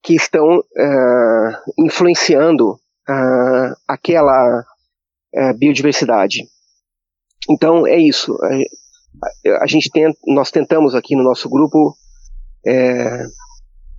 que 0.02 0.16
estão 0.16 0.60
uh, 0.60 1.74
influenciando 1.78 2.72
uh, 2.72 3.76
aquela 3.86 4.64
biodiversidade. 5.58 6.44
Então 7.52 7.86
é 7.86 7.98
isso. 7.98 8.38
A, 8.44 9.64
a 9.64 9.68
gente 9.68 9.90
tem, 9.92 10.12
nós 10.28 10.52
tentamos 10.52 10.96
aqui 10.96 11.16
no 11.16 11.24
nosso 11.24 11.50
grupo 11.50 11.96
é, 12.66 13.24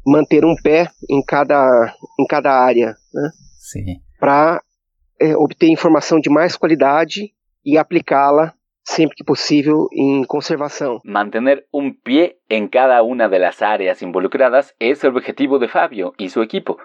manter 0.07 0.45
um 0.45 0.55
pé 0.55 0.91
em 1.09 1.23
cada, 1.23 1.95
em 2.19 2.27
cada 2.27 2.51
área, 2.53 2.95
né? 3.13 3.31
Para 4.19 4.63
é, 5.21 5.37
obter 5.37 5.69
informação 5.69 6.19
de 6.19 6.31
mais 6.31 6.57
qualidade 6.57 7.33
e 7.65 7.79
aplicá-la 7.79 8.53
sempre 8.85 9.17
que 9.17 9.25
possível 9.25 9.89
em 9.93 10.25
conservação. 10.25 11.01
Mantener 11.05 11.65
um 11.73 11.93
pé 11.93 12.37
em 12.51 12.67
cada 12.67 13.03
uma 13.03 13.29
das 13.29 13.63
áreas 13.63 14.03
involucradas 14.03 14.75
é 14.81 14.91
o 14.91 15.09
objetivo 15.09 15.59
de 15.59 15.69
Fabio 15.69 16.13
e 16.19 16.29
seu 16.29 16.43
equipo, 16.43 16.77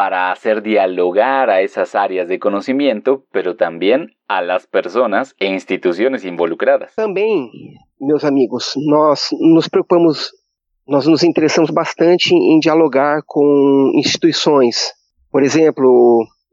para 0.00 0.32
hacer 0.32 0.62
dialogar 0.62 1.50
a 1.50 1.60
esas 1.60 1.94
áreas 1.94 2.26
de 2.26 2.38
conocimiento, 2.38 3.26
pero 3.30 3.54
también 3.54 4.06
a 4.28 4.40
las 4.40 4.66
personas 4.66 5.34
e 5.38 5.46
instituciones 5.46 6.24
involucradas. 6.24 6.94
Também, 6.94 7.50
meus 8.00 8.24
amigos, 8.24 8.72
nós 8.76 9.28
nos 9.38 9.68
preocupamos 9.68 10.32
nós 10.88 11.06
nos 11.06 11.22
interessamos 11.22 11.70
bastante 11.70 12.34
em 12.34 12.58
dialogar 12.60 13.20
com 13.26 13.92
instituições, 13.94 14.90
por 15.30 15.42
exemplo, 15.42 15.86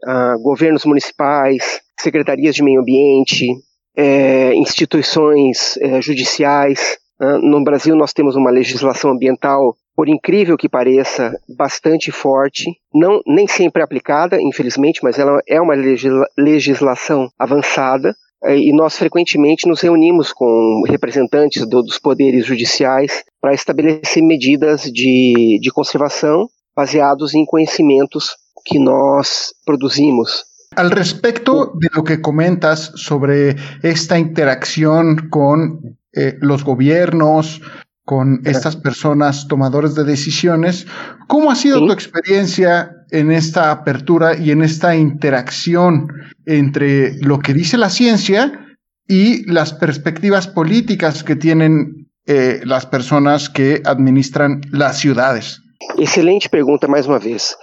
uh, 0.06 0.44
governos 0.44 0.84
municipais, 0.84 1.80
secretarias 1.98 2.54
de 2.54 2.62
meio 2.62 2.82
ambiente, 2.82 3.48
é, 3.96 4.54
instituições 4.56 5.78
é, 5.78 6.02
judiciais. 6.02 6.98
Uh, 7.18 7.38
no 7.38 7.64
Brasil, 7.64 7.96
nós 7.96 8.12
temos 8.12 8.36
uma 8.36 8.52
legislação 8.52 9.12
ambiental, 9.12 9.74
por 9.98 10.08
incrível 10.08 10.56
que 10.56 10.70
pareça, 10.70 11.34
bastante 11.58 12.12
forte, 12.12 12.66
não 12.94 13.20
nem 13.26 13.48
sempre 13.48 13.82
aplicada, 13.82 14.40
infelizmente, 14.40 15.00
mas 15.02 15.18
ela 15.18 15.42
é 15.48 15.60
uma 15.60 15.74
legisla 15.74 16.28
legislação 16.38 17.28
avançada. 17.38 18.16
É, 18.44 18.56
e 18.56 18.72
nós 18.72 18.96
frequentemente 18.96 19.68
nos 19.68 19.82
reunimos 19.82 20.32
com 20.32 20.84
representantes 20.88 21.68
do, 21.68 21.82
dos 21.82 21.98
poderes 21.98 22.46
judiciais 22.46 23.24
para 23.42 23.56
estabelecer 23.56 24.22
medidas 24.22 24.84
de, 24.84 25.60
de 25.60 25.72
conservação 25.72 26.48
baseados 26.76 27.34
em 27.34 27.44
conhecimentos 27.44 28.36
que 28.64 28.78
nós 28.78 29.56
produzimos. 29.66 30.46
Al 30.76 30.92
respecto 30.92 31.74
de 31.80 31.90
lo 31.96 32.04
que 32.04 32.22
comentas 32.22 32.92
sobre 32.96 33.56
esta 33.82 34.20
interacción 34.20 35.30
con 35.32 35.98
eh, 36.14 36.38
los 36.40 36.64
gobiernos, 36.64 37.62
con 38.08 38.40
estas 38.46 38.78
personas 38.78 39.50
tomadores 39.50 39.94
de 39.94 40.06
decisiones. 40.06 40.88
¿Cómo 41.28 41.52
ha 41.52 41.56
sido 41.56 41.86
tu 41.86 41.92
experiencia 41.92 43.04
en 43.12 43.34
esta 43.34 43.70
apertura 43.70 44.38
y 44.38 44.52
en 44.52 44.62
esta 44.62 44.96
interacción 44.96 46.08
entre 46.46 47.18
lo 47.18 47.40
que 47.40 47.54
dice 47.54 47.78
la 47.78 47.90
ciencia 47.90 48.66
y 49.10 49.46
las 49.52 49.74
perspectivas 49.74 50.48
políticas 50.48 51.26
que 51.26 51.36
tienen 51.36 52.08
eh, 52.26 52.62
las 52.64 52.86
personas 52.86 53.50
que 53.50 53.82
administran 53.84 54.62
las 54.72 55.00
ciudades? 55.00 55.62
Excelente 55.98 56.48
pregunta 56.48 56.88
mais 56.88 57.08
uma 57.08 57.20
vez. 57.20 57.58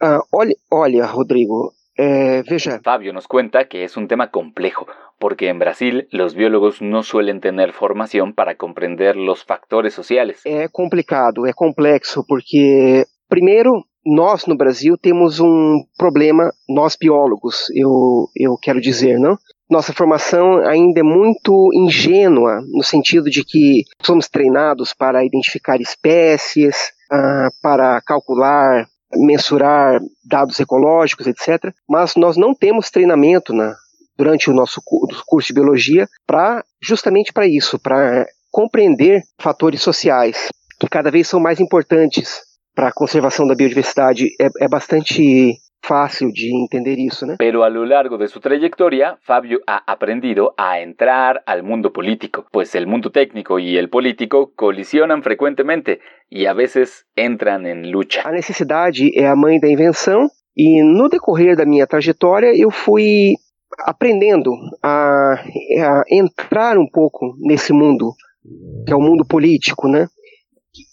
Uh, 0.00 0.24
olha, 0.30 0.54
olha, 0.70 1.06
Rodrigo, 1.08 1.74
eh, 1.98 2.42
veja. 2.48 2.80
Fabio 2.82 3.12
nos 3.12 3.28
cuenta 3.28 3.68
que 3.68 3.84
es 3.84 3.98
un 3.98 4.08
tema 4.08 4.30
complejo, 4.30 4.86
porque 5.20 5.48
en 5.48 5.58
Brasil 5.58 6.08
los 6.10 6.34
biólogos 6.34 6.80
no 6.80 7.02
suelen 7.02 7.40
tener 7.40 7.72
formación 7.72 8.32
para 8.32 8.56
comprender 8.56 9.16
los 9.16 9.44
factores 9.44 9.92
sociales. 9.92 10.40
É 10.46 10.66
complicado, 10.68 11.46
é 11.46 11.52
complexo, 11.52 12.24
porque, 12.26 13.04
primeiro, 13.28 13.84
nós 14.04 14.46
no 14.46 14.56
Brasil 14.56 14.96
temos 14.96 15.38
um 15.38 15.84
problema, 15.98 16.50
nós 16.66 16.96
biólogos, 16.96 17.66
eu, 17.74 18.28
eu 18.34 18.56
quero 18.56 18.80
dizer, 18.80 19.18
não? 19.18 19.36
Nossa 19.70 19.92
formação 19.92 20.66
ainda 20.66 21.00
é 21.00 21.04
muito 21.04 21.68
ingênua, 21.74 22.60
no 22.72 22.82
sentido 22.82 23.30
de 23.30 23.44
que 23.44 23.84
somos 24.02 24.26
treinados 24.26 24.94
para 24.94 25.24
identificar 25.24 25.80
espécies, 25.80 26.76
uh, 27.12 27.52
para 27.62 28.00
calcular, 28.00 28.86
mensurar 29.14 30.00
dados 30.24 30.58
ecológicos, 30.58 31.26
etc. 31.26 31.72
Mas 31.88 32.16
nós 32.16 32.36
não 32.36 32.54
temos 32.54 32.90
treinamento 32.90 33.52
na, 33.52 33.76
durante 34.20 34.50
o 34.50 34.54
nosso 34.54 34.82
curso 35.26 35.48
de 35.48 35.54
biologia 35.54 36.06
para 36.26 36.62
justamente 36.78 37.32
para 37.32 37.46
isso, 37.46 37.78
para 37.78 38.26
compreender 38.50 39.22
fatores 39.40 39.80
sociais 39.80 40.50
que 40.78 40.86
cada 40.86 41.10
vez 41.10 41.26
são 41.26 41.40
mais 41.40 41.58
importantes 41.58 42.42
para 42.74 42.88
a 42.88 42.92
conservação 42.92 43.46
da 43.46 43.54
biodiversidade. 43.54 44.26
É, 44.38 44.48
é 44.64 44.68
bastante 44.68 45.54
fácil 45.82 46.30
de 46.32 46.54
entender 46.54 46.98
isso, 46.98 47.24
né? 47.24 47.36
Pero 47.38 47.62
a 47.62 47.68
lo 47.68 47.82
largo 47.82 48.18
de 48.18 48.28
su 48.28 48.40
trayectoria, 48.40 49.16
Fabio 49.22 49.60
ha 49.66 49.82
aprendido 49.90 50.52
a 50.58 50.78
entrar 50.82 51.42
al 51.46 51.62
mundo 51.62 51.90
político, 51.90 52.44
pues 52.52 52.74
el 52.74 52.86
mundo 52.86 53.10
técnico 53.10 53.58
y 53.58 53.78
el 53.78 53.88
político 53.88 54.52
colisionan 54.54 55.22
frecuentemente 55.22 56.00
y 56.28 56.44
a 56.44 56.52
veces 56.52 57.06
entran 57.16 57.64
en 57.64 57.90
lucha. 57.90 58.20
A 58.26 58.32
necessidade 58.32 59.10
é 59.18 59.26
a 59.26 59.34
mãe 59.34 59.58
da 59.58 59.68
invenção 59.68 60.28
e 60.54 60.82
no 60.82 61.08
decorrer 61.08 61.56
da 61.56 61.64
minha 61.64 61.86
trajetória 61.86 62.52
eu 62.54 62.70
fui 62.70 63.36
aprendendo 63.80 64.52
a, 64.82 65.34
a 65.34 66.04
entrar 66.10 66.78
um 66.78 66.86
pouco 66.86 67.34
nesse 67.38 67.72
mundo 67.72 68.14
que 68.86 68.92
é 68.92 68.96
o 68.96 69.00
mundo 69.00 69.24
político, 69.24 69.88
né? 69.88 70.08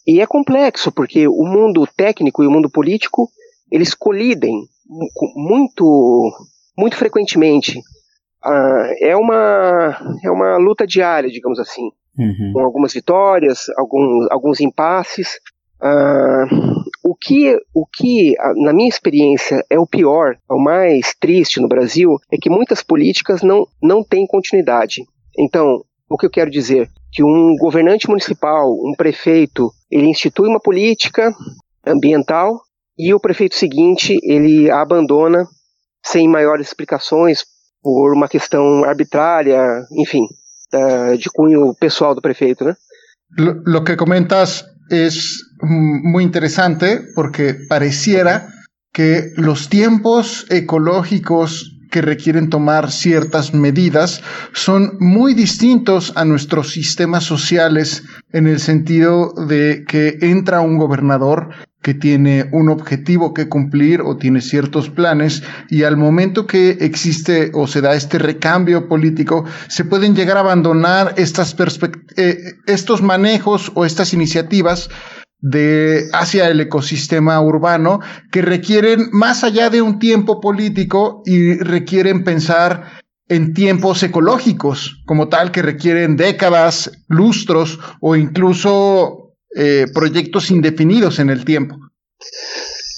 E 0.06 0.22
é 0.22 0.26
complexo 0.26 0.92
porque 0.92 1.28
o 1.28 1.44
mundo 1.44 1.88
técnico 1.96 2.44
e 2.44 2.48
o 2.48 2.52
mundo 2.52 2.70
político 2.70 3.30
eles 3.72 3.94
colidem 3.94 4.64
muito, 5.36 6.32
muito 6.78 6.96
frequentemente. 6.96 7.80
Ah, 8.44 8.90
é, 9.02 9.16
uma, 9.16 10.18
é 10.24 10.32
uma 10.32 10.58
luta 10.58 10.88
diária, 10.88 11.30
digamos 11.30 11.60
assim, 11.60 11.90
uhum. 12.18 12.52
com 12.54 12.60
algumas 12.62 12.94
vitórias, 12.94 13.66
alguns, 13.78 14.28
alguns 14.32 14.62
impasses. 14.62 15.40
Ah, 15.82 16.46
que, 17.20 17.58
o 17.74 17.86
que, 17.86 18.36
na 18.58 18.74
minha 18.74 18.90
experiência, 18.90 19.64
é 19.70 19.80
o 19.80 19.88
pior, 19.88 20.36
é 20.50 20.54
o 20.54 20.60
mais 20.60 21.14
triste 21.20 21.60
no 21.60 21.68
Brasil, 21.68 22.18
é 22.32 22.38
que 22.38 22.50
muitas 22.50 22.82
políticas 22.84 23.42
não, 23.42 23.68
não 23.82 24.04
têm 24.04 24.26
continuidade. 24.28 25.04
Então, 25.38 25.84
o 26.10 26.18
que 26.18 26.26
eu 26.26 26.30
quero 26.30 26.50
dizer? 26.50 26.90
Que 27.12 27.24
um 27.24 27.56
governante 27.58 28.10
municipal, 28.10 28.72
um 28.72 28.94
prefeito, 28.96 29.72
ele 29.90 30.08
institui 30.08 30.48
uma 30.48 30.60
política 30.60 31.34
ambiental 31.86 32.62
e 32.98 33.14
o 33.14 33.20
prefeito 33.20 33.56
seguinte 33.56 34.18
ele 34.24 34.70
a 34.70 34.82
abandona 34.82 35.46
sem 36.06 36.28
maiores 36.28 36.68
explicações 36.68 37.46
por 37.82 38.14
uma 38.14 38.28
questão 38.28 38.84
arbitrária, 38.84 39.60
enfim, 39.92 40.22
de 41.18 41.30
cunho 41.30 41.74
pessoal 41.80 42.16
do 42.16 42.22
prefeito, 42.22 42.66
né? 42.66 42.76
Lo, 43.38 43.62
lo 43.66 43.84
que 43.84 43.96
comentas 43.96 44.66
es 44.90 45.52
muy 45.62 46.24
interesante 46.24 47.02
porque 47.16 47.56
pareciera 47.68 48.50
que 48.94 49.32
los 49.36 49.70
tiempos 49.70 50.46
ecológicos 50.50 51.78
que 51.90 52.02
requieren 52.02 52.50
tomar 52.50 52.92
ciertas 52.92 53.54
medidas 53.54 54.22
son 54.54 54.98
muy 55.00 55.34
distintos 55.34 56.14
a 56.16 56.26
nuestros 56.26 56.72
sistemas 56.72 57.24
sociales 57.24 58.04
en 58.32 58.48
el 58.48 58.60
sentido 58.60 59.34
de 59.48 59.86
que 59.88 60.18
entra 60.22 60.62
un 60.62 60.78
gobernador 60.78 61.50
que 61.82 61.94
tiene 61.94 62.50
un 62.52 62.70
objetivo 62.70 63.34
que 63.34 63.48
cumplir 63.48 64.02
o 64.02 64.18
tiene 64.18 64.42
ciertos 64.42 64.90
planes 64.90 65.44
y 65.70 65.84
al 65.84 65.96
momento 65.96 66.46
que 66.46 66.72
existe 66.82 67.52
o 67.54 67.68
se 67.68 67.82
da 67.82 67.94
este 67.96 68.20
recambio 68.20 68.88
político, 68.88 69.46
se 69.68 69.86
pueden 69.86 70.16
llegar 70.16 70.38
a 70.38 70.42
abandonar 70.42 71.14
estas 71.18 71.56
eh, 72.18 72.38
estos 72.66 73.02
manejos 73.02 73.72
o 73.76 73.86
estas 73.86 74.14
iniciativas 74.14 74.90
de 75.40 76.10
hacia 76.14 76.50
el 76.50 76.60
ecosistema 76.60 77.40
urbano 77.40 78.00
que 78.32 78.42
requieren 78.42 79.10
más 79.12 79.44
allá 79.44 79.70
de 79.70 79.82
un 79.82 80.00
tiempo 80.00 80.42
político 80.42 81.22
y 81.26 81.56
requieren 81.56 82.24
pensar 82.24 82.86
en 83.30 83.54
tiempos 83.54 84.02
ecológicos 84.04 85.04
como 85.06 85.28
tal 85.28 85.52
que 85.52 85.62
requieren 85.62 86.16
décadas, 86.16 86.92
lustros 87.08 87.80
o 88.00 88.16
incluso 88.16 89.27
eh, 89.58 89.86
projetos 89.92 90.52
indefinidos 90.52 91.18
en 91.20 91.30
el 91.30 91.44
tiempo. 91.44 91.76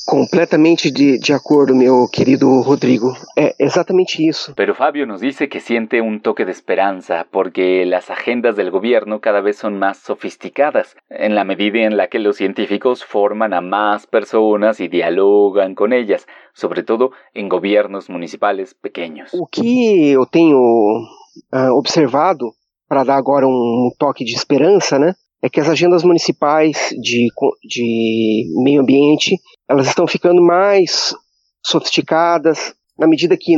Completamente 0.06 0.92
de, 0.92 1.20
de 1.20 1.34
acordo, 1.34 1.76
meu 1.76 2.08
querido 2.12 2.64
Rodrigo. 2.64 3.14
É 3.38 3.54
exatamente 3.60 4.28
isso. 4.28 4.56
Pero 4.56 4.74
Fabio 4.74 5.06
nos 5.06 5.22
dice 5.22 5.48
que 5.48 5.60
siente 5.60 6.02
un 6.02 6.20
toque 6.22 6.46
de 6.46 6.52
esperanza 6.52 7.28
porque 7.32 7.86
las 7.86 8.10
agendas 8.10 8.56
del 8.56 8.72
gobierno 8.72 9.22
cada 9.22 9.42
vez 9.42 9.58
son 9.58 9.78
más 9.78 10.00
sofisticadas, 10.00 10.96
en 11.12 11.36
la 11.36 11.44
medida 11.44 11.82
en 11.82 11.96
la 11.96 12.08
que 12.08 12.18
los 12.18 12.38
científicos 12.38 13.06
forman 13.06 13.54
a 13.54 13.62
más 13.62 14.08
personas 14.08 14.80
y 14.80 14.88
dialogan 14.88 15.76
con 15.76 15.94
ellas, 15.94 16.26
sobre 16.54 16.82
todo 16.82 17.12
en 17.36 17.48
gobiernos 17.48 18.10
municipales 18.10 18.74
pequeños. 18.74 19.30
O 19.32 19.46
que 19.46 20.10
eu 20.10 20.26
tenho 20.26 20.58
uh, 20.58 21.72
observado, 21.78 22.46
para 22.88 23.04
dar 23.04 23.18
agora 23.18 23.46
um 23.46 23.92
toque 24.00 24.26
de 24.26 24.34
esperança, 24.34 24.98
né? 24.98 25.14
É 25.42 25.50
que 25.50 25.60
as 25.60 25.70
agendas 25.70 26.04
municipais 26.04 26.90
de, 27.02 27.28
de 27.64 28.46
meio 28.64 28.82
ambiente 28.82 29.38
elas 29.70 29.88
estão 29.88 30.08
ficando 30.08 30.42
mais 30.42 31.14
sofisticadas 31.66 32.74
na 32.98 33.08
medida 33.08 33.38
que, 33.38 33.56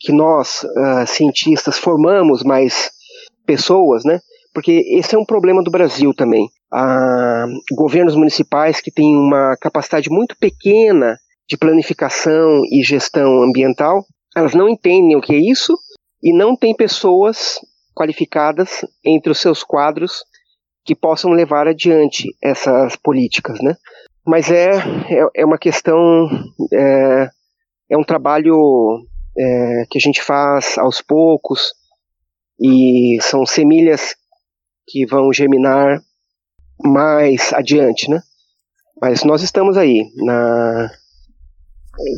que 0.00 0.12
nós, 0.12 0.64
uh, 0.64 1.06
cientistas, 1.06 1.78
formamos 1.78 2.42
mais 2.42 2.90
pessoas, 3.46 4.04
né? 4.04 4.20
Porque 4.52 4.72
esse 4.90 5.14
é 5.14 5.18
um 5.18 5.24
problema 5.24 5.62
do 5.62 5.70
Brasil 5.70 6.12
também. 6.12 6.44
Uh, 6.72 7.74
governos 7.74 8.14
municipais 8.14 8.80
que 8.80 8.90
têm 8.90 9.16
uma 9.16 9.56
capacidade 9.60 10.10
muito 10.10 10.36
pequena 10.38 11.16
de 11.48 11.56
planificação 11.56 12.62
e 12.70 12.82
gestão 12.82 13.42
ambiental, 13.42 14.04
elas 14.36 14.54
não 14.54 14.68
entendem 14.68 15.16
o 15.16 15.20
que 15.20 15.34
é 15.34 15.38
isso 15.38 15.78
e 16.22 16.36
não 16.36 16.56
têm 16.56 16.74
pessoas 16.74 17.58
qualificadas 17.94 18.84
entre 19.04 19.30
os 19.30 19.38
seus 19.38 19.62
quadros 19.62 20.22
que 20.84 20.94
possam 20.94 21.30
levar 21.30 21.68
adiante 21.68 22.28
essas 22.42 22.96
políticas, 22.96 23.60
né? 23.60 23.76
Mas 24.26 24.50
é, 24.50 24.70
é, 24.76 25.42
é 25.42 25.44
uma 25.44 25.58
questão, 25.58 26.28
é, 26.72 27.28
é 27.90 27.96
um 27.96 28.04
trabalho 28.04 28.56
é, 29.36 29.84
que 29.90 29.98
a 29.98 30.00
gente 30.00 30.22
faz 30.22 30.78
aos 30.78 31.00
poucos 31.00 31.72
e 32.60 33.18
são 33.20 33.44
semilhas 33.44 34.14
que 34.86 35.06
vão 35.06 35.32
germinar 35.32 36.00
mais 36.84 37.52
adiante, 37.52 38.08
né? 38.08 38.20
Mas 39.00 39.24
nós 39.24 39.42
estamos 39.42 39.76
aí, 39.76 40.00
na, 40.16 40.90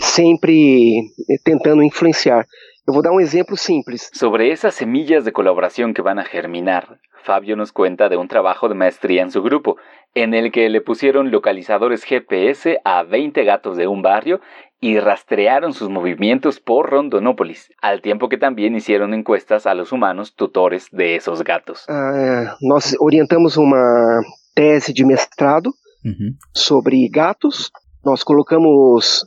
sempre 0.02 1.02
tentando 1.42 1.82
influenciar. 1.82 2.46
Eu 2.86 2.92
vou 2.92 3.02
dar 3.02 3.12
um 3.12 3.20
exemplo 3.20 3.56
simples. 3.56 4.10
Sobre 4.12 4.50
essas 4.50 4.74
semillas 4.74 5.24
de 5.24 5.32
colaboração 5.32 5.94
que 5.94 6.02
vão 6.02 6.18
a 6.18 6.24
germinar, 6.24 6.98
Fabio 7.24 7.56
nos 7.56 7.72
cuenta 7.72 8.10
de 8.10 8.16
un 8.18 8.28
trabajo 8.28 8.68
de 8.68 8.74
maestría 8.74 9.22
en 9.22 9.30
su 9.30 9.42
grupo, 9.42 9.78
en 10.14 10.34
el 10.34 10.52
que 10.52 10.68
le 10.68 10.82
pusieron 10.82 11.30
localizadores 11.30 12.04
GPS 12.04 12.78
a 12.84 13.02
20 13.02 13.42
gatos 13.44 13.78
de 13.78 13.86
un 13.86 14.02
barrio 14.02 14.40
y 14.80 15.00
rastrearon 15.00 15.72
sus 15.72 15.88
movimientos 15.88 16.60
por 16.60 16.90
Rondonópolis, 16.90 17.72
al 17.80 18.02
tiempo 18.02 18.28
que 18.28 18.36
también 18.36 18.76
hicieron 18.76 19.14
encuestas 19.14 19.66
a 19.66 19.72
los 19.72 19.90
humanos 19.90 20.34
tutores 20.34 20.88
de 20.92 21.16
esos 21.16 21.42
gatos. 21.42 21.86
Ah, 21.88 22.58
nós 22.60 22.94
orientamos 23.00 23.56
uma 23.56 24.20
tese 24.54 24.92
de 24.92 25.06
mestrado 25.06 25.70
uhum. 26.04 26.36
sobre 26.52 27.08
gatos. 27.10 27.72
Nós 28.04 28.22
colocamos 28.22 29.26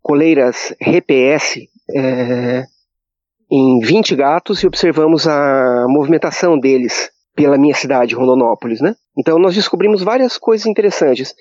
coleiras 0.00 0.76
GPS 0.78 1.68
eh, 1.96 2.62
em 3.52 3.80
20 3.80 4.16
gatos 4.16 4.62
e 4.62 4.66
observamos 4.66 5.28
a 5.28 5.84
movimentação 5.86 6.58
deles 6.58 7.10
pela 7.34 7.58
minha 7.58 7.74
cidade, 7.74 8.14
Rondonópolis, 8.14 8.80
né? 8.80 8.94
Então 9.18 9.38
nós 9.38 9.54
descobrimos 9.54 10.02
várias 10.02 10.38
coisas 10.38 10.66
interessantes. 10.66 11.34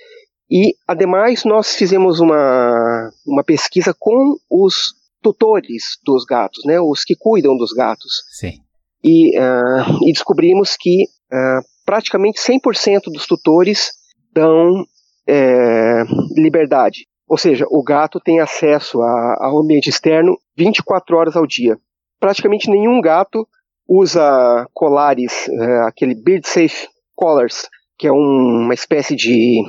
E, 0.50 0.76
ademais, 0.86 1.46
nós 1.46 1.74
fizemos 1.74 2.20
uma, 2.20 3.10
uma 3.26 3.44
pesquisa 3.46 3.96
com 3.98 4.36
os 4.50 4.94
tutores 5.22 5.98
dos 6.04 6.26
gatos, 6.26 6.66
né? 6.66 6.82
Os 6.82 7.06
que 7.06 7.16
cuidam 7.18 7.56
dos 7.56 7.72
gatos. 7.72 8.24
Sim. 8.38 8.56
E, 9.02 9.40
uh, 9.40 10.06
e 10.06 10.12
descobrimos 10.12 10.76
que 10.78 11.06
uh, 11.32 11.64
praticamente 11.86 12.42
100% 12.42 13.04
dos 13.06 13.26
tutores 13.26 13.92
dão 14.34 14.86
é, 15.28 16.04
liberdade. 16.36 17.06
Ou 17.28 17.38
seja, 17.38 17.66
o 17.70 17.82
gato 17.82 18.20
tem 18.20 18.42
acesso 18.42 19.02
a, 19.02 19.38
ao 19.46 19.60
ambiente 19.60 19.90
externo 19.90 20.38
24 20.58 21.16
horas 21.16 21.36
ao 21.38 21.48
dia. 21.48 21.78
Praticamente 22.22 22.70
nenhum 22.70 23.02
gato 23.02 23.46
usa 23.86 24.66
colares, 24.74 25.50
é, 25.50 25.80
aquele 25.88 26.16
Bird 26.16 26.48
Safe 26.48 26.88
Collars, 27.14 27.68
que 27.98 28.08
é 28.08 28.12
um, 28.12 28.62
uma 28.64 28.74
espécie 28.74 29.16
de 29.16 29.62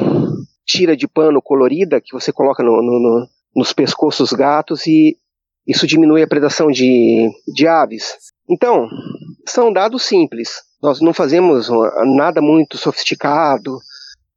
tira 0.65 0.97
de 0.97 1.09
pano 1.09 1.43
colorida 1.43 2.01
que 2.01 2.13
você 2.13 2.33
coloca 2.33 2.63
no, 2.63 2.71
no, 2.71 3.01
no, 3.01 3.27
nos 3.57 3.73
pescoços 3.73 4.31
dos 4.31 4.39
gatos 4.39 4.87
e 4.87 5.17
isso 5.67 5.87
diminui 5.87 6.23
a 6.23 6.29
predação 6.29 6.69
de, 6.69 7.29
de 7.55 7.67
aves. 7.67 8.17
Então, 8.49 8.87
são 9.47 9.73
dados 9.73 10.03
simples. 10.03 10.61
Nós 10.83 11.01
não 11.01 11.15
fazemos 11.15 11.69
nada 12.17 12.43
muito 12.43 12.77
sofisticado, 12.77 13.79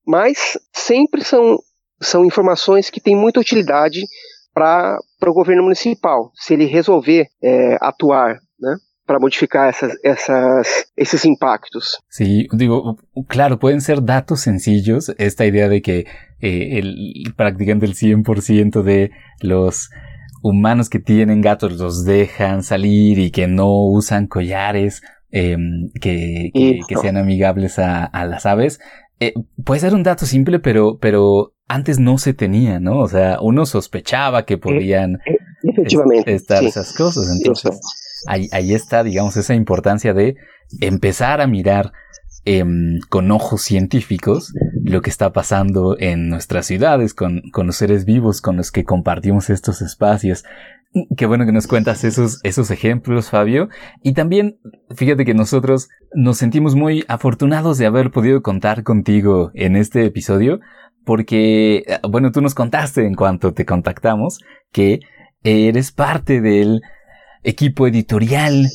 mas 0.08 0.58
sempre 0.74 1.24
são, 1.24 1.60
são 2.02 2.24
informações 2.24 2.90
que 2.90 3.02
têm 3.02 3.16
muita 3.16 3.42
utilidade 3.42 4.02
para 4.56 4.98
o 5.28 5.34
governo 5.34 5.64
municipal, 5.64 6.32
se 6.34 6.54
ele 6.54 6.66
resolver 6.66 7.28
é, 7.44 7.78
atuar, 7.82 8.40
né? 8.58 8.78
para 9.06 9.20
modificar 9.20 9.70
essas, 9.70 9.94
essas, 10.04 10.88
esses 10.96 11.26
impactos. 11.26 12.00
Sí, 12.10 12.48
digo, 12.54 12.98
claro, 13.28 13.60
pueden 13.60 13.82
ser 13.82 14.02
datos 14.02 14.42
sencillos. 14.42 15.14
Esta 15.20 15.46
idea 15.46 15.70
de 15.70 15.82
que 15.82 16.08
eh, 16.40 16.80
el, 16.80 17.34
prácticamente 17.36 17.86
el 17.86 17.94
100% 17.94 18.82
de 18.82 19.12
los 19.42 19.92
humanos 20.42 20.90
que 20.90 21.00
tienen 21.00 21.42
gatos 21.42 21.74
los 21.78 22.04
dejan 22.04 22.64
salir 22.64 23.20
y 23.20 23.30
que 23.30 23.48
no 23.48 23.86
usan 23.86 24.26
collares 24.26 25.04
eh, 25.32 25.58
que, 26.02 26.50
que, 26.54 26.80
que, 26.88 26.96
sean 26.96 27.18
amigables 27.18 27.78
a, 27.78 28.06
a 28.06 28.26
las 28.26 28.46
aves. 28.46 28.80
Eh, 29.20 29.34
puede 29.64 29.82
ser 29.82 29.94
un 29.94 30.04
dato 30.04 30.26
simple, 30.26 30.60
pero, 30.60 30.98
pero 31.00 31.55
antes 31.68 32.00
no 32.00 32.18
se 32.18 32.34
tenía, 32.34 32.80
¿no? 32.80 33.00
O 33.00 33.08
sea, 33.08 33.40
uno 33.42 33.66
sospechaba 33.66 34.46
que 34.46 34.58
podían 34.58 35.16
eh, 35.26 35.38
efectivamente, 35.64 36.34
estar 36.34 36.60
sí. 36.60 36.68
esas 36.68 36.94
cosas. 36.94 37.30
Entonces, 37.36 37.80
ahí, 38.28 38.48
ahí 38.52 38.74
está, 38.74 39.04
digamos, 39.04 39.38
esa 39.38 39.56
importancia 39.56 40.14
de 40.14 40.36
empezar 40.82 41.42
a 41.42 41.48
mirar 41.48 41.92
eh, 42.48 42.64
con 43.10 43.32
ojos 43.32 43.64
científicos 43.64 44.54
lo 44.84 45.02
que 45.02 45.10
está 45.10 45.34
pasando 45.34 45.98
en 46.00 46.30
nuestras 46.30 46.68
ciudades, 46.68 47.16
con, 47.16 47.42
con 47.52 47.66
los 47.66 47.78
seres 47.78 48.06
vivos 48.06 48.40
con 48.40 48.58
los 48.58 48.72
que 48.72 48.84
compartimos 48.84 49.50
estos 49.50 49.82
espacios. 49.82 50.44
Qué 51.18 51.26
bueno 51.26 51.46
que 51.46 51.52
nos 51.52 51.68
cuentas 51.68 52.04
esos, 52.06 52.40
esos 52.44 52.72
ejemplos, 52.72 53.30
Fabio. 53.30 53.68
Y 54.02 54.14
también, 54.14 54.60
fíjate 54.96 55.26
que 55.26 55.34
nosotros 55.34 55.90
nos 56.14 56.38
sentimos 56.38 56.76
muy 56.76 57.04
afortunados 57.10 57.78
de 57.78 57.86
haber 57.86 58.12
podido 58.12 58.42
contar 58.42 58.84
contigo 58.84 59.52
en 59.56 59.76
este 59.76 60.06
episodio, 60.06 60.60
porque, 61.04 61.84
bueno, 62.10 62.32
tú 62.32 62.42
nos 62.42 62.56
contaste 62.56 63.06
en 63.06 63.16
cuanto 63.16 63.54
te 63.54 63.66
contactamos 63.66 64.40
que 64.72 65.02
eres 65.44 65.92
parte 65.92 66.40
del 66.40 66.82
equipo 67.44 67.88
editorial 67.88 68.70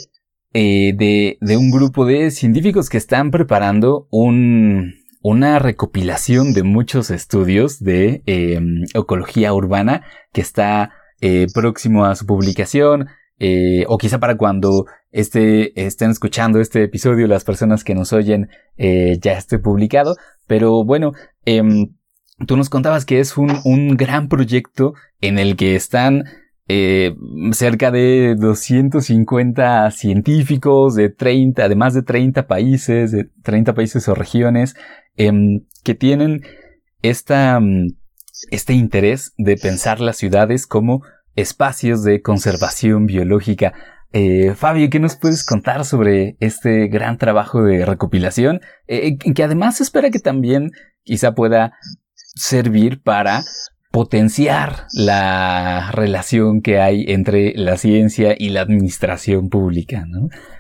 eh, 0.53 0.93
de, 0.95 1.39
de 1.41 1.57
un 1.57 1.71
grupo 1.71 2.05
de 2.05 2.31
científicos 2.31 2.91
que 2.91 2.99
están 2.99 3.31
preparando 3.31 4.07
un, 4.11 4.93
una 5.23 5.59
recopilación 5.59 6.53
de 6.53 6.64
muchos 6.64 7.11
estudios 7.11 7.81
de 7.81 8.23
eh, 8.27 8.61
ecología 8.95 9.53
urbana 9.53 10.03
que 10.33 10.41
está 10.41 10.93
eh, 11.21 11.47
próximo 11.53 12.05
a 12.05 12.14
su 12.14 12.27
publicación, 12.27 13.09
eh, 13.39 13.85
o 13.89 13.99
quizá 13.99 14.21
para 14.21 14.37
cuando 14.37 14.87
este, 15.12 15.73
estén 15.87 16.11
escuchando 16.11 16.61
este 16.61 16.83
episodio 16.83 17.27
las 17.27 17.45
personas 17.45 17.85
que 17.85 17.95
nos 17.95 18.12
oyen 18.12 18.49
eh, 18.77 19.18
ya 19.21 19.33
esté 19.33 19.59
publicado. 19.59 20.16
Pero 20.47 20.85
bueno, 20.85 21.12
em, 21.45 21.95
tú 22.47 22.57
nos 22.57 22.68
contabas 22.68 23.05
que 23.05 23.21
es 23.21 23.37
un, 23.37 23.97
gran 23.97 24.29
proyecto 24.29 24.95
en 25.21 25.39
el 25.39 25.57
que 25.57 25.75
están 25.75 26.25
cerca 27.53 27.91
de 27.91 28.37
250 28.39 29.91
científicos 29.91 30.95
de 30.95 31.09
30, 31.09 31.68
de 31.68 31.75
más 31.75 31.95
de 31.95 32.03
30 32.03 32.47
países, 32.47 33.11
de 33.11 33.29
30 33.43 33.75
países 33.75 34.07
o 34.07 34.14
regiones, 34.14 34.77
eh, 35.16 35.61
que 35.85 35.95
tienen 35.95 36.43
esta, 37.03 37.61
este 38.51 38.74
interés 38.74 39.32
de 39.36 39.57
pensar 39.57 40.01
las 40.01 40.16
ciudades 40.16 40.66
como 40.66 41.03
espacios 41.36 42.03
de 42.03 42.22
conservación 42.22 43.07
biológica. 43.07 43.74
Eh, 44.12 44.55
Fabio, 44.57 44.91
¿qué 44.91 44.99
nos 44.99 45.16
puedes 45.16 45.45
contar 45.45 45.84
sobre 45.84 46.36
este 46.41 46.88
gran 46.88 47.18
trabajo 47.18 47.62
de 47.62 47.84
recopilación? 47.84 48.61
Eh, 48.88 49.18
que 49.18 49.43
además 49.45 49.76
se 49.76 49.84
espera 49.84 50.11
que 50.11 50.18
también 50.18 50.72
quizá 51.05 51.34
pueda 51.34 51.74
servir 52.34 53.03
para 53.03 53.43
potenciar 53.91 54.86
la 54.93 55.91
relación 55.93 56.62
que 56.62 56.80
hay 56.80 57.05
entre 57.09 57.55
la 57.57 57.76
ciencia 57.76 58.34
y 58.38 58.51
la 58.51 58.61
administración 58.61 59.49
pública. 59.49 60.07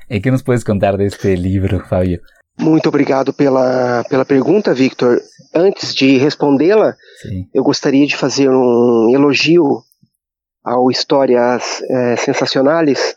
Eh, 0.08 0.20
¿Qué 0.20 0.30
nos 0.30 0.42
puedes 0.42 0.64
contar 0.64 0.96
de 0.96 1.06
este 1.06 1.36
libro, 1.36 1.80
Fabio? 1.80 2.20
Muito 2.60 2.90
obrigado 2.90 3.32
pela, 3.32 4.04
pela 4.04 4.24
pergunta, 4.24 4.74
Victor. 4.74 5.18
Antes 5.54 5.94
de 5.94 6.18
respondê-la, 6.18 6.94
eu 7.54 7.64
gostaria 7.64 8.06
de 8.06 8.16
fazer 8.16 8.50
um 8.50 9.10
elogio 9.14 9.82
ao 10.62 10.90
Histórias 10.90 11.82
é, 11.88 12.16
Sensacionais. 12.16 13.16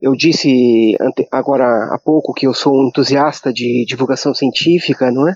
Eu 0.00 0.16
disse 0.16 0.96
ante, 1.00 1.28
agora 1.30 1.64
há 1.94 1.98
pouco 2.02 2.32
que 2.32 2.46
eu 2.46 2.54
sou 2.54 2.72
um 2.74 2.88
entusiasta 2.88 3.52
de 3.52 3.84
divulgação 3.86 4.34
científica, 4.34 5.12
não 5.12 5.28
é? 5.28 5.34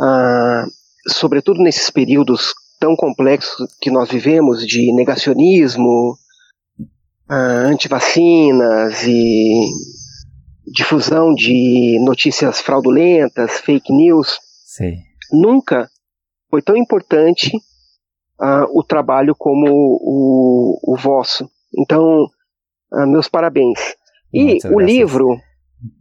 Ah, 0.00 0.66
sobretudo 1.06 1.62
nesses 1.62 1.88
períodos 1.88 2.52
tão 2.80 2.96
complexos 2.96 3.66
que 3.80 3.92
nós 3.92 4.10
vivemos 4.10 4.66
de 4.66 4.92
negacionismo, 4.92 6.18
ah, 7.28 7.68
antivacinas 7.68 9.04
e 9.06 9.70
difusão 10.66 11.34
de 11.34 11.98
notícias 12.04 12.60
fraudulentas, 12.60 13.60
fake 13.60 13.92
news. 13.92 14.38
Sim. 14.64 14.96
Nunca 15.32 15.88
foi 16.50 16.62
tão 16.62 16.76
importante 16.76 17.56
uh, 18.40 18.78
o 18.78 18.82
trabalho 18.82 19.34
como 19.36 19.66
o, 19.68 20.78
o 20.82 20.96
vosso. 20.96 21.48
Então, 21.76 22.24
uh, 22.92 23.06
meus 23.06 23.28
parabéns. 23.28 23.78
E 24.32 24.44
Muitas 24.44 24.70
o 24.70 24.76
graças. 24.76 24.94
livro 24.94 25.40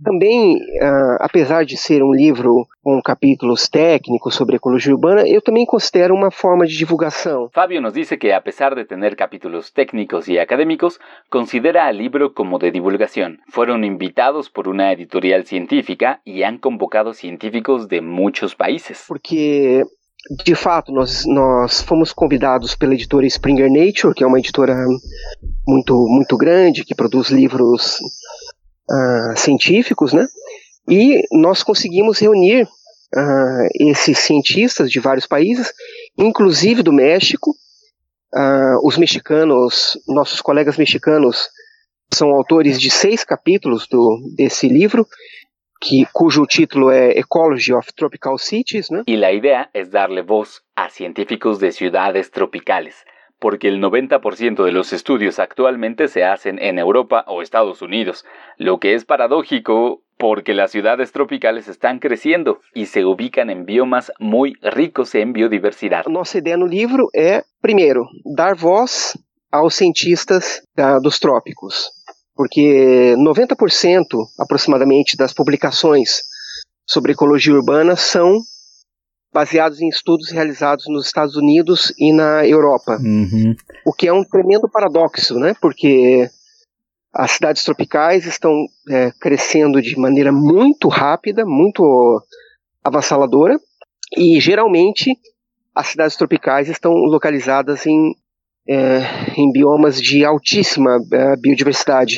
também, 0.03 0.55
uh, 0.55 1.17
apesar 1.19 1.65
de 1.65 1.75
ser 1.75 2.03
um 2.03 2.13
livro 2.13 2.65
com 2.81 3.01
capítulos 3.01 3.67
técnicos 3.67 4.35
sobre 4.35 4.55
ecologia 4.55 4.93
urbana, 4.93 5.27
eu 5.27 5.41
também 5.41 5.65
considero 5.65 6.13
uma 6.13 6.31
forma 6.31 6.65
de 6.65 6.77
divulgação. 6.77 7.49
Fabio 7.53 7.81
nos 7.81 7.93
dice 7.93 8.17
que 8.17 8.31
a 8.31 8.41
pesar 8.41 8.75
de 8.75 8.85
tener 8.85 9.15
capítulos 9.15 9.71
técnicos 9.71 10.27
y 10.27 10.37
académicos, 10.37 10.99
considera 11.29 11.87
al 11.87 11.97
libro 11.97 12.33
como 12.33 12.59
de 12.59 12.71
divulgación. 12.71 13.39
Fueron 13.49 13.83
invitados 13.83 14.49
por 14.49 14.67
una 14.67 14.91
editorial 14.91 15.45
científica 15.45 16.21
y 16.25 16.43
han 16.43 16.59
convocado 16.59 17.13
científicos 17.13 17.87
de 17.87 18.01
muchos 18.01 18.55
países. 18.55 19.03
Porque 19.07 19.83
de 20.45 20.55
fato, 20.55 20.91
nós, 20.93 21.25
nós 21.25 21.81
fomos 21.81 22.13
convidados 22.13 22.75
pela 22.75 22.93
editora 22.93 23.25
Springer 23.27 23.69
Nature, 23.69 24.13
que 24.15 24.23
é 24.23 24.27
uma 24.27 24.39
editora 24.39 24.73
muito, 25.67 25.93
muito 26.07 26.37
grande, 26.37 26.85
que 26.85 26.95
produz 26.95 27.29
livros 27.29 27.99
uh, 28.89 29.37
científicos, 29.37 30.13
né? 30.13 30.25
E 30.89 31.21
nós 31.31 31.63
conseguimos 31.63 32.19
reunir 32.19 32.63
uh, 32.63 33.89
esses 33.89 34.17
cientistas 34.19 34.91
de 34.91 34.99
vários 34.99 35.25
países, 35.25 35.71
inclusive 36.17 36.83
do 36.83 36.91
México. 36.91 37.51
Uh, 38.35 38.87
os 38.87 38.97
mexicanos, 38.97 39.97
nossos 40.07 40.41
colegas 40.41 40.75
mexicanos, 40.75 41.49
são 42.13 42.29
autores 42.29 42.79
de 42.79 42.89
seis 42.89 43.23
capítulos 43.23 43.87
do, 43.87 44.19
desse 44.35 44.67
livro, 44.67 45.07
que, 45.83 46.07
cuyo 46.11 46.45
título 46.45 46.91
es 46.91 47.17
Ecology 47.17 47.73
of 47.73 47.91
Tropical 47.93 48.39
Cities. 48.39 48.89
¿no? 48.89 49.03
Y 49.05 49.17
la 49.17 49.31
idea 49.31 49.69
es 49.73 49.91
darle 49.91 50.21
voz 50.21 50.63
a 50.75 50.89
científicos 50.89 51.59
de 51.59 51.71
ciudades 51.71 52.31
tropicales, 52.31 52.95
porque 53.43 53.67
el 53.67 53.81
90% 53.81 54.63
de 54.63 54.71
los 54.71 54.93
estudios 54.93 55.37
actualmente 55.37 56.07
se 56.07 56.23
hacen 56.23 56.59
en 56.59 56.79
Europa 56.79 57.25
o 57.27 57.41
Estados 57.41 57.81
Unidos, 57.81 58.23
lo 58.57 58.79
que 58.79 58.93
es 58.93 59.03
paradójico 59.03 60.01
porque 60.17 60.53
las 60.53 60.71
ciudades 60.71 61.11
tropicales 61.11 61.67
están 61.67 61.99
creciendo 61.99 62.61
y 62.73 62.85
se 62.85 63.03
ubican 63.03 63.49
en 63.49 63.65
biomas 63.65 64.13
muy 64.17 64.53
ricos 64.61 65.13
en 65.13 65.33
biodiversidad. 65.33 66.05
Nossa 66.05 66.37
ideia 66.37 66.55
no 66.55 66.67
livro 66.67 67.09
é, 67.13 67.43
primeiro, 67.59 68.07
dar 68.23 68.55
voz 68.55 69.19
aos 69.51 69.75
cientistas 69.75 70.63
da, 70.73 70.99
dos 70.99 71.19
trópicos. 71.19 71.91
porque 72.35 73.13
90% 73.17 74.07
aproximadamente 74.39 75.17
das 75.17 75.33
publicações 75.33 76.21
sobre 76.87 77.11
ecologia 77.11 77.53
urbana 77.53 77.97
são 77.97 78.39
baseados 79.33 79.81
em 79.81 79.89
estudos 79.89 80.29
realizados 80.29 80.85
nos 80.87 81.07
Estados 81.07 81.35
Unidos 81.35 81.91
e 81.97 82.13
na 82.13 82.45
Europa. 82.47 82.97
Uhum. 83.01 83.55
O 83.85 83.91
que 83.91 84.07
é 84.07 84.13
um 84.13 84.23
tremendo 84.23 84.69
paradoxo, 84.69 85.39
né? 85.39 85.55
Porque 85.59 86.29
as 87.13 87.31
cidades 87.31 87.63
tropicais 87.63 88.25
estão 88.25 88.51
é, 88.89 89.11
crescendo 89.19 89.81
de 89.81 89.97
maneira 89.97 90.31
muito 90.31 90.87
rápida, 90.87 91.45
muito 91.45 91.83
avassaladora, 92.83 93.59
e 94.17 94.39
geralmente 94.39 95.11
as 95.75 95.87
cidades 95.87 96.15
tropicais 96.15 96.69
estão 96.69 96.91
localizadas 96.91 97.85
em, 97.85 98.15
é, 98.67 98.99
em 99.35 99.51
biomas 99.51 99.99
de 99.99 100.23
altíssima 100.23 100.99
é, 101.11 101.35
biodiversidade. 101.35 102.17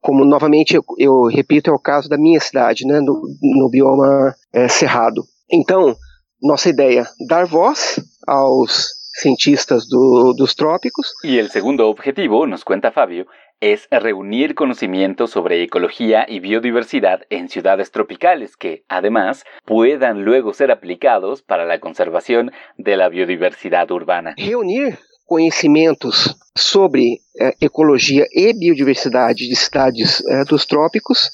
Como 0.00 0.24
novamente 0.24 0.74
eu, 0.76 0.84
eu, 0.98 1.22
repito, 1.24 1.70
é 1.70 1.72
o 1.72 1.78
caso 1.78 2.08
da 2.08 2.18
minha 2.18 2.40
cidade, 2.40 2.86
né, 2.86 3.00
no, 3.00 3.22
no 3.40 3.70
bioma 3.70 4.34
é, 4.52 4.68
cerrado. 4.68 5.24
Então, 5.50 5.96
nossa 6.44 6.68
ideia 6.68 7.08
dar 7.26 7.46
voz 7.46 7.98
aos 8.28 8.92
cientistas 9.14 9.88
do, 9.88 10.34
dos 10.36 10.54
trópicos. 10.54 11.14
E 11.24 11.40
o 11.40 11.48
segundo 11.48 11.88
objetivo, 11.88 12.46
nos 12.46 12.62
conta 12.62 12.92
Fábio, 12.92 13.26
es 13.60 13.88
reunir 13.90 14.54
conocimientos 14.54 15.30
sobre 15.30 15.62
ecología 15.62 16.26
y 16.28 16.40
biodiversidad 16.40 17.22
en 17.30 17.48
ciudades 17.48 17.90
tropicales 17.90 18.56
que, 18.56 18.84
además, 18.88 19.44
puedan 19.64 20.24
luego 20.24 20.52
ser 20.52 20.70
aplicados 20.70 21.42
para 21.42 21.64
la 21.64 21.80
conservación 21.80 22.52
de 22.76 22.96
la 22.96 23.08
biodiversidad 23.08 23.90
urbana. 23.90 24.34
Reunir 24.36 24.98
conhecimentos 25.26 26.36
sobre 26.54 27.22
eh, 27.40 27.54
ecologia 27.60 28.26
e 28.30 28.52
biodiversidade 28.52 29.48
de 29.48 29.56
cidades 29.56 30.20
eh, 30.20 30.44
dos 30.46 30.66
trópicos 30.66 31.30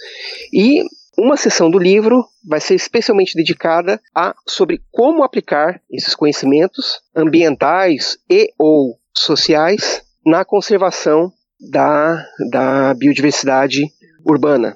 e 0.53 0.85
uma 1.21 1.37
seção 1.37 1.71
do 1.71 1.79
livro 1.79 2.25
vai 2.47 2.61
ser 2.61 2.75
especialmente 2.75 3.37
dedicada 3.37 4.01
a 4.15 4.35
sobre 4.47 4.81
como 4.91 5.23
aplicar 5.23 5.81
esses 5.91 6.15
conhecimentos 6.15 7.01
ambientais 7.15 8.19
e 8.29 8.53
ou 8.59 8.99
sociais 9.15 10.03
na 10.25 10.45
conservação 10.45 11.31
da, 11.71 12.25
da 12.51 12.95
biodiversidade 12.95 13.83
urbana. 14.25 14.75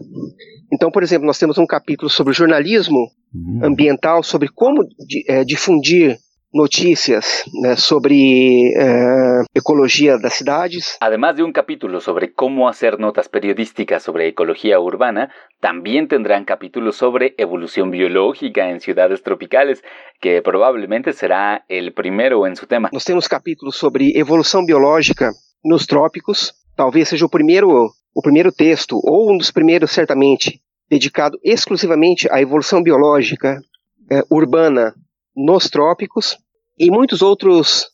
Então, 0.72 0.90
por 0.90 1.03
exemplo, 1.03 1.26
nós 1.26 1.38
temos 1.38 1.57
um 1.57 1.66
capítulo 1.66 2.11
sobre 2.11 2.32
jornalismo 2.32 3.11
uhum. 3.32 3.61
ambiental, 3.64 4.22
sobre 4.22 4.49
como 4.49 4.86
é, 5.28 5.45
difundir 5.45 6.18
notícias 6.55 7.45
né, 7.53 7.77
sobre 7.77 8.73
eh, 8.77 9.43
ecologia 9.53 10.17
das 10.17 10.35
cidades. 10.35 10.97
Además 11.01 11.35
de 11.35 11.43
un 11.43 11.53
capítulo 11.53 12.01
sobre 12.01 12.33
cómo 12.33 12.69
hacer 12.69 13.01
notas 13.01 13.29
periodísticas 13.29 14.05
sobre 14.05 14.29
ecología 14.29 14.79
urbana, 14.79 15.31
también 15.61 16.07
tendrán 16.07 16.45
capítulos 16.45 16.97
sobre 16.97 17.35
evolución 17.39 17.91
biológica 17.91 18.71
en 18.71 18.81
ciudades 18.81 19.23
tropicales, 19.25 19.83
que 20.21 20.43
probablemente 20.43 21.13
será 21.13 21.65
el 21.69 21.93
primero 21.93 22.47
en 22.47 22.55
su 22.55 22.67
tema. 22.67 22.89
Nós 22.93 23.05
temos 23.05 23.29
capítulos 23.29 23.77
sobre 23.77 24.13
evolução 24.15 24.65
biológica 24.65 25.33
nos 25.65 25.87
trópicos, 25.87 26.55
talvez 26.77 27.09
seja 27.09 27.27
o 27.27 27.29
primeiro, 27.29 27.91
o 28.15 28.23
primeiro 28.23 28.53
texto, 28.53 29.01
ou 29.03 29.33
um 29.33 29.39
dos 29.39 29.51
primeiros, 29.51 29.91
certamente, 29.91 30.61
dedicado 30.89 31.37
exclusivamente 31.43 32.29
à 32.31 32.41
evolução 32.41 32.81
biológica 32.81 33.61
é, 34.09 34.23
urbana 34.31 34.95
nos 35.35 35.69
trópicos, 35.69 36.39
e 36.79 36.91
muitos 36.91 37.22
outros 37.22 37.89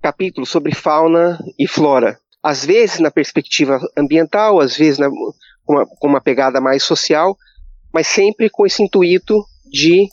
capítulos 0.00 0.48
sobre 0.48 0.74
fauna 0.74 1.38
e 1.58 1.66
flora. 1.66 2.18
Às 2.42 2.64
vezes 2.64 2.98
na 2.98 3.10
perspectiva 3.10 3.78
ambiental, 3.96 4.60
às 4.60 4.76
vezes 4.76 4.98
na, 4.98 5.08
com, 5.64 5.74
uma, 5.74 5.86
com 5.86 6.08
uma 6.08 6.20
pegada 6.20 6.60
mais 6.60 6.82
social, 6.82 7.36
mas 7.92 8.06
sempre 8.06 8.50
com 8.50 8.66
esse 8.66 8.82
intuito 8.82 9.44
de 9.70 10.08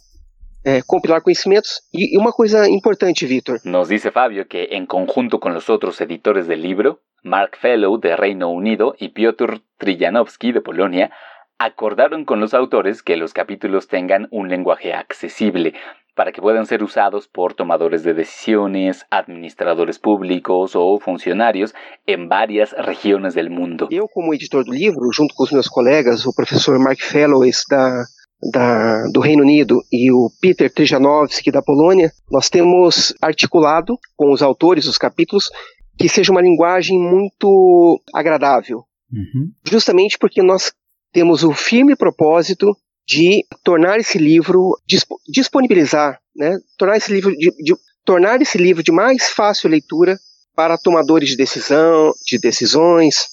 eh, 0.63 0.81
compilar 0.85 1.21
conhecimentos. 1.21 1.81
Y, 1.91 2.17
una 2.17 2.31
cosa 2.31 2.69
importante, 2.69 3.25
Víctor. 3.25 3.59
Nos 3.63 3.89
dice 3.89 4.11
Fabio 4.11 4.47
que 4.47 4.69
en 4.71 4.85
conjunto 4.85 5.39
con 5.39 5.53
los 5.53 5.69
otros 5.69 5.99
editores 6.01 6.47
del 6.47 6.61
libro, 6.61 7.01
Mark 7.23 7.57
Fellow 7.57 7.97
de 7.97 8.15
Reino 8.15 8.49
Unido 8.49 8.95
y 8.97 9.09
Piotr 9.09 9.61
Trijanowski 9.77 10.51
de 10.51 10.61
Polonia, 10.61 11.11
acordaron 11.57 12.25
con 12.25 12.39
los 12.39 12.53
autores 12.53 13.03
que 13.03 13.17
los 13.17 13.33
capítulos 13.33 13.87
tengan 13.87 14.27
un 14.31 14.49
lenguaje 14.49 14.93
accesible 14.93 15.73
para 16.19 16.33
que 16.33 16.41
puedan 16.41 16.65
ser 16.65 16.83
usados 16.83 17.29
por 17.29 17.53
tomadores 17.53 18.03
de 18.03 18.13
decisiones, 18.13 19.05
administradores 19.09 19.97
públicos 19.97 20.75
o 20.75 20.99
funcionarios 20.99 21.73
en 22.05 22.27
varias 22.27 22.73
regiones 22.73 23.35
del 23.35 23.49
mundo. 23.49 23.87
Eu, 23.89 24.05
como 24.09 24.33
editor 24.33 24.65
do 24.65 24.73
livro, 24.73 25.13
junto 25.13 25.33
com 25.33 25.45
os 25.45 25.51
meus 25.53 25.69
colegas, 25.69 26.25
o 26.25 26.35
professor 26.35 26.77
Mark 26.77 26.99
Fellow 26.99 27.39
da 27.69 28.03
da, 28.51 29.03
do 29.13 29.21
Reino 29.21 29.43
Unido 29.43 29.81
e 29.89 30.11
o 30.11 30.29
Peter 30.41 30.69
Trijanowski 30.69 31.51
da 31.51 31.61
Polônia, 31.61 32.11
nós 32.29 32.49
temos 32.49 33.13
articulado 33.21 33.97
com 34.17 34.33
os 34.33 34.41
autores 34.41 34.87
os 34.87 34.97
capítulos 34.97 35.49
que 35.97 36.09
seja 36.09 36.33
uma 36.33 36.41
linguagem 36.41 36.99
muito 36.99 38.01
agradável. 38.13 38.83
Uhum. 39.09 39.51
Justamente 39.65 40.17
porque 40.17 40.43
nós 40.43 40.73
temos 41.13 41.45
o 41.45 41.53
firme 41.53 41.95
propósito 41.95 42.75
de 43.09 43.43
tornar 43.63 43.97
esse 43.97 44.19
livro, 44.19 44.79
disponibilizar, 45.27 46.19
né, 46.35 46.59
tornar 46.77 46.95
esse 46.95 47.11
livro 47.11 47.35
de, 47.35 47.49
de 47.57 47.75
tornar 48.05 48.39
esse 48.39 48.55
livro 48.55 48.83
de 48.83 48.91
mais 48.91 49.31
fácil 49.31 49.67
leitura 49.67 50.15
para 50.55 50.77
tomadores 50.77 51.29
de 51.29 51.35
decisão, 51.35 52.13
de 52.23 52.37
decisões, 52.37 53.25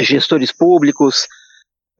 gestores 0.00 0.52
públicos, 0.52 1.26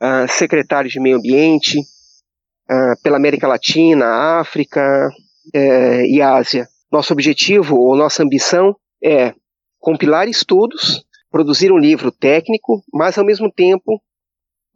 uh, 0.01 0.27
secretários 0.31 0.95
de 0.95 0.99
meio 0.99 1.19
ambiente, 1.19 1.79
uh, 1.79 3.03
pela 3.03 3.19
América 3.19 3.47
Latina, 3.47 4.41
África 4.41 5.11
uh, 5.55 6.01
e 6.07 6.23
Ásia. 6.23 6.67
Nosso 6.91 7.13
objetivo 7.13 7.77
ou 7.77 7.97
nossa 7.97 8.23
ambição 8.23 8.75
é 9.05 9.35
compilar 9.79 10.27
estudos, 10.27 11.05
produzir 11.31 11.71
um 11.71 11.79
livro 11.79 12.11
técnico, 12.11 12.83
mas 12.91 13.19
ao 13.19 13.27
mesmo 13.27 13.53
tempo 13.53 14.01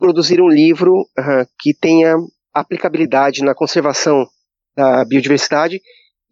produzir 0.02 0.40
um 0.40 0.48
livro 0.48 1.02
uh, 1.16 1.46
que 1.60 1.72
tenha 1.72 2.16
aplicabilidade 2.52 3.44
na 3.44 3.54
conservação 3.54 4.26
da 4.76 5.04
biodiversidade 5.04 5.80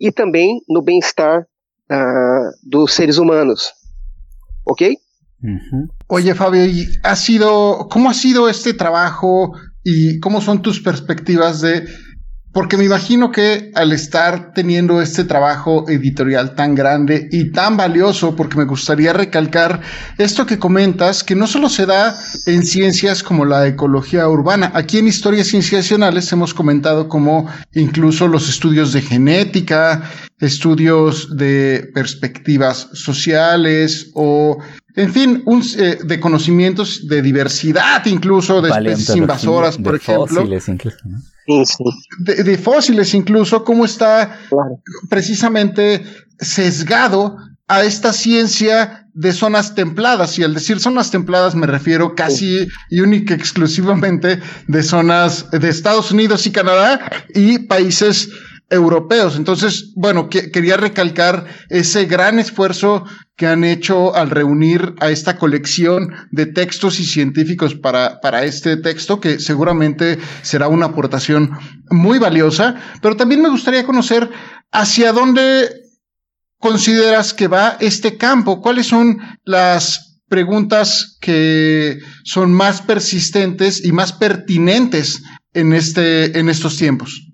e 0.00 0.10
também 0.10 0.60
no 0.68 0.82
bem-estar 0.82 1.42
uh, 1.42 2.68
dos 2.68 2.92
seres 2.92 3.16
humanos. 3.16 3.72
¿Ok? 4.66 4.96
Oye, 6.08 6.34
Fabio, 6.34 6.62
ha 7.04 7.14
sido, 7.14 7.86
¿cómo 7.88 8.10
ha 8.10 8.14
sido 8.14 8.48
este 8.48 8.74
trabajo 8.74 9.52
y 9.84 10.18
cómo 10.18 10.40
son 10.40 10.62
tus 10.62 10.80
perspectivas 10.80 11.60
de 11.60 11.86
porque 12.52 12.76
me 12.76 12.84
imagino 12.84 13.30
que 13.30 13.70
al 13.74 13.92
estar 13.92 14.52
teniendo 14.54 15.00
este 15.00 15.24
trabajo 15.24 15.84
editorial 15.88 16.54
tan 16.56 16.74
grande 16.74 17.28
y 17.30 17.52
tan 17.52 17.76
valioso, 17.76 18.34
porque 18.34 18.56
me 18.56 18.64
gustaría 18.64 19.12
recalcar 19.12 19.80
esto 20.18 20.46
que 20.46 20.58
comentas, 20.58 21.22
que 21.22 21.36
no 21.36 21.46
solo 21.46 21.68
se 21.68 21.86
da 21.86 22.16
en 22.46 22.64
ciencias 22.64 23.22
como 23.22 23.44
la 23.44 23.66
ecología 23.68 24.28
urbana, 24.28 24.72
aquí 24.74 24.98
en 24.98 25.06
Historias 25.06 25.48
Cienciacionales 25.48 26.32
hemos 26.32 26.52
comentado 26.52 27.08
como 27.08 27.48
incluso 27.72 28.26
los 28.26 28.48
estudios 28.48 28.92
de 28.92 29.02
genética, 29.02 30.02
estudios 30.40 31.36
de 31.36 31.88
perspectivas 31.94 32.88
sociales 32.94 34.10
o 34.14 34.58
en 35.00 35.12
fin, 35.12 35.42
un, 35.46 35.62
eh, 35.78 35.98
de 36.04 36.20
conocimientos 36.20 37.06
de 37.08 37.22
diversidad, 37.22 38.04
incluso 38.04 38.60
de 38.60 38.68
especies 38.68 39.16
invasoras, 39.16 39.78
por 39.78 39.96
ejemplo. 39.96 40.26
Fósiles 40.26 40.68
incluso, 40.68 40.98
de, 42.18 42.58
fósiles 42.58 43.14
incluso, 43.14 43.64
cómo 43.64 43.86
está 43.86 44.38
precisamente 45.08 46.04
sesgado 46.38 47.36
a 47.66 47.82
esta 47.84 48.12
ciencia 48.12 49.08
de 49.14 49.32
zonas 49.32 49.74
templadas. 49.74 50.38
Y 50.38 50.44
al 50.44 50.52
decir 50.52 50.80
zonas 50.80 51.10
templadas 51.10 51.54
me 51.54 51.66
refiero 51.66 52.14
casi 52.14 52.68
y 52.90 53.00
única 53.00 53.34
exclusivamente 53.34 54.40
de 54.66 54.82
zonas 54.82 55.50
de 55.50 55.68
Estados 55.68 56.10
Unidos 56.12 56.46
y 56.46 56.52
Canadá 56.52 57.00
y 57.34 57.60
países 57.60 58.28
europeos. 58.70 59.36
Entonces, 59.36 59.92
bueno, 59.96 60.28
quería 60.28 60.76
recalcar 60.76 61.46
ese 61.68 62.06
gran 62.06 62.38
esfuerzo 62.38 63.04
que 63.36 63.46
han 63.46 63.64
hecho 63.64 64.14
al 64.14 64.30
reunir 64.30 64.94
a 65.00 65.10
esta 65.10 65.36
colección 65.38 66.14
de 66.30 66.46
textos 66.46 67.00
y 67.00 67.04
científicos 67.04 67.74
para, 67.74 68.20
para 68.20 68.44
este 68.44 68.76
texto, 68.76 69.20
que 69.20 69.40
seguramente 69.40 70.18
será 70.42 70.68
una 70.68 70.86
aportación 70.86 71.50
muy 71.90 72.18
valiosa. 72.18 72.76
Pero 73.02 73.16
también 73.16 73.42
me 73.42 73.50
gustaría 73.50 73.84
conocer 73.84 74.30
hacia 74.70 75.12
dónde 75.12 75.68
consideras 76.58 77.34
que 77.34 77.48
va 77.48 77.76
este 77.80 78.16
campo, 78.16 78.60
cuáles 78.60 78.86
son 78.86 79.18
las 79.44 80.20
preguntas 80.28 81.16
que 81.20 81.98
son 82.22 82.52
más 82.52 82.82
persistentes 82.82 83.84
y 83.84 83.90
más 83.90 84.12
pertinentes 84.12 85.22
en 85.52 85.72
este 85.72 86.38
en 86.38 86.48
estos 86.48 86.76
tiempos. 86.76 87.29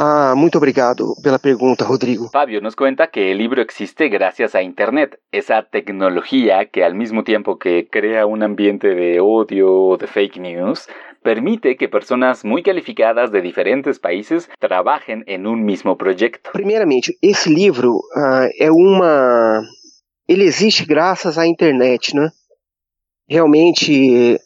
Ah, 0.00 0.34
muito 0.36 0.58
obrigado 0.58 1.16
pela 1.24 1.40
pergunta, 1.40 1.84
Rodrigo. 1.84 2.28
Fabio 2.30 2.60
nos 2.60 2.76
cuenta 2.76 3.08
que 3.08 3.32
el 3.32 3.38
libro 3.38 3.60
existe 3.60 4.08
gracias 4.08 4.54
a 4.54 4.62
Internet, 4.62 5.18
esa 5.32 5.64
tecnología 5.64 6.66
que 6.66 6.84
al 6.84 6.94
mismo 6.94 7.24
tiempo 7.24 7.58
que 7.58 7.88
crea 7.90 8.24
un 8.24 8.44
ambiente 8.44 8.94
de 8.94 9.18
odio 9.18 9.74
o 9.74 9.96
de 9.96 10.06
fake 10.06 10.38
news, 10.38 10.86
permite 11.24 11.76
que 11.76 11.88
personas 11.88 12.44
muy 12.44 12.62
calificadas 12.62 13.32
de 13.32 13.42
diferentes 13.42 13.98
países 13.98 14.48
trabajen 14.60 15.24
en 15.26 15.48
un 15.48 15.64
mismo 15.64 15.96
proyecto. 15.96 16.50
Primeiramente, 16.52 17.18
esse 17.20 17.50
livro 17.50 17.96
uh, 17.96 18.48
é 18.56 18.70
uma. 18.70 19.60
Ele 20.28 20.44
existe 20.44 20.86
graças 20.86 21.38
à 21.38 21.44
internet, 21.44 22.14
né? 22.14 22.30
Realmente, 23.28 24.38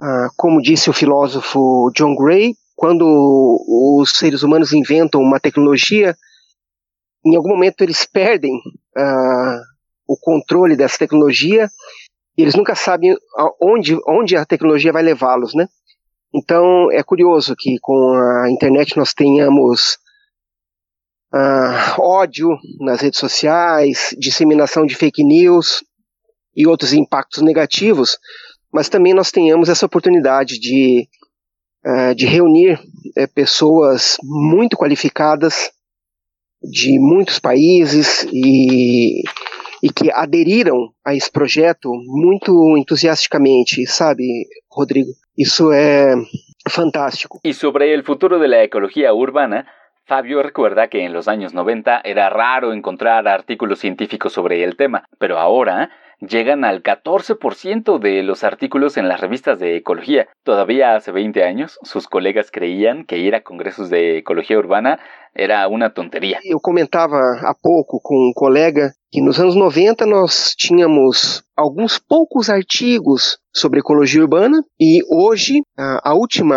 uh, 0.00 0.28
como 0.34 0.62
disse 0.62 0.88
o 0.88 0.94
filósofo 0.94 1.90
John 1.94 2.14
Gray, 2.16 2.54
quando 2.82 3.06
os 3.68 4.10
seres 4.10 4.42
humanos 4.42 4.72
inventam 4.72 5.20
uma 5.20 5.38
tecnologia, 5.38 6.16
em 7.24 7.36
algum 7.36 7.50
momento 7.50 7.80
eles 7.80 8.04
perdem 8.04 8.52
uh, 8.56 9.60
o 10.04 10.16
controle 10.20 10.74
dessa 10.74 10.98
tecnologia 10.98 11.68
e 12.36 12.42
eles 12.42 12.56
nunca 12.56 12.74
sabem 12.74 13.16
onde, 13.62 13.96
onde 14.04 14.36
a 14.36 14.44
tecnologia 14.44 14.92
vai 14.92 15.00
levá-los, 15.00 15.54
né? 15.54 15.68
Então 16.34 16.90
é 16.90 17.04
curioso 17.04 17.54
que 17.56 17.76
com 17.80 18.14
a 18.42 18.50
internet 18.50 18.96
nós 18.96 19.14
tenhamos 19.14 19.98
uh, 21.32 22.00
ódio 22.00 22.48
nas 22.80 23.00
redes 23.00 23.20
sociais, 23.20 24.12
disseminação 24.18 24.84
de 24.84 24.96
fake 24.96 25.22
news 25.22 25.84
e 26.56 26.66
outros 26.66 26.92
impactos 26.92 27.44
negativos, 27.44 28.18
mas 28.72 28.88
também 28.88 29.14
nós 29.14 29.30
tenhamos 29.30 29.68
essa 29.68 29.86
oportunidade 29.86 30.58
de 30.58 31.08
uh, 31.84 32.14
de 32.14 32.26
reunir 32.26 32.78
uh, 32.78 33.28
pessoas 33.34 34.16
muito 34.22 34.76
qualificadas 34.76 35.70
de 36.62 36.98
muitos 36.98 37.38
países 37.38 38.24
e, 38.32 39.22
e 39.82 39.92
que 39.92 40.10
aderiram 40.12 40.92
a 41.04 41.14
esse 41.14 41.30
projeto 41.30 41.90
muito 42.06 42.76
entusiasticamente, 42.76 43.84
sabe, 43.86 44.24
Rodrigo? 44.70 45.10
Isso 45.36 45.72
é 45.72 46.14
fantástico. 46.68 47.40
E 47.44 47.52
sobre 47.52 47.98
o 47.98 48.04
futuro 48.04 48.38
da 48.38 48.62
ecologia 48.62 49.12
urbana, 49.12 49.66
Fabio 50.06 50.42
recuerda 50.42 50.88
que 50.88 51.00
en 51.00 51.12
los 51.12 51.26
años 51.26 51.52
90 51.52 52.02
era 52.04 52.28
raro 52.28 52.72
encontrar 52.72 53.26
artículos 53.26 53.78
científicos 53.78 54.32
sobre 54.32 54.62
el 54.62 54.76
tema, 54.76 55.04
pero 55.18 55.38
ahora 55.38 55.90
llegan 56.22 56.64
al 56.64 56.82
14% 56.82 57.98
de 57.98 58.22
los 58.22 58.44
artículos 58.44 58.96
en 58.96 59.08
las 59.08 59.20
revistas 59.20 59.58
de 59.58 59.76
ecología. 59.76 60.28
Todavía 60.44 60.94
hace 60.94 61.12
20 61.12 61.42
años, 61.42 61.78
sus 61.82 62.06
colegas 62.06 62.50
creían 62.50 63.04
que 63.04 63.18
ir 63.18 63.34
a 63.34 63.42
congressos 63.42 63.90
de 63.90 64.18
ecología 64.18 64.58
urbana 64.58 65.00
era 65.34 65.66
uma 65.68 65.90
tonteria. 65.90 66.38
Eu 66.44 66.60
comentava 66.60 67.16
há 67.16 67.54
pouco 67.60 68.00
com 68.02 68.14
um 68.14 68.32
colega 68.34 68.92
que 69.10 69.20
nos 69.20 69.40
anos 69.40 69.56
90 69.56 70.06
nós 70.06 70.54
tínhamos 70.56 71.42
alguns 71.56 71.98
poucos 71.98 72.48
artigos 72.48 73.38
sobre 73.52 73.80
ecologia 73.80 74.22
urbana 74.22 74.62
e 74.80 75.00
hoje 75.10 75.62
a, 75.76 76.14
última 76.14 76.56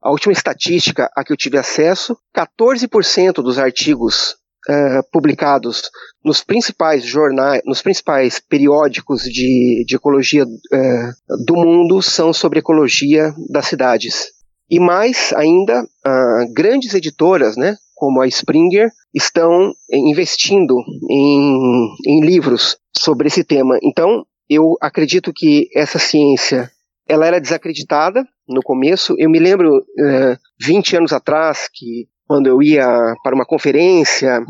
a 0.00 0.10
última 0.10 0.32
estatística 0.32 1.08
a 1.16 1.24
que 1.24 1.32
eu 1.32 1.36
tive 1.36 1.58
acesso, 1.58 2.16
14% 2.36 3.34
dos 3.42 3.58
artigos 3.58 4.36
uh, 4.68 5.02
publicados 5.10 5.90
nos 6.24 6.42
principais 6.42 7.04
jornais, 7.04 7.62
nos 7.64 7.80
principais 7.82 8.38
periódicos 8.38 9.22
de, 9.22 9.84
de 9.86 9.96
ecologia 9.96 10.44
uh, 10.44 11.44
do 11.46 11.54
mundo 11.54 12.02
são 12.02 12.32
sobre 12.32 12.58
ecologia 12.58 13.32
das 13.50 13.66
cidades. 13.66 14.26
E 14.70 14.78
mais 14.78 15.32
ainda, 15.34 15.82
uh, 15.82 16.52
grandes 16.54 16.92
editoras, 16.94 17.56
né, 17.56 17.76
como 17.94 18.20
a 18.20 18.26
Springer, 18.26 18.90
estão 19.14 19.72
investindo 19.90 20.74
em, 21.10 21.88
em 22.06 22.20
livros 22.20 22.76
sobre 22.96 23.28
esse 23.28 23.42
tema. 23.42 23.78
Então, 23.82 24.24
eu 24.48 24.76
acredito 24.80 25.32
que 25.34 25.68
essa 25.74 25.98
ciência 25.98 26.70
ela 27.08 27.26
era 27.26 27.40
desacreditada 27.40 28.22
no 28.46 28.62
começo. 28.62 29.14
Eu 29.18 29.30
me 29.30 29.38
lembro, 29.38 29.78
uh, 29.78 30.38
20 30.60 30.96
anos 30.96 31.12
atrás, 31.12 31.68
que 31.72 32.06
quando 32.28 32.46
eu 32.46 32.62
ia 32.62 32.86
para 33.24 33.34
uma 33.34 33.46
conferência, 33.46 34.40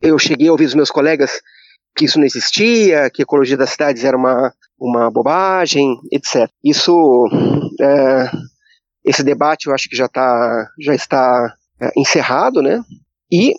eu 0.00 0.18
cheguei 0.18 0.48
a 0.48 0.52
ouvir 0.52 0.66
os 0.66 0.74
meus 0.74 0.90
colegas 0.90 1.40
que 1.96 2.04
isso 2.04 2.18
não 2.18 2.26
existia, 2.26 3.10
que 3.10 3.22
a 3.22 3.24
ecologia 3.24 3.56
das 3.56 3.70
cidades 3.70 4.04
era 4.04 4.16
uma, 4.16 4.52
uma 4.78 5.10
bobagem, 5.10 5.96
etc. 6.12 6.48
Isso, 6.62 6.92
é, 7.80 8.30
esse 9.04 9.22
debate 9.22 9.66
eu 9.66 9.74
acho 9.74 9.88
que 9.88 9.96
já, 9.96 10.08
tá, 10.08 10.68
já 10.78 10.94
está 10.94 11.54
é, 11.80 11.90
encerrado, 11.96 12.62
né? 12.62 12.82
E, 13.30 13.54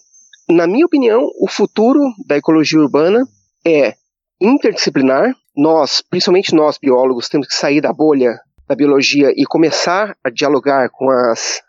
na 0.49 0.67
minha 0.67 0.85
opinião, 0.85 1.27
o 1.39 1.47
futuro 1.49 1.99
da 2.27 2.37
ecologia 2.37 2.79
urbana 2.79 3.23
é 3.65 3.93
interdisciplinar. 4.39 5.35
Nós, 5.55 6.01
principalmente 6.09 6.55
nós 6.55 6.77
biólogos, 6.79 7.29
temos 7.29 7.47
que 7.47 7.55
sair 7.55 7.81
da 7.81 7.93
bolha 7.93 8.39
da 8.67 8.75
biologia 8.75 9.31
e 9.35 9.45
começar 9.45 10.15
a 10.23 10.29
dialogar 10.29 10.89
com 10.89 11.09
as 11.09 11.61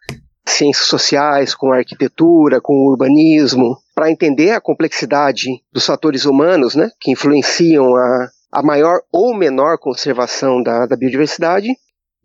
ciências 0.47 0.87
sociais, 0.87 1.55
com 1.55 1.73
arquitetura, 1.73 2.61
com 2.61 2.87
urbanismo, 2.87 3.77
para 3.95 4.11
entender 4.11 4.51
a 4.51 4.61
complexidade 4.61 5.49
dos 5.73 5.87
fatores 5.87 6.25
humanos 6.25 6.75
né, 6.75 6.91
que 7.01 7.11
influenciam 7.11 7.97
a, 7.97 8.29
a 8.53 8.63
maior 8.63 9.01
ou 9.13 9.35
menor 9.35 9.79
conservação 9.79 10.63
da, 10.63 10.87
da 10.87 10.97
biodiversidade 10.97 11.69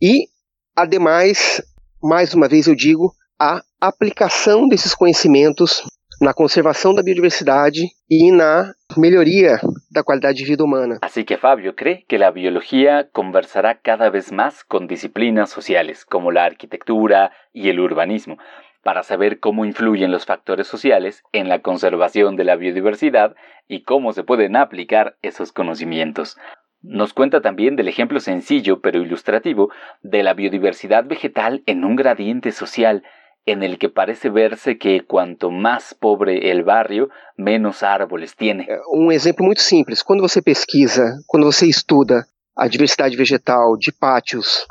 e, 0.02 0.28
ademais, 0.76 1.62
mais 2.02 2.34
uma 2.34 2.48
vez 2.48 2.68
eu 2.68 2.76
digo, 2.76 3.14
a 3.40 3.62
aplicação 3.80 4.68
desses 4.68 4.94
conhecimentos 4.94 5.84
na 6.22 6.34
conservação 6.34 6.94
da 6.94 7.02
biodiversidade 7.02 7.88
e 8.10 8.32
na 8.32 8.74
melhoria 8.98 9.58
da 9.90 10.04
qualidade 10.04 10.40
de 10.40 10.46
vida 10.46 10.64
humana. 10.64 10.98
Assim 11.02 11.24
que 11.24 11.38
Fabio 11.38 11.74
cree 11.74 12.04
que 12.08 12.22
a 12.22 12.30
biologia 12.30 13.08
conversará 13.14 13.74
cada 13.74 14.10
vez 14.10 14.30
mais 14.30 14.62
com 14.62 14.86
disciplinas 14.86 15.50
sociais, 15.50 16.04
como 16.04 16.30
a 16.38 16.44
arquitectura 16.44 17.32
e 17.56 17.72
o 17.72 17.84
urbanismo, 17.84 18.38
para 18.84 19.04
saber 19.04 19.40
cómo 19.40 19.66
influyen 19.66 20.12
los 20.12 20.26
factores 20.26 20.68
sociales 20.68 21.24
en 21.32 21.48
la 21.48 21.60
conservación 21.60 22.36
de 22.36 22.44
la 22.44 22.58
biodiversidad 22.58 23.36
y 23.68 23.84
cómo 23.84 24.12
se 24.12 24.24
pueden 24.24 24.58
aplicar 24.58 25.16
esos 25.22 25.54
conocimientos. 25.54 26.38
Nos 26.82 27.14
cuenta 27.14 27.42
también 27.42 27.76
del 27.76 27.88
ejemplo 27.88 28.20
sencillo 28.20 28.82
pero 28.82 29.02
ilustrativo 29.02 29.70
de 30.02 30.24
la 30.24 30.34
biodiversidad 30.34 31.06
vegetal 31.06 31.62
en 31.66 31.86
un 31.86 31.96
gradiente 31.96 32.52
social 32.52 33.04
en 33.52 33.64
el 33.64 33.78
que 33.78 33.90
parece 33.90 34.30
verse 34.30 34.78
que 34.78 35.02
cuanto 35.06 35.52
más 35.52 35.94
pobre 35.94 36.52
el 36.52 36.64
barrio, 36.64 37.10
menos 37.38 37.84
árboles 37.84 38.36
tiene. 38.36 38.68
Um 38.92 39.12
exemplo 39.12 39.46
muito 39.46 39.62
simples. 39.62 40.02
Quando 40.02 40.22
você 40.22 40.42
pesquisa, 40.42 41.18
quando 41.28 41.46
você 41.46 41.68
estuda 41.68 42.26
a 42.56 42.68
diversidade 42.68 43.16
vegetal 43.16 43.78
de 43.78 43.92
pátios 43.92 44.66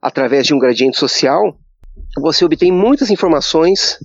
através 0.00 0.46
de 0.46 0.54
um 0.54 0.58
gradiente 0.58 0.98
social, 0.98 1.56
você 2.20 2.44
obtém 2.44 2.72
muitas 2.72 3.10
informações 3.10 3.98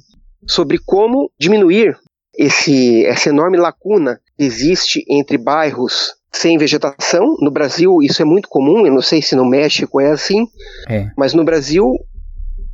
sobre 0.46 0.80
como 0.80 1.32
diminuir 1.40 1.98
esse, 2.38 3.06
essa 3.06 3.30
enorme 3.30 3.58
lacuna 3.58 4.20
que 4.38 4.44
existe 4.44 5.04
entre 5.10 5.38
bairros 5.38 6.16
sem 6.32 6.58
vegetação. 6.58 7.36
No 7.40 7.52
Brasil, 7.52 7.98
isso 8.02 8.22
é 8.22 8.26
muito 8.26 8.48
comum, 8.48 8.86
eu 8.86 8.94
não 8.94 9.02
sei 9.02 9.22
se 9.22 9.36
no 9.36 9.46
México 9.46 10.00
é 10.00 10.12
assim, 10.12 10.46
é. 10.88 11.10
mas 11.18 11.34
no 11.34 11.44
Brasil, 11.44 11.96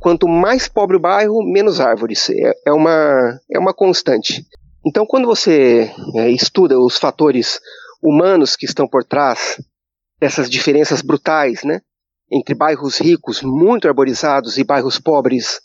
quanto 0.04 0.28
mais 0.28 0.68
pobre 0.68 0.98
o 0.98 1.00
bairro, 1.00 1.42
menos 1.42 1.80
árvores. 1.80 2.28
É, 2.28 2.52
é 2.66 2.72
uma, 2.72 3.40
é 3.50 3.58
uma 3.58 3.72
constante. 3.72 4.46
Então, 4.84 5.06
quando 5.06 5.24
você 5.24 5.90
é, 6.14 6.28
estuda 6.28 6.78
os 6.78 6.98
fatores 6.98 7.58
humanos 8.02 8.54
que 8.54 8.66
estão 8.66 8.86
por 8.86 9.02
trás 9.02 9.58
dessas 10.20 10.50
diferenças 10.50 11.00
brutais, 11.00 11.64
né, 11.64 11.80
entre 12.30 12.54
bairros 12.54 12.98
ricos, 12.98 13.40
muito 13.40 13.88
arborizados, 13.88 14.58
e 14.58 14.62
bairros 14.62 14.98
pobres, 14.98 15.58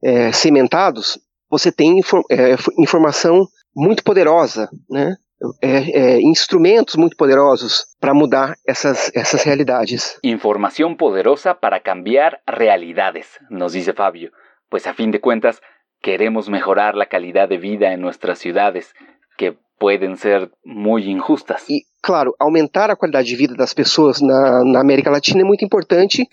é, 0.00 0.30
cimentados, 0.30 1.18
você 1.50 1.72
tem 1.72 1.98
é, 2.30 2.54
informação 2.78 3.44
muito 3.74 4.04
poderosa, 4.04 4.70
né, 4.88 5.16
é, 5.60 5.68
é, 5.68 6.20
instrumentos 6.20 6.96
muito 6.96 7.16
poderosos 7.16 7.84
para 8.00 8.14
mudar 8.14 8.54
essas, 8.66 9.10
essas 9.14 9.42
realidades. 9.42 10.18
Informação 10.22 10.94
poderosa 10.94 11.54
para 11.54 11.80
cambiar 11.80 12.38
realidades, 12.48 13.38
nos 13.50 13.72
diz 13.72 13.88
Fábio, 13.94 14.30
pois 14.70 14.86
a 14.86 14.94
fim 14.94 15.10
de 15.10 15.18
contas 15.18 15.60
queremos 16.02 16.48
mejorar 16.48 16.96
a 16.98 17.06
qualidade 17.06 17.52
de 17.52 17.58
vida 17.58 17.86
em 17.86 17.96
nossas 17.96 18.38
cidades, 18.38 18.92
que 19.38 19.56
podem 19.78 20.14
ser 20.16 20.50
muito 20.64 21.08
injustas. 21.08 21.68
E, 21.68 21.82
claro, 22.02 22.34
aumentar 22.38 22.90
a 22.90 22.96
qualidade 22.96 23.28
de 23.28 23.36
vida 23.36 23.54
das 23.54 23.74
pessoas 23.74 24.20
na, 24.20 24.62
na 24.64 24.80
América 24.80 25.10
Latina 25.10 25.40
é 25.40 25.44
muito 25.44 25.64
importante, 25.64 26.26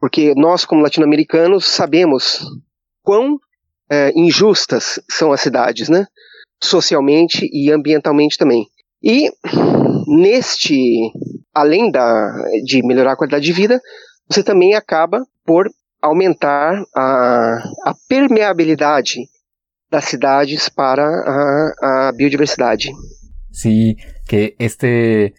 porque 0.00 0.32
nós, 0.36 0.64
como 0.64 0.82
latino-americanos, 0.82 1.66
sabemos 1.66 2.40
quão 3.02 3.38
é, 3.90 4.10
injustas 4.16 5.00
são 5.10 5.32
as 5.32 5.40
cidades, 5.40 5.88
né? 5.88 6.06
Socialmente 6.62 7.48
e 7.52 7.70
ambientalmente 7.70 8.38
também. 8.38 8.66
E 9.02 9.30
neste, 10.06 11.10
além 11.52 11.90
da, 11.90 12.32
de 12.64 12.86
melhorar 12.86 13.12
a 13.12 13.16
qualidade 13.16 13.44
de 13.44 13.52
vida, 13.52 13.80
você 14.28 14.42
também 14.42 14.74
acaba 14.74 15.26
por 15.44 15.68
aumentar 16.00 16.84
a, 16.94 17.62
a 17.84 17.94
permeabilidade 18.08 19.28
das 19.90 20.04
cidades 20.04 20.68
para 20.68 21.04
a, 21.04 22.08
a 22.08 22.12
biodiversidade. 22.12 22.90
Sí, 23.50 23.96
que 24.26 24.56
este 24.58 25.34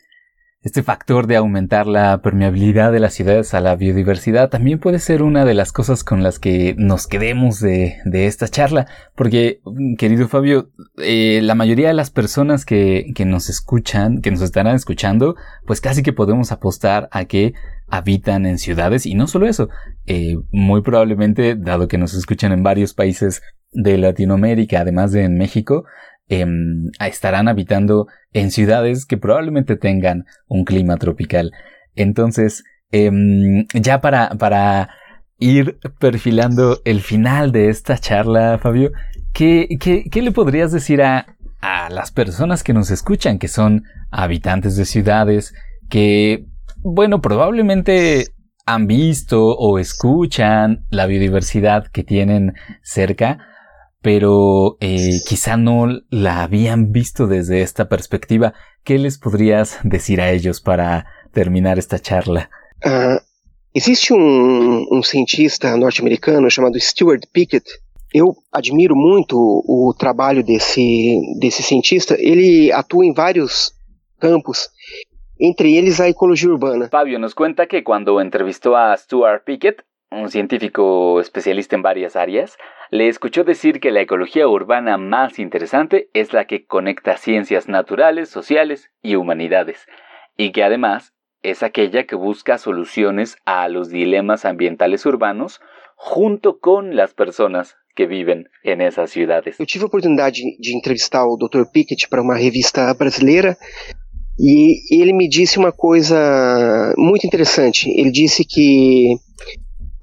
Este 0.63 0.81
factor 0.81 1.27
de 1.27 1.35
aumentar 1.35 1.87
la 1.87 2.21
permeabilidad 2.21 2.93
de 2.93 3.01
las 3.01 3.13
ciudades 3.13 3.53
a 3.53 3.59
la 3.59 3.75
biodiversidad 3.75 4.49
también 4.49 4.79
puede 4.79 4.99
ser 4.99 5.21
una 5.21 5.43
de 5.43 5.53
las 5.53 5.73
cosas 5.73 6.05
con 6.05 6.23
las 6.23 6.39
que 6.39 6.73
nos 6.77 7.05
quedemos 7.05 7.59
de, 7.59 7.97
esta 8.05 8.47
charla, 8.47 8.87
porque, 9.13 9.59
querido 9.97 10.29
Fabio, 10.29 10.69
eh, 10.97 11.41
la 11.43 11.55
mayoría 11.55 11.89
de 11.89 11.93
las 11.93 12.11
personas 12.11 12.63
que, 12.63 13.11
que 13.13 13.25
nos 13.25 13.49
escuchan, 13.49 14.21
que 14.21 14.31
nos 14.31 14.41
estarán 14.41 14.77
escuchando, 14.77 15.35
pues 15.65 15.81
casi 15.81 16.01
que 16.01 16.13
podemos 16.13 16.53
apostar 16.53 17.09
a 17.11 17.25
que 17.25 17.53
habitan 17.89 18.45
en 18.45 18.57
ciudades 18.57 19.05
y 19.05 19.15
no 19.15 19.27
solo 19.27 19.47
eso, 19.47 19.67
eh, 20.05 20.37
muy 20.51 20.81
probablemente, 20.81 21.55
dado 21.55 21.89
que 21.89 21.97
nos 21.97 22.13
escuchan 22.13 22.53
en 22.53 22.63
varios 22.63 22.93
países 22.93 23.41
de 23.73 23.97
Latinoamérica, 23.97 24.79
además 24.79 25.11
de 25.11 25.25
en 25.25 25.37
México, 25.37 25.83
Em, 26.29 26.89
estarán 26.99 27.49
habitando 27.49 28.07
en 28.31 28.49
ciudades 28.49 29.05
que 29.05 29.17
probablemente 29.17 29.75
tengan 29.75 30.25
un 30.47 30.63
clima 30.63 30.97
tropical. 30.97 31.51
Entonces, 31.95 32.63
em, 32.91 33.67
ya 33.73 33.99
para, 33.99 34.29
para 34.29 34.89
ir 35.37 35.79
perfilando 35.99 36.79
el 36.85 37.01
final 37.01 37.51
de 37.51 37.69
esta 37.69 37.97
charla, 37.97 38.57
Fabio, 38.57 38.91
¿qué, 39.33 39.67
qué, 39.79 40.21
le 40.21 40.31
podrías 40.31 40.71
decir 40.71 41.01
a, 41.01 41.35
a 41.59 41.89
las 41.89 42.11
personas 42.11 42.63
que 42.63 42.73
nos 42.73 42.89
escuchan, 42.89 43.37
que 43.37 43.49
son 43.49 43.83
habitantes 44.09 44.77
de 44.77 44.85
ciudades, 44.85 45.53
que, 45.89 46.45
bueno, 46.77 47.19
probablemente 47.21 48.27
han 48.65 48.87
visto 48.87 49.55
o 49.57 49.77
escuchan 49.77 50.85
la 50.89 51.05
biodiversidad 51.05 51.87
que 51.87 52.03
tienen 52.03 52.53
cerca, 52.81 53.39
pero 54.03 54.75
eh, 54.81 55.21
quizá 55.25 55.55
no 55.55 55.87
la 56.09 56.43
habían 56.43 56.91
visto 56.91 57.25
desde 57.25 57.61
esta 57.61 57.87
perspectiva. 57.87 58.53
¿Qué 58.83 58.99
les 58.99 59.17
podrías 59.17 59.79
decir 59.83 60.19
a 60.19 60.29
ellos 60.31 60.59
para 60.59 61.05
terminar 61.31 61.79
esta 61.79 61.97
charla? 61.97 62.49
Uh, 62.85 63.17
existe 63.73 64.13
um, 64.13 64.85
um 64.91 65.01
cientista 65.01 65.75
norte-americano 65.77 66.49
chamado 66.51 66.77
Stuart 66.79 67.23
Pickett. 67.31 67.65
Eu 68.13 68.35
admiro 68.51 68.93
muito 68.93 69.37
o 69.37 69.95
trabalho 69.97 70.43
desse, 70.43 71.17
desse 71.39 71.63
cientista. 71.63 72.15
Ele 72.19 72.71
atua 72.73 73.05
em 73.05 73.13
vários 73.13 73.71
campos, 74.19 74.69
entre 75.39 75.75
eles 75.77 76.01
a 76.01 76.09
ecologia 76.09 76.49
urbana. 76.49 76.89
Fabio 76.89 77.17
nos 77.17 77.33
cuenta 77.33 77.65
que 77.67 77.81
quando 77.81 78.19
entrevistou 78.19 78.75
a 78.75 78.95
Stuart 78.97 79.43
Pickett, 79.45 79.81
un 80.11 80.29
científico 80.29 81.19
especialista 81.19 81.75
en 81.75 81.81
varias 81.81 82.15
áreas, 82.15 82.57
le 82.93 83.07
escuchó 83.07 83.43
decir 83.43 83.79
que 83.79 83.89
la 83.89 84.01
ecología 84.01 84.47
urbana 84.47 84.99
más 84.99 85.39
interesante 85.39 86.09
es 86.13 86.31
la 86.31 86.45
que 86.45 86.67
conecta 86.67 87.17
ciencias 87.17 87.67
naturales, 87.67 88.29
sociales 88.29 88.91
y 89.01 89.15
humanidades, 89.15 89.87
y 90.37 90.51
que 90.51 90.63
además 90.63 91.11
es 91.41 91.63
aquella 91.63 92.03
que 92.05 92.15
busca 92.15 92.59
soluciones 92.59 93.37
a 93.45 93.67
los 93.67 93.89
dilemas 93.89 94.45
ambientales 94.45 95.07
urbanos 95.07 95.59
junto 95.95 96.59
con 96.59 96.95
las 96.95 97.15
personas 97.15 97.77
que 97.95 98.05
viven 98.05 98.49
en 98.63 98.79
esas 98.79 99.09
ciudades. 99.09 99.59
Eu 99.59 99.65
tive 99.65 99.85
a 99.85 99.87
oportunidade 99.87 100.43
de 100.59 100.77
entrevistar 100.77 101.25
o 101.25 101.35
Dr. 101.35 101.65
Pickett 101.73 102.07
para 102.07 102.21
uma 102.21 102.37
revista 102.37 102.93
brasileira 102.93 103.57
e 104.37 105.01
ele 105.01 105.13
me 105.13 105.27
disse 105.27 105.57
uma 105.57 105.71
coisa 105.71 106.93
muito 106.95 107.25
interessante. 107.25 107.89
Ele 107.89 108.11
disse 108.11 108.45
que 108.45 109.15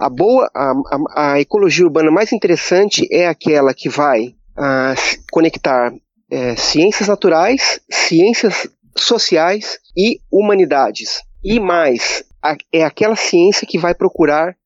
A 0.01 0.09
boa, 0.09 0.51
a, 0.55 0.73
a, 0.73 1.33
a 1.33 1.41
ecologia 1.41 1.85
urbana 1.85 2.11
mais 2.11 2.33
interessante 2.33 3.07
é 3.13 3.27
aquela 3.27 3.75
que 3.75 3.87
vai 3.91 4.35
a, 4.57 4.95
conectar 5.31 5.93
é, 6.31 6.57
ciências 6.57 7.07
naturais, 7.07 7.81
ciências 7.91 8.67
sociais 8.97 9.79
e 9.95 10.19
humanidades. 10.33 11.21
E 11.45 11.61
mais, 11.61 12.25
a, 12.43 12.57
é 12.73 12.83
aquela 12.83 13.15
ciência 13.15 13.67
que 13.67 13.79
vai 13.79 13.95
procurar 13.95 14.57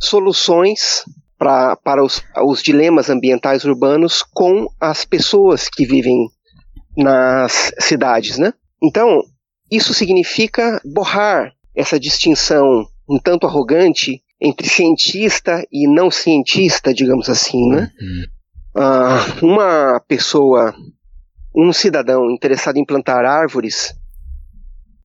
soluções 0.00 1.04
pra, 1.38 1.76
para 1.76 2.02
os, 2.02 2.22
os 2.42 2.62
dilemas 2.62 3.10
ambientais 3.10 3.64
urbanos 3.64 4.22
com 4.22 4.68
as 4.80 5.04
pessoas 5.04 5.68
que 5.68 5.84
vivem 5.84 6.16
nas 6.96 7.72
cidades, 7.78 8.38
né? 8.38 8.54
Então, 8.82 9.22
isso 9.70 9.92
significa 9.92 10.80
borrar 10.82 11.52
essa 11.76 12.00
distinção 12.00 12.86
um 13.08 13.18
tanto 13.18 13.46
arrogante 13.46 14.22
entre 14.42 14.68
cientista 14.68 15.64
e 15.70 15.86
não 15.86 16.10
cientista, 16.10 16.92
digamos 16.92 17.28
assim, 17.28 17.70
né? 17.70 17.90
Uhum. 18.00 18.24
Uh, 18.74 19.46
uma 19.46 20.00
pessoa, 20.00 20.74
um 21.54 21.72
cidadão 21.72 22.28
interessado 22.28 22.76
em 22.76 22.84
plantar 22.84 23.24
árvores 23.24 23.94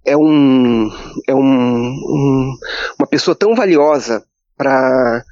é 0.03 0.15
um 0.17 0.89
é 1.27 1.35
um, 1.35 1.39
um 1.39 2.57
uma 2.97 3.07
pessoa 3.07 3.35
tão 3.35 3.53
valiosa 3.53 4.23
para 4.57 5.23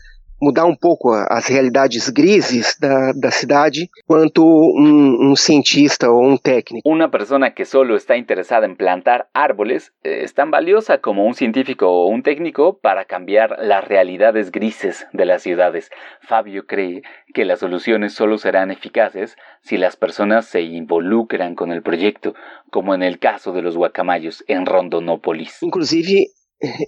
mudar 0.45 0.65
um 0.65 0.75
pouco 0.75 1.11
as 1.11 1.47
realidades 1.47 2.07
grises 2.09 2.77
da, 2.79 3.11
da 3.13 3.31
cidade 3.31 3.89
quanto 4.05 4.43
um, 4.45 5.31
um, 5.31 5.35
cientista 5.35 6.07
ou 6.07 6.23
um 6.23 6.37
técnico. 6.37 6.87
Uma 6.87 7.09
pessoa 7.09 7.49
que 7.49 7.65
solo 7.65 7.95
está 7.95 8.15
interessada 8.15 8.67
em 8.67 8.75
plantar 8.75 9.25
árboles 9.33 9.91
é 10.03 10.23
tão 10.35 10.51
valiosa 10.51 10.99
como 10.99 11.27
um 11.27 11.33
científico 11.33 11.85
ou 11.85 12.13
um 12.13 12.21
técnico 12.21 12.73
para 12.79 13.03
cambiar 13.03 13.53
as 13.53 13.87
realidades 13.87 14.49
grises 14.49 15.07
de 15.11 15.25
las 15.25 15.41
ciudades. 15.41 15.89
Fabio 16.27 16.63
cree 16.63 17.01
que 17.33 17.41
as 17.41 17.59
soluções 17.59 18.13
solo 18.13 18.37
serão 18.37 18.69
eficazes 18.71 19.35
si 19.63 19.77
las 19.77 19.95
personas 19.95 20.45
se 20.45 20.61
involucran 20.61 21.55
con 21.55 21.71
el 21.71 21.81
proyecto, 21.81 22.35
como 22.69 22.93
en 22.93 23.01
el 23.01 23.17
caso 23.17 23.51
de 23.51 23.63
los 23.63 23.75
guacamayos 23.75 24.43
en 24.47 24.65
Rondonópolis. 24.67 25.63
Inclusive, 25.63 26.27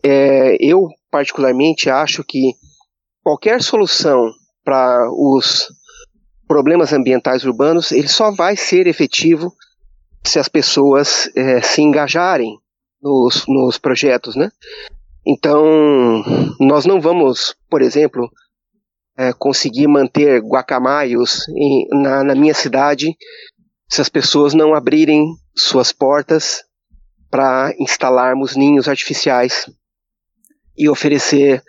é, 0.06 0.58
eu 0.60 0.88
particularmente 1.10 1.90
acho 1.90 2.24
que 2.24 2.54
qualquer 3.28 3.62
solução 3.62 4.32
para 4.64 5.12
os 5.12 5.68
problemas 6.48 6.94
ambientais 6.94 7.44
urbanos, 7.44 7.92
ele 7.92 8.08
só 8.08 8.32
vai 8.32 8.56
ser 8.56 8.88
efetivo 8.88 9.54
se 10.24 10.40
as 10.40 10.48
pessoas 10.48 11.30
é, 11.36 11.62
se 11.62 11.82
engajarem 11.82 12.58
nos, 13.02 13.46
nos 13.46 13.78
projetos, 13.78 14.38
né? 14.38 14.50
Então, 15.26 16.24
nós 16.58 16.86
não 16.86 17.02
vamos, 17.02 17.54
por 17.70 17.82
exemplo, 17.82 18.32
é, 19.18 19.34
conseguir 19.34 19.88
manter 19.88 20.40
guacamaios 20.40 21.50
em, 21.50 21.86
na, 22.02 22.24
na 22.24 22.34
minha 22.34 22.54
cidade 22.54 23.14
se 23.90 24.00
as 24.00 24.08
pessoas 24.08 24.54
não 24.54 24.74
abrirem 24.74 25.26
suas 25.54 25.92
portas 25.92 26.64
para 27.30 27.74
instalarmos 27.78 28.56
ninhos 28.56 28.88
artificiais 28.88 29.70
e 30.78 30.88
oferecer 30.88 31.62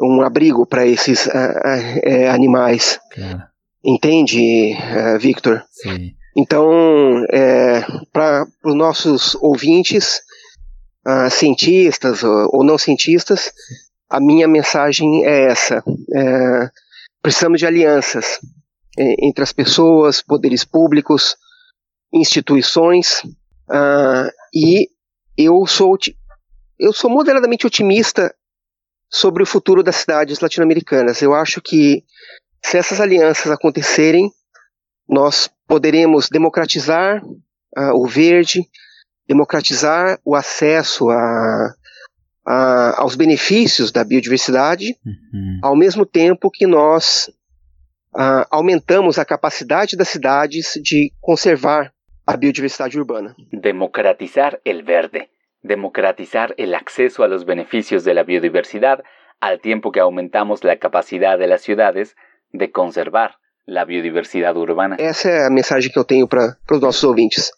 um 0.00 0.22
abrigo 0.22 0.66
para 0.66 0.86
esses 0.86 1.26
uh, 1.26 1.30
uh, 1.30 2.30
animais. 2.30 2.98
Claro. 3.12 3.42
Entende, 3.84 4.74
uh, 4.74 5.18
Victor? 5.18 5.64
Sim. 5.70 6.14
Então, 6.36 6.68
é, 7.32 7.80
para 8.12 8.46
os 8.62 8.74
nossos 8.74 9.34
ouvintes, 9.36 10.20
cientistas 11.30 12.22
ou, 12.22 12.50
ou, 12.52 12.64
não 12.64 12.76
cientistas, 12.76 13.52
a 14.10 14.20
minha 14.20 14.46
mensagem 14.46 15.24
é 15.24 15.50
essa. 15.50 15.82
É, 16.14 16.70
precisamos 17.22 17.58
de 17.58 17.66
alianças 17.66 18.38
é, 18.98 19.26
entre 19.26 19.42
as 19.42 19.52
pessoas, 19.52 20.20
poderes 20.20 20.62
públicos, 20.62 21.36
instituições, 22.12 23.22
e 24.52 24.90
eu 25.38 25.64
sou, 25.66 25.96
eu 26.78 26.92
sou 26.92 27.08
moderadamente 27.08 27.66
otimista 27.66 28.30
sobre 29.08 29.42
o 29.42 29.46
futuro 29.46 29.82
das 29.82 29.96
cidades 29.96 30.40
latino-americanas. 30.40 31.22
Eu 31.22 31.34
acho 31.34 31.60
que 31.60 32.02
se 32.62 32.76
essas 32.76 33.00
alianças 33.00 33.50
acontecerem, 33.50 34.30
nós 35.08 35.48
poderemos 35.66 36.28
democratizar 36.28 37.22
uh, 37.24 37.94
o 37.94 38.06
verde, 38.06 38.62
democratizar 39.26 40.18
o 40.24 40.34
acesso 40.34 41.08
a, 41.10 41.74
a, 42.46 43.00
aos 43.00 43.14
benefícios 43.14 43.92
da 43.92 44.04
biodiversidade, 44.04 44.96
uhum. 45.04 45.60
ao 45.62 45.76
mesmo 45.76 46.04
tempo 46.04 46.50
que 46.50 46.66
nós 46.66 47.30
uh, 48.14 48.46
aumentamos 48.50 49.18
a 49.18 49.24
capacidade 49.24 49.96
das 49.96 50.08
cidades 50.08 50.72
de 50.82 51.12
conservar 51.20 51.92
a 52.26 52.36
biodiversidade 52.36 52.98
urbana. 52.98 53.36
Democratizar 53.52 54.58
el 54.64 54.82
verde. 54.82 55.28
Democratizar 55.66 56.54
el 56.58 56.74
acceso 56.74 57.24
a 57.24 57.28
los 57.28 57.44
beneficios 57.44 58.04
de 58.04 58.14
la 58.14 58.22
biodiversidad 58.22 59.02
al 59.40 59.60
tiempo 59.60 59.92
que 59.92 60.00
aumentamos 60.00 60.64
la 60.64 60.78
capacidad 60.78 61.38
de 61.38 61.46
las 61.46 61.62
ciudades 61.62 62.16
de 62.52 62.70
conservar 62.70 63.36
la 63.66 63.84
biodiversidad 63.84 64.56
urbana. 64.56 64.96
Esa 64.98 65.36
es 65.36 65.42
la 65.42 65.50
mensaje 65.50 65.82
que 65.82 65.92
yo 65.94 66.04
tengo 66.04 66.28
para 66.28 66.58
los 66.68 66.80
nossos 66.80 67.04
ouvintes. 67.04 67.52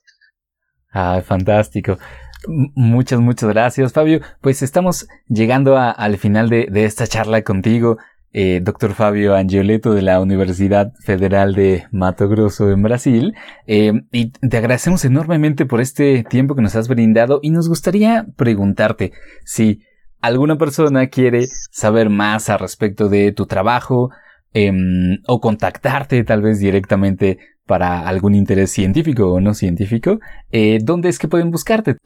Ah, 0.90 1.20
fantástico. 1.24 1.98
muchas, 2.46 3.20
muchas 3.20 3.50
gracias, 3.50 3.92
Fabio. 3.92 4.20
Pues 4.40 4.62
estamos 4.62 5.06
llegando 5.28 5.76
al 5.76 6.16
final 6.16 6.48
de, 6.48 6.66
esta 6.84 7.06
charla 7.06 7.42
contigo. 7.42 7.98
Eh, 8.32 8.60
doctor 8.62 8.94
Fabio 8.94 9.34
Angioleto 9.34 9.94
de 9.94 10.02
la 10.02 10.20
Universidad 10.20 10.92
Federal 11.04 11.54
de 11.54 11.86
Mato 11.90 12.28
Grosso 12.28 12.70
en 12.70 12.82
Brasil. 12.82 13.34
Eh, 13.66 13.92
y 14.12 14.30
te 14.30 14.56
agradecemos 14.56 15.04
enormemente 15.04 15.66
por 15.66 15.80
este 15.80 16.24
tiempo 16.24 16.54
que 16.54 16.62
nos 16.62 16.76
has 16.76 16.88
brindado 16.88 17.40
y 17.42 17.50
nos 17.50 17.68
gustaría 17.68 18.26
preguntarte 18.36 19.12
si 19.44 19.80
alguna 20.20 20.58
persona 20.58 21.08
quiere 21.08 21.46
saber 21.70 22.10
más 22.10 22.50
al 22.50 22.58
respecto 22.58 23.08
de 23.08 23.32
tu 23.32 23.46
trabajo 23.46 24.10
em, 24.52 25.18
o 25.26 25.40
contactarte 25.40 26.24
tal 26.24 26.42
vez 26.42 26.58
directamente 26.58 27.38
para 27.66 28.08
algún 28.08 28.34
interés 28.34 28.72
científico 28.72 29.30
o 29.32 29.40
no 29.40 29.54
científico, 29.54 30.18
eh, 30.50 30.78
¿dónde 30.82 31.10
es 31.10 31.18
que 31.18 31.28
pueden 31.28 31.50
buscarte? 31.50 31.98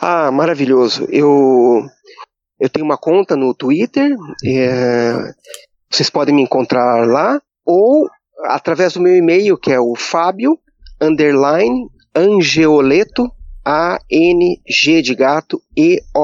Ah, 0.00 0.30
maravilhoso. 0.32 1.06
Eu 1.12 1.88
Eu 2.62 2.70
tenho 2.70 2.86
uma 2.86 2.96
conta 2.96 3.34
no 3.34 3.52
Twitter, 3.52 4.14
é, 4.46 5.34
vocês 5.90 6.08
podem 6.08 6.32
me 6.32 6.42
encontrar 6.42 7.04
lá, 7.08 7.42
ou 7.66 8.08
através 8.44 8.92
do 8.92 9.00
meu 9.00 9.16
e-mail, 9.16 9.58
que 9.58 9.72
é 9.72 9.80
o 9.80 9.96
Fábio 9.96 10.56
underline 11.00 11.88
Angeoleto, 12.14 13.28
A-N-G 13.64 15.02
de 15.02 15.14
gato, 15.16 15.60
E-O-L-E-T-T-O, 15.76 16.14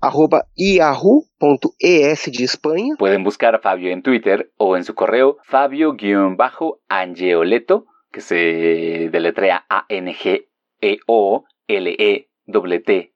arroba 0.00 0.46
yahoo.es 0.58 2.22
de 2.32 2.44
Espanha. 2.44 2.96
Podem 2.98 3.22
buscar 3.22 3.54
a 3.54 3.58
Fábio 3.58 3.92
em 3.92 4.00
Twitter 4.00 4.48
ou 4.58 4.74
em 4.74 4.82
seu 4.82 4.94
correio 4.94 5.36
fabio-angeoleto, 5.44 7.84
que 8.10 8.22
se 8.22 9.10
deletrea 9.10 9.64
A-N-G-E-O-L-E 9.68 10.46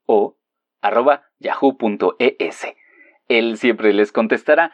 o 0.07 0.35
arroba 0.81 1.23
yahoo.es. 1.39 2.67
Él 3.27 3.57
siempre 3.57 3.93
les 3.93 4.11
contestará, 4.11 4.71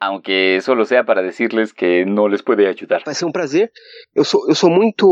aunque 0.00 0.60
solo 0.60 0.84
sea 0.84 1.04
para 1.04 1.22
decirles 1.22 1.72
que 1.72 2.04
no 2.04 2.28
les 2.28 2.42
puede 2.42 2.66
ayudar. 2.66 3.02
Vai 3.04 3.14
ser 3.14 3.26
um 3.26 3.32
prazer. 3.32 3.70
Eu 4.14 4.24
sou, 4.24 4.48
eu 4.48 4.54
sou 4.54 4.70
muito 4.70 5.06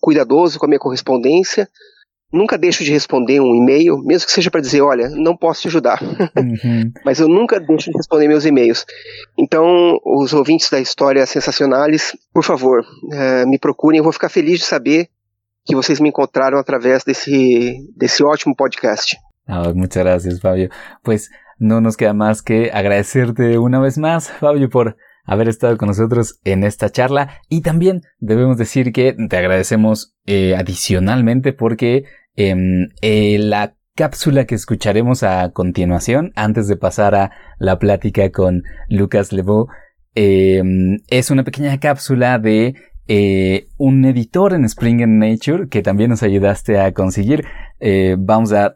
cuidadoso 0.00 0.58
com 0.58 0.66
a 0.66 0.68
minha 0.68 0.78
correspondência. 0.78 1.68
Nunca 2.30 2.56
deixo 2.56 2.82
de 2.82 2.90
responder 2.90 3.40
um 3.40 3.54
e-mail, 3.54 3.98
mesmo 3.98 4.26
que 4.26 4.32
seja 4.32 4.50
para 4.50 4.62
dizer, 4.62 4.80
olha, 4.80 5.10
não 5.10 5.36
posso 5.36 5.62
te 5.62 5.68
ajudar. 5.68 6.00
Uhum. 6.34 6.90
Mas 7.04 7.20
eu 7.20 7.28
nunca 7.28 7.60
deixo 7.60 7.90
de 7.90 7.96
responder 7.96 8.26
meus 8.26 8.46
e-mails. 8.46 8.86
Então, 9.38 9.98
os 10.04 10.32
ouvintes 10.32 10.70
da 10.70 10.80
história 10.80 11.24
sensacionais, 11.26 12.16
por 12.32 12.42
favor, 12.42 12.80
uh, 12.80 13.48
me 13.48 13.58
procurem. 13.58 13.98
Eu 13.98 14.04
vou 14.04 14.12
ficar 14.12 14.28
feliz 14.28 14.60
de 14.60 14.64
saber 14.64 15.08
que 15.64 15.74
vocês 15.74 16.00
me 16.00 16.08
encontraram 16.08 16.58
através 16.58 17.04
desse, 17.04 17.76
desse 17.96 18.22
ótimo 18.24 18.54
podcast. 18.54 19.16
Oh, 19.48 19.74
muchas 19.74 20.04
gracias, 20.04 20.40
Fabio. 20.40 20.70
Pues 21.02 21.30
no 21.58 21.80
nos 21.80 21.96
queda 21.96 22.12
más 22.12 22.42
que 22.42 22.70
agradecerte 22.72 23.58
una 23.58 23.80
vez 23.80 23.98
más, 23.98 24.30
Fabio, 24.30 24.68
por 24.68 24.96
haber 25.24 25.48
estado 25.48 25.76
con 25.78 25.88
nosotros 25.88 26.40
en 26.44 26.64
esta 26.64 26.90
charla 26.90 27.40
y 27.48 27.62
también 27.62 28.02
debemos 28.18 28.56
decir 28.56 28.92
que 28.92 29.14
te 29.28 29.36
agradecemos 29.36 30.16
eh, 30.26 30.56
adicionalmente 30.56 31.52
porque 31.52 32.04
em, 32.34 32.88
eh, 33.02 33.38
la 33.38 33.76
cápsula 33.94 34.46
que 34.46 34.54
escucharemos 34.54 35.22
a 35.22 35.52
continuación, 35.52 36.32
antes 36.34 36.66
de 36.66 36.76
pasar 36.76 37.14
a 37.14 37.30
la 37.58 37.78
plática 37.78 38.30
con 38.32 38.62
Lucas 38.88 39.32
Lebeau, 39.32 39.68
em, 40.14 40.98
es 41.08 41.30
una 41.30 41.44
pequeña 41.44 41.78
cápsula 41.78 42.38
de 42.38 42.74
eh, 43.08 43.68
un 43.78 44.04
editor 44.04 44.52
en 44.54 44.64
Spring 44.64 45.02
and 45.02 45.22
Nature 45.22 45.68
que 45.68 45.82
también 45.82 46.10
nos 46.10 46.22
ayudaste 46.22 46.80
a 46.80 46.92
conseguir. 46.92 47.44
Eh, 47.80 48.16
vamos 48.18 48.52
a, 48.52 48.74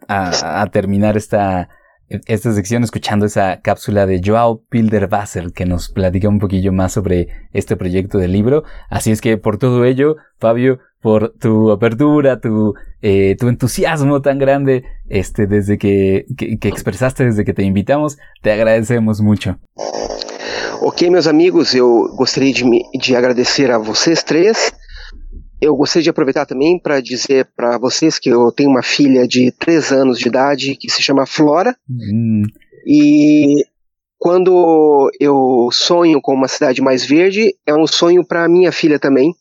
terminar 0.72 1.16
esta, 1.16 1.68
esta 2.08 2.52
sección 2.52 2.82
escuchando 2.82 3.26
esa 3.26 3.60
cápsula 3.60 4.06
de 4.06 4.20
Joao 4.24 4.64
Pilder-Basel 4.68 5.52
que 5.52 5.64
nos 5.64 5.88
platica 5.88 6.28
un 6.28 6.38
poquillo 6.38 6.72
más 6.72 6.92
sobre 6.92 7.28
este 7.52 7.76
proyecto 7.76 8.18
del 8.18 8.32
libro. 8.32 8.64
Así 8.90 9.10
es 9.12 9.20
que 9.20 9.38
por 9.38 9.58
todo 9.58 9.84
ello, 9.84 10.16
Fabio, 10.38 10.80
por 11.00 11.34
tu 11.38 11.70
apertura, 11.70 12.40
tu, 12.40 12.74
eh, 13.02 13.36
tu 13.38 13.48
entusiasmo 13.48 14.22
tan 14.22 14.38
grande, 14.38 14.84
este, 15.08 15.46
desde 15.46 15.78
que, 15.78 16.26
que 16.36 16.68
expresaste 16.68 17.24
desde 17.24 17.44
que 17.44 17.54
te 17.54 17.62
invitamos, 17.62 18.18
te 18.42 18.50
agradecemos 18.50 19.20
mucho. 19.20 19.60
Ok, 20.80 21.08
meus 21.10 21.26
amigos, 21.26 21.74
eu 21.74 22.08
gostaria 22.16 22.52
de, 22.52 22.64
de 22.98 23.16
agradecer 23.16 23.70
a 23.70 23.78
vocês 23.78 24.22
três. 24.22 24.72
Eu 25.60 25.74
gostaria 25.74 26.04
de 26.04 26.10
aproveitar 26.10 26.44
também 26.44 26.78
para 26.80 27.00
dizer 27.00 27.48
para 27.56 27.78
vocês 27.78 28.18
que 28.18 28.28
eu 28.28 28.52
tenho 28.52 28.70
uma 28.70 28.82
filha 28.82 29.26
de 29.26 29.50
três 29.52 29.90
anos 29.90 30.18
de 30.18 30.28
idade 30.28 30.76
que 30.76 30.90
se 30.90 31.02
chama 31.02 31.26
Flora. 31.26 31.74
Hum. 31.88 32.42
E 32.86 33.64
quando 34.18 35.10
eu 35.18 35.68
sonho 35.72 36.20
com 36.20 36.34
uma 36.34 36.48
cidade 36.48 36.82
mais 36.82 37.04
verde, 37.04 37.54
é 37.66 37.74
um 37.74 37.86
sonho 37.86 38.26
para 38.26 38.48
minha 38.48 38.70
filha 38.70 38.98
também 38.98 39.32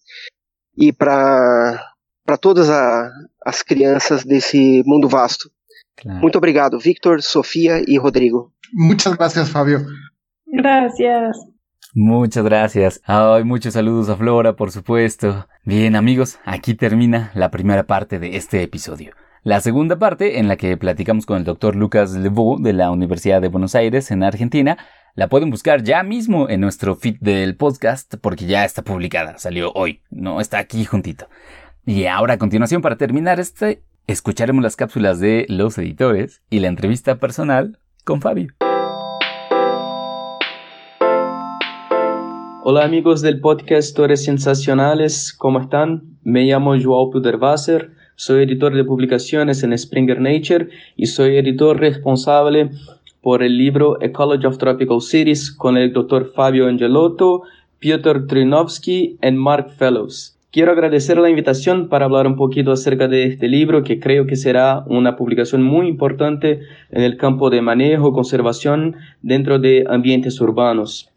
e 0.77 0.93
para 0.93 1.91
para 2.25 2.37
todas 2.37 2.71
a, 2.71 3.11
as 3.45 3.61
crianças 3.61 4.23
desse 4.23 4.81
mundo 4.85 5.07
vasto. 5.07 5.49
Claro. 5.95 6.19
Muito 6.19 6.37
obrigado, 6.37 6.79
Victor, 6.79 7.21
Sofia 7.21 7.83
e 7.87 7.97
Rodrigo. 7.97 8.51
Muchas 8.73 9.13
gracias, 9.13 9.47
Fabio. 9.49 9.85
Gracias. 10.55 11.37
Muchas 11.93 12.43
gracias. 12.43 13.01
Ay, 13.05 13.43
muchos 13.43 13.73
saludos 13.73 14.09
a 14.09 14.15
Flora, 14.15 14.55
por 14.55 14.71
supuesto. 14.71 15.47
Bien, 15.63 15.95
amigos, 15.95 16.39
aquí 16.45 16.73
termina 16.73 17.31
la 17.35 17.51
primera 17.51 17.83
parte 17.83 18.19
de 18.19 18.37
este 18.37 18.63
episodio. 18.63 19.13
La 19.43 19.59
segunda 19.61 19.99
parte, 19.99 20.39
en 20.39 20.47
la 20.47 20.55
que 20.55 20.75
platicamos 20.77 21.25
con 21.25 21.37
el 21.37 21.43
doctor 21.43 21.75
Lucas 21.75 22.13
Lebeau 22.13 22.57
de 22.59 22.73
la 22.73 22.89
Universidad 22.89 23.41
de 23.41 23.49
Buenos 23.49 23.75
Aires, 23.75 24.11
en 24.11 24.23
Argentina, 24.23 24.77
la 25.13 25.27
pueden 25.27 25.49
buscar 25.49 25.83
ya 25.83 26.03
mismo 26.03 26.49
en 26.49 26.61
nuestro 26.61 26.95
feed 26.95 27.17
del 27.19 27.55
podcast 27.55 28.15
porque 28.21 28.45
ya 28.45 28.65
está 28.65 28.81
publicada, 28.81 29.37
salió 29.37 29.71
hoy, 29.73 30.01
no 30.09 30.41
está 30.41 30.57
aquí 30.57 30.83
juntito. 30.85 31.27
Y 31.85 32.05
ahora 32.05 32.33
a 32.33 32.37
continuación, 32.37 32.81
para 32.81 32.97
terminar 32.97 33.39
este, 33.39 33.83
escucharemos 34.07 34.63
las 34.63 34.75
cápsulas 34.75 35.19
de 35.19 35.45
los 35.49 35.77
editores 35.77 36.41
y 36.49 36.59
la 36.59 36.67
entrevista 36.67 37.17
personal 37.17 37.77
con 38.03 38.21
Fabio. 38.21 38.53
Hola 42.67 42.83
amigos 42.83 43.21
del 43.21 43.41
podcast 43.41 43.89
Historias 43.89 44.23
Sensacionales, 44.23 45.35
¿cómo 45.37 45.59
están? 45.59 46.17
Me 46.23 46.45
llamo 46.45 46.73
Joao 46.75 47.11
Puderwasser, 47.11 47.91
soy 48.15 48.41
editor 48.41 48.73
de 48.73 48.83
publicaciones 48.83 49.61
en 49.61 49.77
Springer 49.77 50.19
Nature 50.19 50.69
y 50.95 51.05
soy 51.05 51.37
editor 51.37 51.79
responsable 51.79 52.71
por 53.21 53.43
el 53.43 53.55
libro 53.55 54.01
Ecology 54.01 54.47
of 54.47 54.57
Tropical 54.57 54.99
Cities 54.99 55.51
con 55.51 55.77
el 55.77 55.93
doctor 55.93 56.31
Fabio 56.33 56.65
Angelotto, 56.65 57.43
Piotr 57.77 58.25
Trinovsky 58.25 59.19
y 59.21 59.31
Mark 59.33 59.69
Fellows. 59.77 60.35
Quiero 60.51 60.71
agradecer 60.71 61.19
la 61.19 61.29
invitación 61.29 61.87
para 61.87 62.05
hablar 62.05 62.25
un 62.25 62.35
poquito 62.35 62.71
acerca 62.71 63.07
de 63.07 63.25
este 63.25 63.47
libro 63.47 63.83
que 63.83 63.99
creo 63.99 64.25
que 64.25 64.37
será 64.37 64.85
una 64.87 65.17
publicación 65.17 65.61
muy 65.61 65.87
importante 65.87 66.61
en 66.89 67.03
el 67.03 67.17
campo 67.17 67.51
de 67.51 67.61
manejo, 67.61 68.11
conservación 68.11 68.95
dentro 69.21 69.59
de 69.59 69.85
ambientes 69.87 70.41
urbanos. 70.41 71.11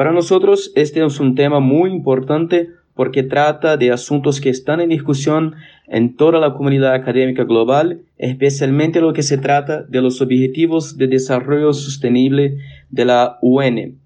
Para 0.00 0.12
nosotros 0.12 0.72
este 0.76 1.04
es 1.04 1.20
un 1.20 1.34
tema 1.34 1.60
muy 1.60 1.90
importante 1.90 2.70
porque 2.94 3.22
trata 3.22 3.76
de 3.76 3.92
asuntos 3.92 4.40
que 4.40 4.48
están 4.48 4.80
en 4.80 4.88
discusión 4.88 5.56
en 5.88 6.16
toda 6.16 6.40
la 6.40 6.54
comunidad 6.54 6.94
académica 6.94 7.44
global, 7.44 8.00
especialmente 8.16 9.02
lo 9.02 9.12
que 9.12 9.22
se 9.22 9.36
trata 9.36 9.82
de 9.82 10.00
los 10.00 10.22
Objetivos 10.22 10.96
de 10.96 11.06
Desarrollo 11.06 11.74
Sostenible 11.74 12.56
de 12.88 13.04
la 13.04 13.36
UN. 13.42 13.98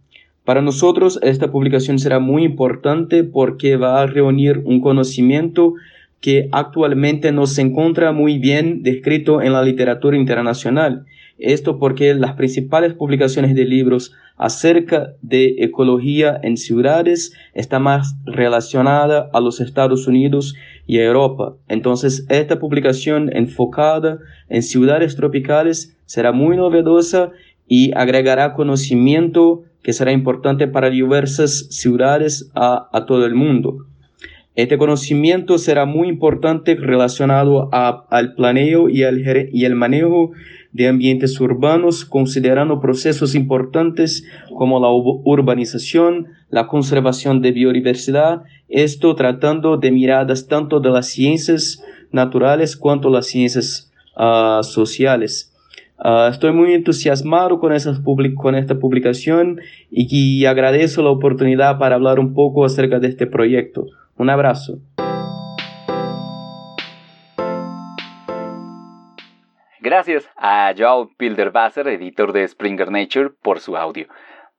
Para 0.44 0.62
nosotros 0.62 1.20
esta 1.22 1.52
publicación 1.52 2.00
será 2.00 2.18
muy 2.18 2.42
importante 2.42 3.22
porque 3.22 3.76
va 3.76 4.02
a 4.02 4.06
reunir 4.08 4.62
un 4.64 4.80
conocimiento 4.80 5.74
que 6.20 6.48
actualmente 6.50 7.30
no 7.30 7.46
se 7.46 7.62
encuentra 7.62 8.10
muy 8.10 8.38
bien 8.38 8.82
descrito 8.82 9.42
en 9.42 9.52
la 9.52 9.62
literatura 9.62 10.16
internacional. 10.16 11.06
Esto 11.38 11.78
porque 11.78 12.14
las 12.14 12.34
principales 12.34 12.94
publicaciones 12.94 13.54
de 13.54 13.64
libros 13.64 14.12
acerca 14.36 15.14
de 15.22 15.56
ecología 15.58 16.38
en 16.42 16.56
ciudades 16.56 17.32
está 17.54 17.78
más 17.78 18.16
relacionada 18.24 19.30
a 19.32 19.40
los 19.40 19.60
Estados 19.60 20.06
Unidos 20.06 20.54
y 20.86 20.98
a 20.98 21.04
Europa. 21.04 21.56
Entonces, 21.68 22.26
esta 22.28 22.58
publicación 22.58 23.34
enfocada 23.34 24.18
en 24.48 24.62
ciudades 24.62 25.16
tropicales 25.16 25.96
será 26.06 26.32
muy 26.32 26.56
novedosa 26.56 27.30
y 27.66 27.92
agregará 27.96 28.54
conocimiento 28.54 29.62
que 29.82 29.92
será 29.92 30.12
importante 30.12 30.66
para 30.66 30.90
diversas 30.90 31.66
ciudades 31.70 32.50
a, 32.54 33.04
todo 33.06 33.26
el 33.26 33.34
mundo. 33.34 33.86
Este 34.56 34.78
conocimiento 34.78 35.58
será 35.58 35.84
muy 35.84 36.08
importante 36.08 36.74
relacionado 36.76 37.68
al 37.72 38.34
planeo 38.34 38.88
y, 38.88 39.02
el 39.02 39.74
manejo 39.74 40.32
de 40.74 40.88
ambientes 40.88 41.40
urbanos, 41.40 42.04
considerando 42.04 42.80
procesos 42.80 43.36
importantes 43.36 44.26
como 44.58 44.80
la 44.80 44.88
urbanización, 44.90 46.26
la 46.50 46.66
conservación 46.66 47.40
de 47.40 47.52
biodiversidad, 47.52 48.42
esto 48.68 49.14
tratando 49.14 49.76
de 49.76 49.92
miradas 49.92 50.48
tanto 50.48 50.80
de 50.80 50.90
las 50.90 51.06
ciencias 51.06 51.82
naturales 52.10 52.76
cuanto 52.76 53.08
las 53.08 53.26
ciencias 53.26 53.92
uh, 54.16 54.64
sociales. 54.64 55.52
Uh, 55.96 56.28
estoy 56.28 56.52
muy 56.52 56.74
entusiasmado 56.74 57.60
con, 57.60 57.72
esta 57.72 57.94
publicación 58.02 59.60
y 59.92 60.44
agradezco 60.44 61.02
la 61.02 61.10
oportunidad 61.10 61.78
para 61.78 61.94
hablar 61.94 62.18
un 62.18 62.34
poco 62.34 62.64
acerca 62.64 62.98
de 62.98 63.08
este 63.08 63.28
proyecto. 63.28 63.86
Un 64.18 64.28
abrazo. 64.28 64.80
Gracias 69.84 70.30
a 70.38 70.72
Joao 70.74 71.10
Pilderwasser, 71.18 71.86
editor 71.88 72.32
de 72.32 72.48
Springer 72.48 72.90
Nature, 72.90 73.28
por 73.42 73.60
su 73.60 73.76
audio. 73.76 74.06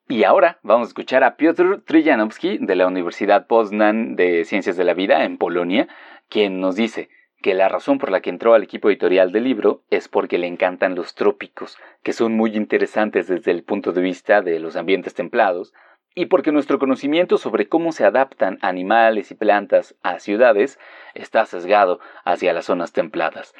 Y 0.07 0.23
ahora 0.23 0.59
vamos 0.61 0.87
a 0.87 0.89
escuchar 0.89 1.23
a 1.23 1.35
Piotr 1.35 1.81
Tryjanowski 1.83 2.59
de 2.59 2.75
la 2.75 2.85
Universidad 2.85 3.47
Poznan 3.47 4.15
de 4.15 4.45
Ciencias 4.45 4.77
de 4.77 4.83
la 4.83 4.93
Vida 4.93 5.23
en 5.23 5.39
Polonia, 5.39 5.87
quien 6.29 6.59
nos 6.61 6.75
dice 6.75 7.09
que 7.41 7.55
la 7.55 7.69
razón 7.69 7.97
por 7.97 8.11
la 8.11 8.21
que 8.21 8.29
entró 8.29 8.53
al 8.53 8.61
equipo 8.61 8.87
editorial 8.87 9.31
del 9.31 9.45
libro 9.45 9.81
es 9.89 10.07
porque 10.07 10.37
le 10.37 10.45
encantan 10.45 10.93
los 10.93 11.15
trópicos, 11.15 11.79
que 12.03 12.13
son 12.13 12.33
muy 12.33 12.55
interesantes 12.55 13.27
desde 13.27 13.49
el 13.49 13.63
punto 13.63 13.93
de 13.93 14.01
vista 14.01 14.43
de 14.43 14.59
los 14.59 14.75
ambientes 14.75 15.15
templados, 15.15 15.73
y 16.13 16.27
porque 16.27 16.51
nuestro 16.51 16.77
conocimiento 16.77 17.39
sobre 17.39 17.67
cómo 17.67 17.93
se 17.93 18.05
adaptan 18.05 18.59
animales 18.61 19.31
y 19.31 19.33
plantas 19.33 19.95
a 20.03 20.19
ciudades 20.19 20.77
está 21.15 21.47
sesgado 21.47 21.99
hacia 22.25 22.53
las 22.53 22.65
zonas 22.65 22.93
templadas 22.93 23.55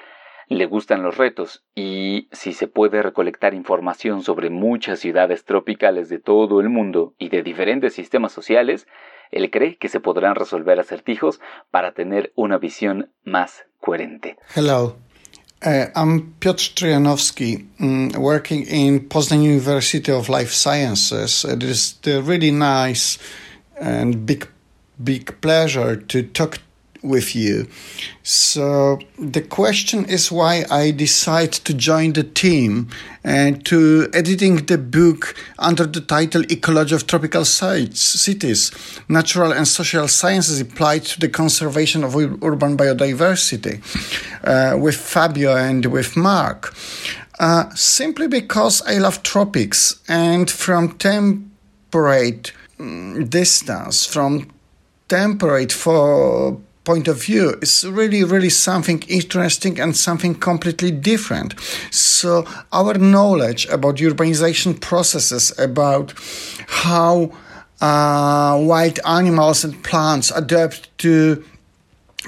le 0.48 0.66
gustan 0.66 1.04
los 1.04 1.18
retos 1.18 1.64
y 1.76 2.28
si 2.32 2.54
se 2.54 2.68
puede 2.68 3.02
recolectar 3.02 3.54
información 3.54 4.22
sobre 4.24 4.50
muchas 4.50 5.00
ciudades 5.00 5.46
tropicales 5.46 6.10
de 6.10 6.20
todo 6.20 6.60
el 6.60 6.70
mundo 6.70 7.14
y 7.18 7.30
de 7.30 7.44
diferentes 7.44 7.94
sistemas 7.94 8.32
sociales, 8.32 8.88
él 9.32 9.50
cree 9.50 9.78
que 9.78 9.90
se 9.90 10.00
podrán 10.00 10.36
resolver 10.36 10.80
acertijos 10.80 11.40
para 11.72 11.94
tener 11.94 12.32
una 12.36 12.58
visión 12.58 13.12
más 13.24 13.66
coherente. 13.80 14.38
Hello. 14.56 14.98
Uh, 15.66 15.88
I'm 15.96 16.36
Piotr 16.40 16.76
Trianowski, 16.76 17.66
um, 17.80 18.12
working 18.18 18.68
in 18.68 19.00
Poznan 19.10 19.42
University 19.42 20.12
of 20.12 20.30
Life 20.30 20.54
Sciences. 20.54 21.44
It 21.44 21.64
is 21.64 21.98
really 22.06 22.52
nice 22.52 23.18
and 23.80 24.26
big, 24.26 24.48
big 25.04 25.42
pleasure 25.42 25.96
to 25.96 26.24
talk 26.24 26.60
with 27.06 27.36
you. 27.36 27.68
So 28.24 29.00
the 29.20 29.42
question 29.42 30.06
is 30.06 30.32
why 30.32 30.66
I 30.70 30.92
decide 30.92 31.54
to 31.54 31.74
join 31.74 32.14
the 32.14 32.24
team 32.24 32.90
and 33.24 33.66
to 33.66 34.10
editing 34.14 34.66
the 34.66 34.78
book 34.78 35.36
under 35.60 35.86
the 35.86 36.02
title 36.02 36.44
Ecology 36.52 36.96
of 36.96 37.08
Tropical 37.08 37.46
Sites, 37.46 38.02
Cities, 38.02 38.72
Natural 39.08 39.52
and 39.52 39.68
Social 39.68 40.08
Sciences 40.08 40.60
Applied 40.60 41.04
to 41.06 41.20
the 41.20 41.30
Conservation 41.30 42.04
of 42.04 42.16
Urban 42.16 42.78
Biodiversity 42.78 43.82
uh, 44.44 44.78
with 44.78 44.96
Fabio 44.96 45.56
and 45.56 45.86
with 45.86 46.16
Mark. 46.18 46.76
Uh, 47.40 47.70
simply 47.76 48.28
because 48.28 48.82
I 48.84 48.98
love 48.98 49.22
tropics 49.22 50.02
and 50.08 50.50
from 50.50 50.98
temperate 50.98 52.54
mm, 52.80 53.30
distance, 53.30 54.06
from 54.06 54.52
temperate 55.08 55.72
for 55.72 56.60
point 56.86 57.08
of 57.08 57.24
view 57.24 57.58
is 57.62 57.86
really, 57.86 58.24
really 58.24 58.50
something 58.50 59.04
interesting 59.08 59.80
and 59.80 59.98
something 59.98 60.36
completely 60.36 60.92
different. 60.92 61.60
So, 61.92 62.46
our 62.72 62.94
knowledge 62.94 63.66
about 63.68 63.96
urbanization 63.96 64.80
processes, 64.80 65.52
about 65.60 66.14
how 66.68 67.32
uh, 67.82 68.58
wild 68.62 69.00
animals 69.06 69.64
and 69.66 69.84
plants 69.84 70.32
adapt 70.32 70.98
to 71.00 71.44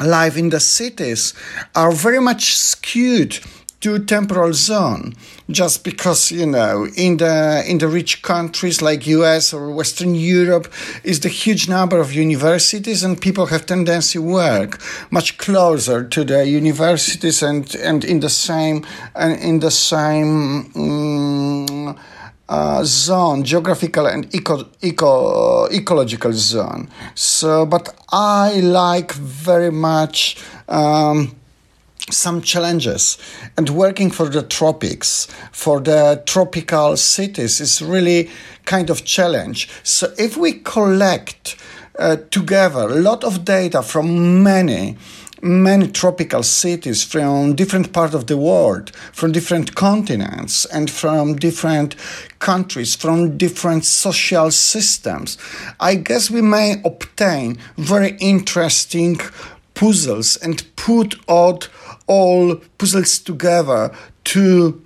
life 0.04 0.36
in 0.38 0.50
the 0.50 0.60
cities, 0.60 1.34
are 1.76 1.92
very 1.92 2.20
much 2.20 2.58
skewed 2.58 3.40
to 3.80 4.00
temporal 4.00 4.54
zone 4.54 5.14
just 5.50 5.84
because 5.84 6.32
you 6.32 6.46
know 6.46 6.88
in 6.96 7.18
the 7.18 7.64
in 7.68 7.78
the 7.78 7.88
rich 7.88 8.22
countries 8.22 8.82
like 8.82 9.06
US 9.08 9.54
or 9.54 9.72
Western 9.72 10.16
Europe 10.16 10.72
is 11.04 11.20
the 11.20 11.30
huge 11.30 11.70
number 11.70 12.00
of 12.00 12.12
universities 12.14 13.04
and 13.04 13.22
people 13.22 13.46
have 13.48 13.66
tendency 13.66 14.20
work 14.20 14.82
much 15.12 15.38
closer 15.38 16.04
to 16.04 16.24
the 16.24 16.48
universities 16.48 17.44
and 17.44 17.76
and 17.76 18.04
in 18.04 18.20
the 18.20 18.30
same 18.30 18.86
and 19.16 19.40
in 19.40 19.60
the 19.60 19.72
same 19.72 20.72
um, 20.76 21.98
uh, 22.50 22.82
zone, 22.84 23.44
geographical 23.44 24.06
and 24.06 24.34
eco, 24.34 24.66
eco, 24.82 25.68
ecological 25.68 26.32
zone. 26.32 26.90
So, 27.14 27.66
but 27.66 27.94
I 28.10 28.62
like 28.62 29.12
very 29.14 29.72
much 29.72 30.42
um, 30.70 31.36
some 32.10 32.42
challenges. 32.42 33.18
And 33.58 33.70
working 33.70 34.12
for 34.12 34.30
the 34.30 34.44
tropics 34.44 35.28
for 35.52 35.80
the 35.80 36.24
tropical 36.26 36.98
cities 36.98 37.60
is 37.60 37.82
really 37.82 38.30
kind 38.66 38.90
of 38.90 39.06
challenge. 39.06 39.70
So 39.84 40.14
if 40.18 40.38
we 40.38 40.54
collect 40.54 41.58
uh, 42.00 42.18
together 42.32 42.82
a 42.82 42.96
lot 42.96 43.24
of 43.24 43.44
data 43.44 43.82
from 43.82 44.44
many 44.44 44.98
many 45.42 45.88
tropical 45.88 46.42
cities 46.42 47.04
from 47.04 47.56
different 47.56 47.94
parts 47.94 48.16
of 48.16 48.26
the 48.26 48.38
world 48.38 48.90
from 49.14 49.32
different 49.32 49.76
continents 49.76 50.66
and 50.66 50.90
from 50.90 51.36
different 51.36 51.96
countries 52.40 52.96
from 52.96 53.38
different 53.38 53.86
social 53.86 54.50
systems 54.50 55.38
i 55.80 55.94
guess 55.94 56.32
we 56.32 56.42
may 56.42 56.82
obtain 56.84 57.56
very 57.78 58.18
interesting 58.20 59.20
puzzles 59.76 60.38
and 60.38 60.66
put 60.76 61.16
out 61.30 61.70
all 62.08 62.56
puzzles 62.78 63.20
together 63.20 63.94
to 64.24 64.82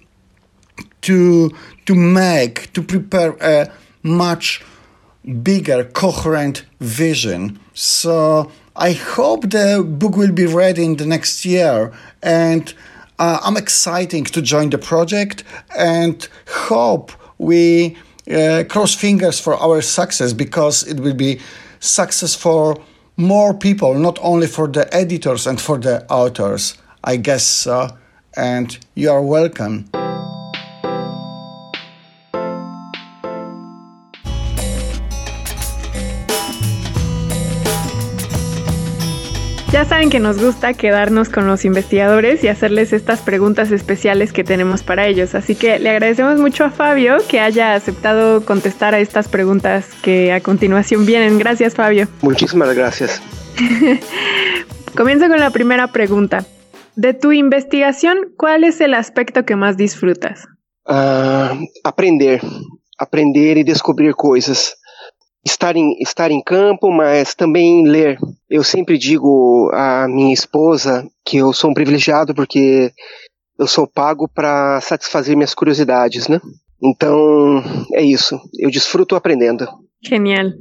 to 1.02 1.52
to 1.86 1.96
make 1.96 2.74
to 2.74 2.82
prepare 2.84 3.36
a 3.42 3.72
much 4.04 4.64
bigger 5.44 5.84
coherent 5.84 6.66
vision. 6.80 7.60
So 7.74 8.52
i 8.76 8.94
hope 8.94 9.42
the 9.50 9.84
book 9.86 10.16
will 10.16 10.32
be 10.32 10.46
ready 10.46 10.84
in 10.86 10.96
the 10.96 11.06
next 11.06 11.44
year 11.44 11.92
and 12.24 12.74
uh, 13.20 13.40
i'm 13.44 13.58
excited 13.58 14.26
to 14.26 14.42
join 14.42 14.70
the 14.70 14.78
project 14.78 15.44
and 15.78 16.30
hope 16.48 17.12
we 17.38 17.98
uh, 18.32 18.64
cross 18.70 18.96
fingers 18.96 19.40
for 19.40 19.56
our 19.56 19.82
success 19.82 20.32
because 20.32 20.88
it 20.88 21.00
will 21.00 21.14
be 21.14 21.40
success 21.80 22.34
for 22.34 22.82
more 23.18 23.54
people 23.54 23.94
not 23.96 24.18
only 24.22 24.48
for 24.48 24.68
the 24.68 24.94
editors 24.96 25.46
and 25.46 25.60
for 25.60 25.78
the 25.78 26.06
authors 26.10 26.78
I 27.04 27.18
guess 27.18 27.44
so. 27.44 27.98
And 28.36 28.78
you 28.96 29.12
are 29.12 29.22
welcome. 29.22 29.86
Ya 39.72 39.86
saben 39.86 40.10
que 40.10 40.20
nos 40.20 40.38
gusta 40.38 40.74
quedarnos 40.74 41.30
con 41.30 41.48
los 41.48 41.64
investigadores 41.64 42.44
y 42.44 42.50
hacerles 42.50 42.92
estas 42.92 43.22
preguntas 43.22 43.72
especiales 43.72 44.34
que 44.34 44.44
tenemos 44.44 44.84
para 44.84 45.08
ellos. 45.08 45.34
Así 45.34 45.56
que 45.56 45.80
le 45.80 45.90
agradecemos 45.92 46.40
mucho 46.40 46.66
a 46.66 46.72
Fabio 46.72 47.20
que 47.30 47.40
haya 47.40 47.74
aceptado 47.74 48.44
contestar 48.46 48.94
a 48.96 49.00
estas 49.00 49.30
preguntas 49.30 49.88
que 50.02 50.34
a 50.34 50.42
continuación 50.42 51.06
vienen. 51.06 51.40
Gracias, 51.40 51.74
Fabio. 51.74 52.10
Muchísimas 52.22 52.76
gracias. 52.76 53.22
Comienzo 54.96 55.30
con 55.30 55.40
la 55.40 55.52
primera 55.52 55.88
pregunta. 55.88 56.46
De 56.96 57.14
tu 57.14 57.32
investigación, 57.32 58.34
¿cuál 58.38 58.64
es 58.64 58.82
el 58.82 58.94
aspecto 58.94 59.46
que 59.46 59.56
más 59.56 59.78
disfrutas? 59.78 60.46
Uh, 60.88 61.66
aprender, 61.84 62.42
aprender 62.98 63.58
e 63.58 63.64
descobrir 63.64 64.14
coisas. 64.14 64.76
Estar 65.44 65.76
em, 65.76 65.96
estar 66.00 66.30
em 66.30 66.42
campo, 66.44 66.92
mas 66.92 67.34
também 67.34 67.88
ler. 67.88 68.18
Eu 68.48 68.64
sempre 68.64 68.98
digo 68.98 69.72
à 69.74 70.08
minha 70.08 70.34
esposa 70.34 71.08
que 71.26 71.38
eu 71.38 71.52
sou 71.52 71.72
um 71.72 71.74
privilegiado 71.74 72.36
porque 72.36 72.92
eu 73.58 73.66
sou 73.66 73.88
pago 73.88 74.28
para 74.28 74.80
satisfazer 74.82 75.36
minhas 75.36 75.56
curiosidades, 75.56 76.28
né? 76.28 76.40
Então, 76.84 77.64
é 77.94 78.04
isso. 78.04 78.40
Eu 78.60 78.70
desfruto 78.70 79.16
aprendendo. 79.16 79.68
Genial. 80.04 80.52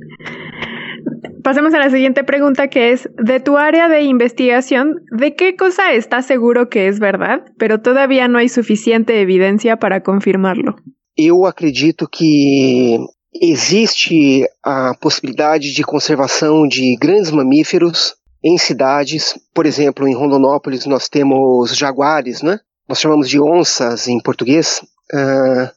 Pasemos 1.43 1.75
a 1.75 1.79
la 1.79 1.91
siguiente 1.91 2.25
pregunta 2.25 2.69
que 2.69 2.93
es, 2.93 3.09
de 3.17 3.41
tu 3.41 3.57
área 3.57 3.89
de 3.89 4.03
investigación, 4.03 4.97
¿de 5.11 5.35
qué 5.35 5.57
cosa 5.57 5.93
estás 5.93 6.27
seguro 6.27 6.69
que 6.69 6.89
es 6.89 6.99
verdad, 6.99 7.45
pero 7.59 7.81
todavía 7.81 8.29
no 8.29 8.39
hay 8.39 8.49
suficiente 8.49 9.21
evidencia 9.21 9.77
para 9.77 10.03
confirmarlo? 10.03 10.77
Eu 11.17 11.47
acredito 11.47 12.09
que 12.09 12.99
existe 13.35 14.49
a 14.63 14.95
possibilidade 14.95 15.73
de 15.75 15.83
conservação 15.83 16.67
de 16.67 16.97
grandes 16.97 17.31
mamíferos 17.31 18.15
em 18.43 18.57
cidades. 18.57 19.39
Por 19.55 19.67
exemplo, 19.67 20.09
em 20.09 20.15
Rondonópolis 20.15 20.87
nós 20.87 21.09
temos 21.09 21.77
jaguares, 21.77 22.43
né? 22.43 22.59
Nós 22.89 23.01
chamamos 23.01 23.29
de 23.29 23.41
onças 23.41 24.09
em 24.09 24.19
português. 24.21 24.81
Uh, 25.13 25.69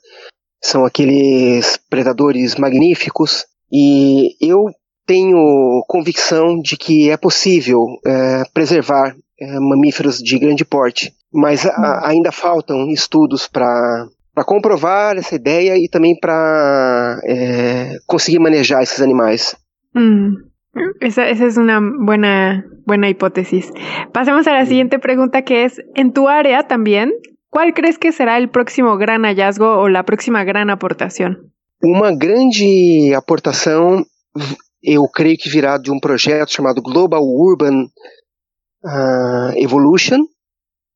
são 0.61 0.85
aqueles 0.85 1.77
predadores 1.89 2.55
magníficos. 2.55 3.45
E 3.71 4.35
eu 4.39 4.65
tenho 5.05 5.83
convicção 5.87 6.59
de 6.59 6.77
que 6.77 7.09
é 7.09 7.17
possível 7.17 7.85
é, 8.05 8.43
preservar 8.53 9.15
é, 9.39 9.59
mamíferos 9.59 10.19
de 10.19 10.39
grande 10.39 10.63
porte, 10.63 11.13
mas 11.33 11.65
a, 11.65 12.07
ainda 12.07 12.31
faltam 12.31 12.89
estudos 12.89 13.47
para 13.47 14.07
para 14.33 14.43
comprovar 14.43 15.15
essa 15.15 15.35
ideia 15.35 15.77
e 15.77 15.87
também 15.87 16.17
para 16.19 17.21
é, 17.23 17.97
conseguir 18.07 18.39
manejar 18.39 18.81
esses 18.81 18.99
animais. 18.99 19.55
Mm, 19.95 20.33
Esa, 21.01 21.27
esa, 21.29 21.45
es 21.45 21.57
una 21.57 21.79
buena, 21.79 22.65
buena 22.85 23.07
hipótesis. 23.07 23.71
Pasemos 24.11 24.47
a 24.47 24.53
la 24.53 24.65
siguiente 24.65 24.97
pregunta 24.97 25.43
que 25.43 25.65
es, 25.65 25.79
en 25.93 26.13
tu 26.13 26.29
área 26.29 26.63
también, 26.63 27.11
¿cuál 27.49 27.73
crees 27.75 27.99
que 27.99 28.11
será 28.11 28.37
el 28.37 28.49
próximo 28.49 28.97
gran 28.97 29.23
hallazgo 29.23 29.77
o 29.77 29.87
la 29.87 30.03
próxima 30.03 30.43
gran 30.43 30.71
aportación? 30.71 31.51
Uma 31.79 32.15
grande 32.15 33.13
aportação, 33.15 34.05
eu 34.83 35.07
creio 35.07 35.37
que 35.37 35.49
virá 35.49 35.77
de 35.77 35.91
um 35.91 35.99
projeto 35.99 36.51
chamado 36.51 36.81
Global 36.81 37.23
Urban 37.23 37.85
uh, 38.83 39.57
Evolution, 39.57 40.19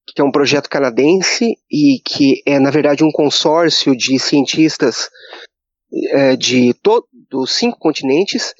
que 0.06 0.22
é 0.22 0.24
um 0.24 0.32
projeto 0.32 0.70
canadense 0.70 1.56
e 1.72 2.02
que 2.04 2.42
é, 2.46 2.60
na 2.60 2.70
verdade, 2.70 3.04
um 3.04 3.12
consórcio 3.12 3.96
de 3.96 4.20
cientistas 4.20 5.10
uh, 6.14 6.36
de 6.38 6.76
dos 7.30 7.52
cinco 7.54 7.78
continentes 7.78 8.54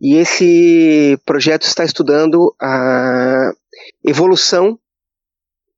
e 0.00 0.16
esse 0.16 1.18
projeto 1.26 1.64
está 1.64 1.84
estudando 1.84 2.54
a 2.60 3.52
evolução 4.02 4.78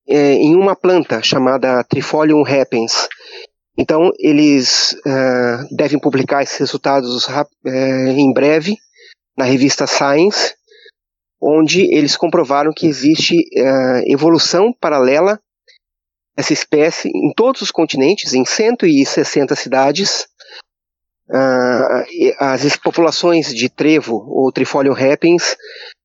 é, 0.06 0.34
em 0.34 0.54
uma 0.54 0.76
planta 0.76 1.20
chamada 1.22 1.82
Trifolium 1.84 2.42
repens. 2.42 3.08
Então, 3.76 4.10
eles 4.18 4.92
uh, 5.06 5.76
devem 5.76 5.98
publicar 5.98 6.42
esses 6.42 6.58
resultados 6.58 7.26
uh, 7.26 7.46
em 7.64 8.32
breve 8.32 8.76
na 9.36 9.44
revista 9.44 9.86
Science, 9.86 10.54
onde 11.40 11.82
eles 11.94 12.16
comprovaram 12.16 12.72
que 12.74 12.86
existe 12.86 13.36
uh, 13.36 14.02
evolução 14.06 14.72
paralela 14.72 15.40
dessa 16.36 16.52
espécie 16.52 17.09
em 17.09 17.32
todos 17.34 17.62
os 17.62 17.70
continentes, 17.70 18.34
em 18.34 18.44
160 18.44 19.54
cidades, 19.54 20.26
Uh, 21.30 22.34
as 22.38 22.76
populações 22.76 23.54
de 23.54 23.70
trevo 23.70 24.22
ou 24.28 24.52
Trifolium 24.52 24.92
repens 24.92 25.56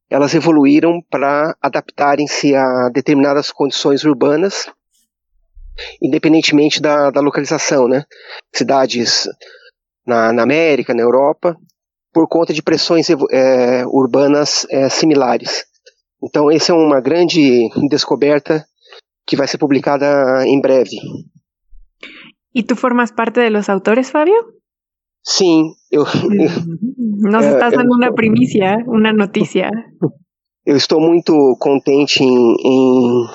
elas 0.10 0.34
evoluíram 0.34 1.02
para 1.10 1.56
adaptarem-se 1.62 2.56
a 2.56 2.90
determinadas 2.94 3.52
condições 3.52 4.06
urbanas, 4.06 4.68
independentemente 6.02 6.82
da, 6.82 7.12
da 7.12 7.20
localização, 7.20 7.88
né? 7.88 8.06
Cidades 8.56 9.28
na, 10.06 10.32
na, 10.32 10.44
América, 10.44 10.94
na 10.94 11.02
Europa, 11.02 11.58
por 12.18 12.28
conta 12.28 12.52
de 12.52 12.64
pressões 12.64 13.12
é, 13.30 13.86
urbanas 13.86 14.66
é, 14.72 14.90
similares. 14.90 15.66
Então, 16.24 16.50
essa 16.50 16.72
é 16.72 16.76
uma 16.76 17.00
grande 17.00 17.70
descoberta 17.88 18.66
que 19.24 19.36
vai 19.36 19.48
ser 19.48 19.60
publicada 19.60 20.44
em 20.48 20.60
breve. 20.60 20.98
E 22.56 22.64
tu 22.64 22.76
formas 22.76 23.12
parte 23.12 23.42
de 23.42 23.52
los 23.52 23.70
autores, 23.70 24.10
Fábio? 24.10 24.34
Sim, 25.24 25.74
eu. 25.92 26.06
Nos 27.22 27.46
é, 27.46 27.52
estás 27.54 27.74
dando 27.74 27.94
uma 27.94 28.12
primícia, 28.12 28.78
uma 28.88 29.14
notícia. 29.14 29.70
Eu 30.66 30.76
estou 30.76 31.00
muito 31.00 31.56
contente 31.62 32.22
em, 32.24 32.56
em, 32.66 33.26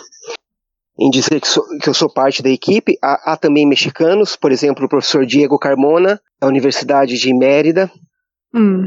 em 1.01 1.11
dizer 1.11 1.41
que, 1.41 1.49
sou, 1.49 1.65
que, 1.81 1.89
eu 1.89 1.95
sou 1.95 2.13
parte 2.13 2.43
da 2.43 2.51
equipe. 2.51 2.99
Há, 3.03 3.33
há, 3.33 3.37
também 3.39 3.67
mexicanos, 3.67 4.37
por 4.37 4.53
exemplo, 4.53 4.85
o 4.85 4.89
professor 4.89 5.25
Diego 5.25 5.59
Carmona, 5.59 6.21
da 6.39 6.47
Universidade 6.47 7.17
de 7.17 7.33
Mérida. 7.33 7.91
Hum. 8.55 8.87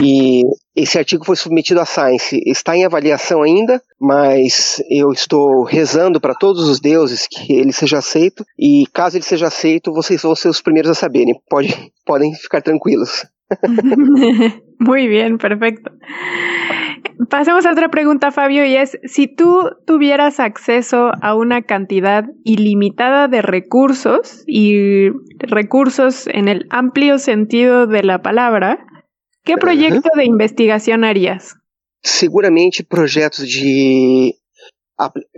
E 0.00 0.42
esse 0.76 0.96
artigo 0.96 1.24
foi 1.24 1.34
submetido 1.34 1.80
à 1.80 1.84
Science. 1.84 2.40
Está 2.46 2.76
em 2.76 2.84
avaliação 2.84 3.42
ainda, 3.42 3.82
mas 4.00 4.82
eu 4.88 5.10
estou 5.10 5.64
rezando 5.64 6.20
para 6.20 6.34
todos 6.34 6.68
os 6.68 6.78
deuses 6.78 7.26
que 7.26 7.52
ele 7.52 7.72
seja 7.72 7.98
aceito. 7.98 8.44
E 8.58 8.84
caso 8.92 9.16
ele 9.16 9.24
seja 9.24 9.48
aceito, 9.48 9.92
vocês 9.92 10.22
vão 10.22 10.36
ser 10.36 10.48
os 10.48 10.62
primeiros 10.62 10.90
a 10.90 10.94
saberem. 10.94 11.34
Pode, 11.50 11.92
podem 12.06 12.32
ficar 12.34 12.62
tranquilos. 12.62 13.26
Muy 14.80 15.08
bien, 15.08 15.38
perfecto. 15.38 15.90
Pasemos 17.30 17.66
a 17.66 17.72
otra 17.72 17.88
pregunta, 17.88 18.30
Fabio, 18.30 18.64
y 18.64 18.76
es, 18.76 18.96
si 19.04 19.26
tú 19.26 19.70
tuvieras 19.86 20.38
acceso 20.38 21.10
a 21.20 21.34
una 21.34 21.62
cantidad 21.62 22.24
ilimitada 22.44 23.26
de 23.26 23.42
recursos 23.42 24.44
y 24.46 25.10
recursos 25.40 26.28
en 26.28 26.46
el 26.46 26.66
amplio 26.70 27.18
sentido 27.18 27.88
de 27.88 28.04
la 28.04 28.22
palabra, 28.22 28.86
Que 29.48 29.56
projeto 29.56 30.10
de 30.14 30.24
investigação 30.26 31.02
harías? 31.02 31.54
Seguramente 32.04 32.84
projetos 32.84 33.48
de, 33.48 34.34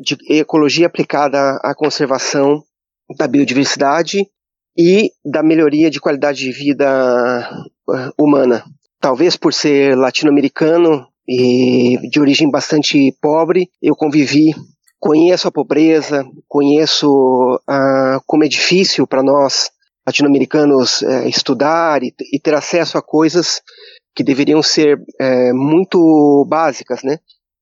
de 0.03 0.16
ecologia 0.28 0.89
aplicada 0.89 1.61
à 1.62 1.73
conservação 1.77 2.61
da 3.16 3.28
biodiversidade 3.28 4.27
e 4.77 5.12
da 5.24 5.45
melhoria 5.45 5.89
de 5.89 6.01
qualidade 6.01 6.41
de 6.41 6.51
vida 6.51 7.65
uh, 7.89 8.11
humana. 8.20 8.65
Talvez 8.99 9.37
por 9.37 9.55
ser 9.55 9.97
latino-americano 9.97 11.07
e 11.28 11.97
de 12.11 12.19
origem 12.19 12.51
bastante 12.51 13.16
pobre, 13.23 13.70
eu 13.81 13.95
convivi, 13.95 14.51
conheço 14.99 15.47
a 15.47 15.53
pobreza, 15.53 16.24
conheço 16.49 17.07
uh, 17.07 18.20
como 18.27 18.43
é 18.43 18.49
difícil 18.49 19.07
para 19.07 19.23
nós 19.23 19.70
latino-americanos 20.05 21.03
uh, 21.03 21.28
estudar 21.28 22.03
e, 22.03 22.12
e, 22.32 22.41
ter 22.41 22.55
acesso 22.55 22.99
a 22.99 23.03
coisas 23.03 23.61
que 24.15 24.24
deveriam 24.24 24.62
ser 24.62 24.99
é, 25.20 25.53
muito 25.53 26.47
básicas, 26.49 27.03
né? 27.03 27.19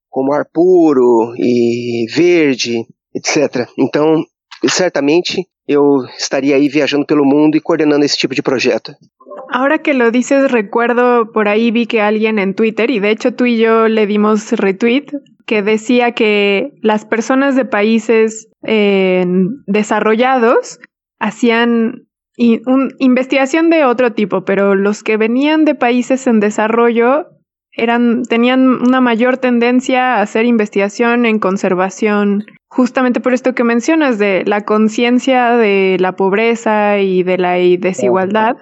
Como 0.08 0.32
ar 0.32 0.46
puro 0.52 1.34
e 1.36 2.06
verde, 2.14 2.86
etc. 3.14 3.68
Então, 3.78 4.22
certamente 4.66 5.46
eu 5.66 6.04
estaria 6.16 6.56
aí 6.56 6.68
viajando 6.68 7.06
pelo 7.06 7.24
mundo 7.24 7.56
e 7.56 7.60
coordenando 7.60 8.04
esse 8.04 8.16
tipo 8.16 8.34
de 8.34 8.42
projeto. 8.42 8.92
Ahora 9.50 9.78
que 9.78 9.94
lo 9.94 10.10
dices, 10.10 10.50
recuerdo 10.50 11.30
por 11.32 11.48
ahí 11.48 11.70
vi 11.70 11.86
que 11.86 12.00
alguien 12.00 12.38
en 12.38 12.54
Twitter, 12.54 12.90
y 12.90 13.00
de 13.00 13.10
hecho 13.10 13.34
tú 13.34 13.46
y 13.46 13.58
yo 13.58 13.88
le 13.88 14.06
dimos 14.06 14.52
retweet, 14.52 15.06
que 15.46 15.62
decía 15.62 16.12
que 16.12 16.72
las 16.82 17.04
personas 17.06 17.56
de 17.56 17.64
países 17.64 18.48
eh, 18.66 19.24
desarrollados 19.66 20.78
hacían 21.18 22.07
y 22.40 22.62
un, 22.66 22.94
investigación 23.00 23.68
de 23.68 23.84
otro 23.84 24.12
tipo, 24.12 24.44
pero 24.44 24.76
los 24.76 25.02
que 25.02 25.16
venían 25.16 25.64
de 25.64 25.74
países 25.74 26.28
en 26.28 26.38
desarrollo 26.38 27.26
eran, 27.72 28.22
tenían 28.22 28.60
una 28.68 29.00
mayor 29.00 29.38
tendencia 29.38 30.14
a 30.14 30.22
hacer 30.22 30.44
investigación 30.46 31.26
en 31.26 31.40
conservación, 31.40 32.44
justamente 32.68 33.18
por 33.18 33.34
esto 33.34 33.56
que 33.56 33.64
mencionas, 33.64 34.18
de 34.18 34.44
la 34.46 34.60
conciencia 34.60 35.56
de 35.56 35.96
la 35.98 36.12
pobreza 36.12 37.00
y 37.00 37.24
de 37.24 37.38
la 37.38 37.54
desigualdad, 37.54 38.56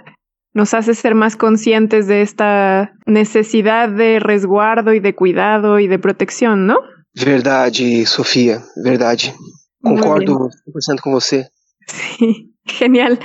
nos 0.54 0.72
hace 0.72 0.94
ser 0.94 1.14
más 1.14 1.36
conscientes 1.36 2.06
de 2.06 2.22
esta 2.22 2.94
necesidad 3.04 3.90
de 3.90 4.20
resguardo 4.20 4.94
y 4.94 5.00
de 5.00 5.14
cuidado 5.14 5.80
y 5.80 5.86
de 5.86 5.98
protección, 5.98 6.66
¿no? 6.66 6.78
Verdade, 7.12 8.06
Sofía, 8.06 8.62
verdade. 8.82 9.34
Concordo 9.82 10.48
100% 10.64 11.00
con 11.02 11.12
você. 11.12 11.50
Sí. 11.86 12.55
Genial. 12.66 13.18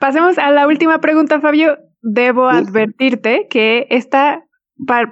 Pasemos 0.00 0.38
a 0.38 0.50
la 0.50 0.66
última 0.66 1.00
pregunta, 1.00 1.40
Fabio. 1.40 1.78
Debo 2.02 2.48
advertirte 2.48 3.46
que 3.50 3.86
esta, 3.90 4.44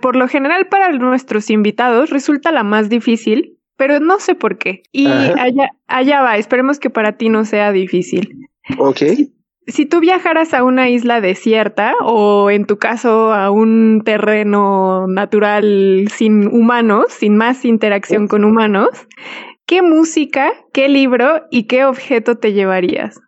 por 0.01 0.17
lo 0.17 0.29
general 0.29 0.69
para 0.69 0.93
nuestros 0.93 1.51
invitados, 1.51 2.11
resulta 2.11 2.53
la 2.53 2.63
más 2.63 2.89
difícil, 2.89 3.59
pero 3.77 3.99
no 4.01 4.21
sé 4.21 4.35
por 4.35 4.59
qué. 4.59 4.83
Y 4.93 5.09
allá, 5.09 5.71
allá 5.89 6.23
va, 6.23 6.37
esperemos 6.37 6.79
que 6.79 6.91
para 6.91 7.17
ti 7.17 7.31
no 7.31 7.45
sea 7.45 7.73
difícil. 7.73 8.49
Ok. 8.79 9.03
Si, 9.67 9.87
tú 9.87 10.01
viajaras 10.01 10.53
a 10.53 10.63
una 10.63 10.91
isla 10.91 11.23
desierta 11.23 11.95
o 12.03 12.51
en 12.51 12.67
tu 12.67 12.77
caso 12.77 13.33
a 13.33 13.51
un 13.51 14.03
terreno 14.05 15.07
natural 15.09 16.07
sin 16.15 16.47
humanos, 16.49 17.07
sin 17.09 17.37
más 17.37 17.65
interacción 17.65 18.29
con 18.29 18.45
humanos, 18.45 18.91
¿qué 19.67 19.81
música, 19.81 20.53
qué 20.73 20.89
libro 20.89 21.47
y 21.51 21.67
qué 21.67 21.87
objeto 21.87 22.37
te 22.37 22.53
llevarías? 22.53 23.19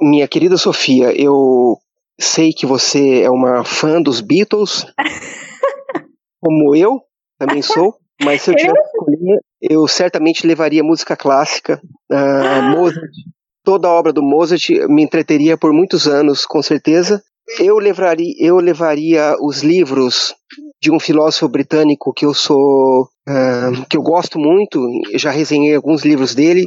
Minha 0.00 0.26
querida 0.26 0.56
Sofia, 0.56 1.12
eu 1.20 1.78
sei 2.20 2.52
que 2.52 2.66
você 2.66 3.22
é 3.22 3.30
uma 3.30 3.64
fã 3.64 4.00
dos 4.02 4.20
Beatles, 4.20 4.84
como 6.40 6.74
eu 6.74 7.00
também 7.38 7.62
sou, 7.62 7.94
mas 8.22 8.42
se 8.42 8.50
eu 8.50 8.56
tivesse 8.56 8.80
escolher, 8.80 9.40
eu 9.60 9.86
certamente 9.86 10.46
levaria 10.46 10.82
música 10.82 11.16
clássica, 11.16 11.80
uh, 12.10 12.62
Mozart, 12.70 13.12
toda 13.62 13.86
a 13.86 13.92
obra 13.92 14.12
do 14.12 14.22
Mozart 14.22 14.68
me 14.88 15.02
entreteria 15.02 15.56
por 15.56 15.72
muitos 15.72 16.08
anos, 16.08 16.44
com 16.44 16.62
certeza. 16.62 17.22
Eu 17.58 17.78
levaria, 17.78 18.34
eu 18.38 18.56
levaria 18.56 19.36
os 19.40 19.62
livros 19.62 20.34
de 20.80 20.90
um 20.90 21.00
filósofo 21.00 21.48
britânico 21.48 22.12
que 22.12 22.24
eu 22.24 22.32
sou 22.32 23.08
uh, 23.28 23.86
que 23.88 23.96
eu 23.96 24.02
gosto 24.02 24.38
muito, 24.38 24.80
já 25.14 25.30
resenhei 25.30 25.74
alguns 25.74 26.04
livros 26.04 26.34
dele. 26.34 26.66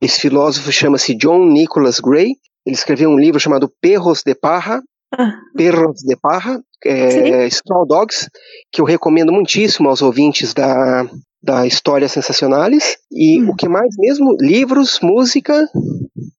Esse 0.00 0.20
filósofo 0.20 0.70
chama-se 0.70 1.14
John 1.14 1.44
Nicholas 1.46 2.00
Gray. 2.00 2.34
Ele 2.66 2.76
escreveu 2.76 3.10
um 3.10 3.18
livro 3.18 3.40
chamado 3.40 3.70
Perros 3.80 4.22
de 4.24 4.34
Parra, 4.34 4.82
ah. 5.16 5.32
Perros 5.56 6.00
de 6.00 6.16
Parra, 6.16 6.60
é, 6.84 7.46
Straw 7.46 7.86
Dogs, 7.86 8.28
que 8.70 8.80
eu 8.80 8.84
recomendo 8.84 9.32
muitíssimo 9.32 9.88
aos 9.88 10.02
ouvintes 10.02 10.52
da, 10.52 11.08
da 11.42 11.66
Histórias 11.66 12.12
Sensacionales. 12.12 12.96
E 13.10 13.42
hum. 13.42 13.50
o 13.50 13.56
que 13.56 13.68
mais 13.68 13.94
mesmo? 13.98 14.36
Livros, 14.40 15.00
música. 15.02 15.68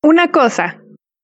Uma 0.03 0.27
coisa. 0.27 0.75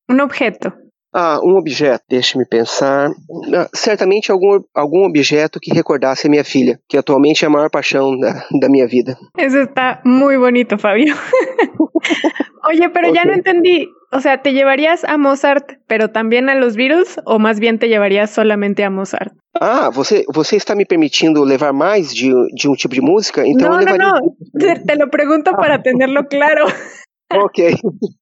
Un 0.09 0.22
objeto. 0.22 0.84
Ah, 1.17 1.39
um 1.41 1.55
objeto, 1.57 2.03
deixe-me 2.09 2.45
pensar. 2.45 3.09
Ah, 3.55 3.69
certamente 3.73 4.31
algum, 4.33 4.59
algum 4.73 5.05
objeto 5.05 5.61
que 5.61 5.73
recordasse 5.73 6.27
a 6.27 6.29
minha 6.29 6.43
filha, 6.43 6.77
que 6.89 6.97
atualmente 6.97 7.45
é 7.45 7.47
a 7.47 7.49
maior 7.49 7.69
paixão 7.69 8.19
da, 8.19 8.43
da 8.59 8.67
minha 8.67 8.85
vida. 8.85 9.17
Eso 9.37 9.59
está 9.59 10.01
muy 10.03 10.35
bonito, 10.37 10.77
Fabio. 10.77 11.15
Oye, 12.67 12.89
pero 12.89 13.13
ya 13.13 13.21
Ok. 13.21 13.27
no 13.27 13.33
entendí. 13.33 13.87
O 14.11 14.19
sea, 14.19 14.41
¿te 14.41 14.51
llevarías 14.53 15.03
a 15.03 15.17
Mozart, 15.17 15.73
pero 15.87 16.09
también 16.09 16.49
a 16.49 16.55
los 16.55 16.75
Beatles? 16.75 17.19
¿O 17.25 17.37
más 17.39 17.59
bien 17.59 17.79
te 17.79 17.87
llevarías 17.87 18.29
solamente 18.31 18.83
a 18.83 18.89
Mozart? 18.89 19.33
Ah, 19.59 19.89
você, 19.93 20.25
você 20.33 20.57
está 20.57 20.75
me 20.75 20.85
permitindo 20.85 21.43
levar 21.45 21.71
mais 21.73 22.13
de, 22.13 22.29
de 22.53 22.67
um 22.67 22.73
tipo 22.75 22.93
de 22.93 23.01
música? 23.01 23.41
Então 23.45 23.69
no, 23.69 23.79
eu 23.79 23.85
no, 23.85 23.91
levaria. 23.91 24.11
no. 24.11 24.59
Te, 24.59 24.79
te 24.85 24.95
lo 24.97 25.09
pregunto 25.09 25.51
para 25.51 25.81
tenerlo 25.81 26.25
claro. 26.27 26.65
Ok. 27.45 27.60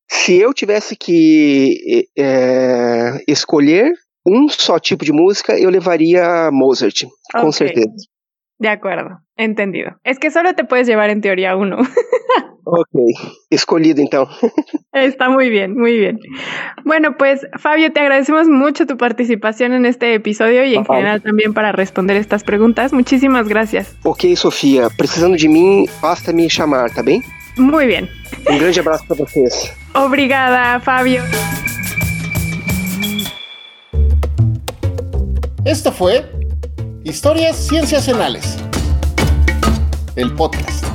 Se 0.07 0.37
eu 0.39 0.53
tivesse 0.53 0.95
que 0.95 2.07
é, 2.17 3.19
escolher 3.27 3.91
um 4.25 4.47
só 4.49 4.79
tipo 4.79 5.03
de 5.03 5.11
música, 5.11 5.57
eu 5.59 5.69
levaria 5.69 6.49
Mozart, 6.51 7.03
com 7.33 7.47
Ok. 7.47 7.53
certeza. 7.53 7.89
De 8.59 8.69
acuerdo, 8.69 9.17
entendido. 9.37 9.91
Es 10.05 10.17
que 10.19 10.31
solo 10.31 10.53
te 10.55 10.63
puedes 10.63 10.87
llevar 10.87 11.09
en 11.09 11.21
teoría 11.21 11.55
uno. 11.55 11.77
Ok. 12.65 12.87
Escolhido, 13.51 14.01
então. 14.01 14.25
Está 14.93 15.29
muy 15.29 15.49
bien, 15.49 15.73
muy 15.77 15.97
bien. 15.97 16.17
Bueno, 16.85 17.17
pues 17.17 17.41
Fabio, 17.59 17.91
te 17.91 17.99
agradecemos 17.99 18.47
mucho 18.47 18.85
tu 18.87 18.95
participación 18.95 19.73
en 19.73 19.85
este 19.85 20.13
episodio 20.13 20.63
y 20.63 20.75
en 20.75 20.83
Bye. 20.83 20.95
general 20.95 21.21
también 21.21 21.53
para 21.53 21.73
responder 21.73 22.15
estas 22.15 22.45
preguntas. 22.45 22.93
Muchísimas 22.93 23.49
gracias. 23.49 23.93
Ok, 24.03 24.23
Sofia. 24.35 24.87
Precisando 24.97 25.35
de 25.35 25.49
mim, 25.49 25.85
basta 26.01 26.31
me 26.31 26.47
chamar, 26.47 26.89
tá 26.89 27.01
bem? 27.01 27.21
Muy 27.57 27.85
bien. 27.87 28.09
Um 28.49 28.57
grande 28.57 28.79
abraço 28.79 29.05
para 29.07 29.17
vocês. 29.17 29.71
Obrigada, 29.93 30.79
Fabio. 30.79 31.23
Esto 35.65 35.91
fue 35.91 36.25
Historias 37.05 37.55
Cienciacionales, 37.67 38.57
el 40.15 40.31
podcast. 40.33 40.92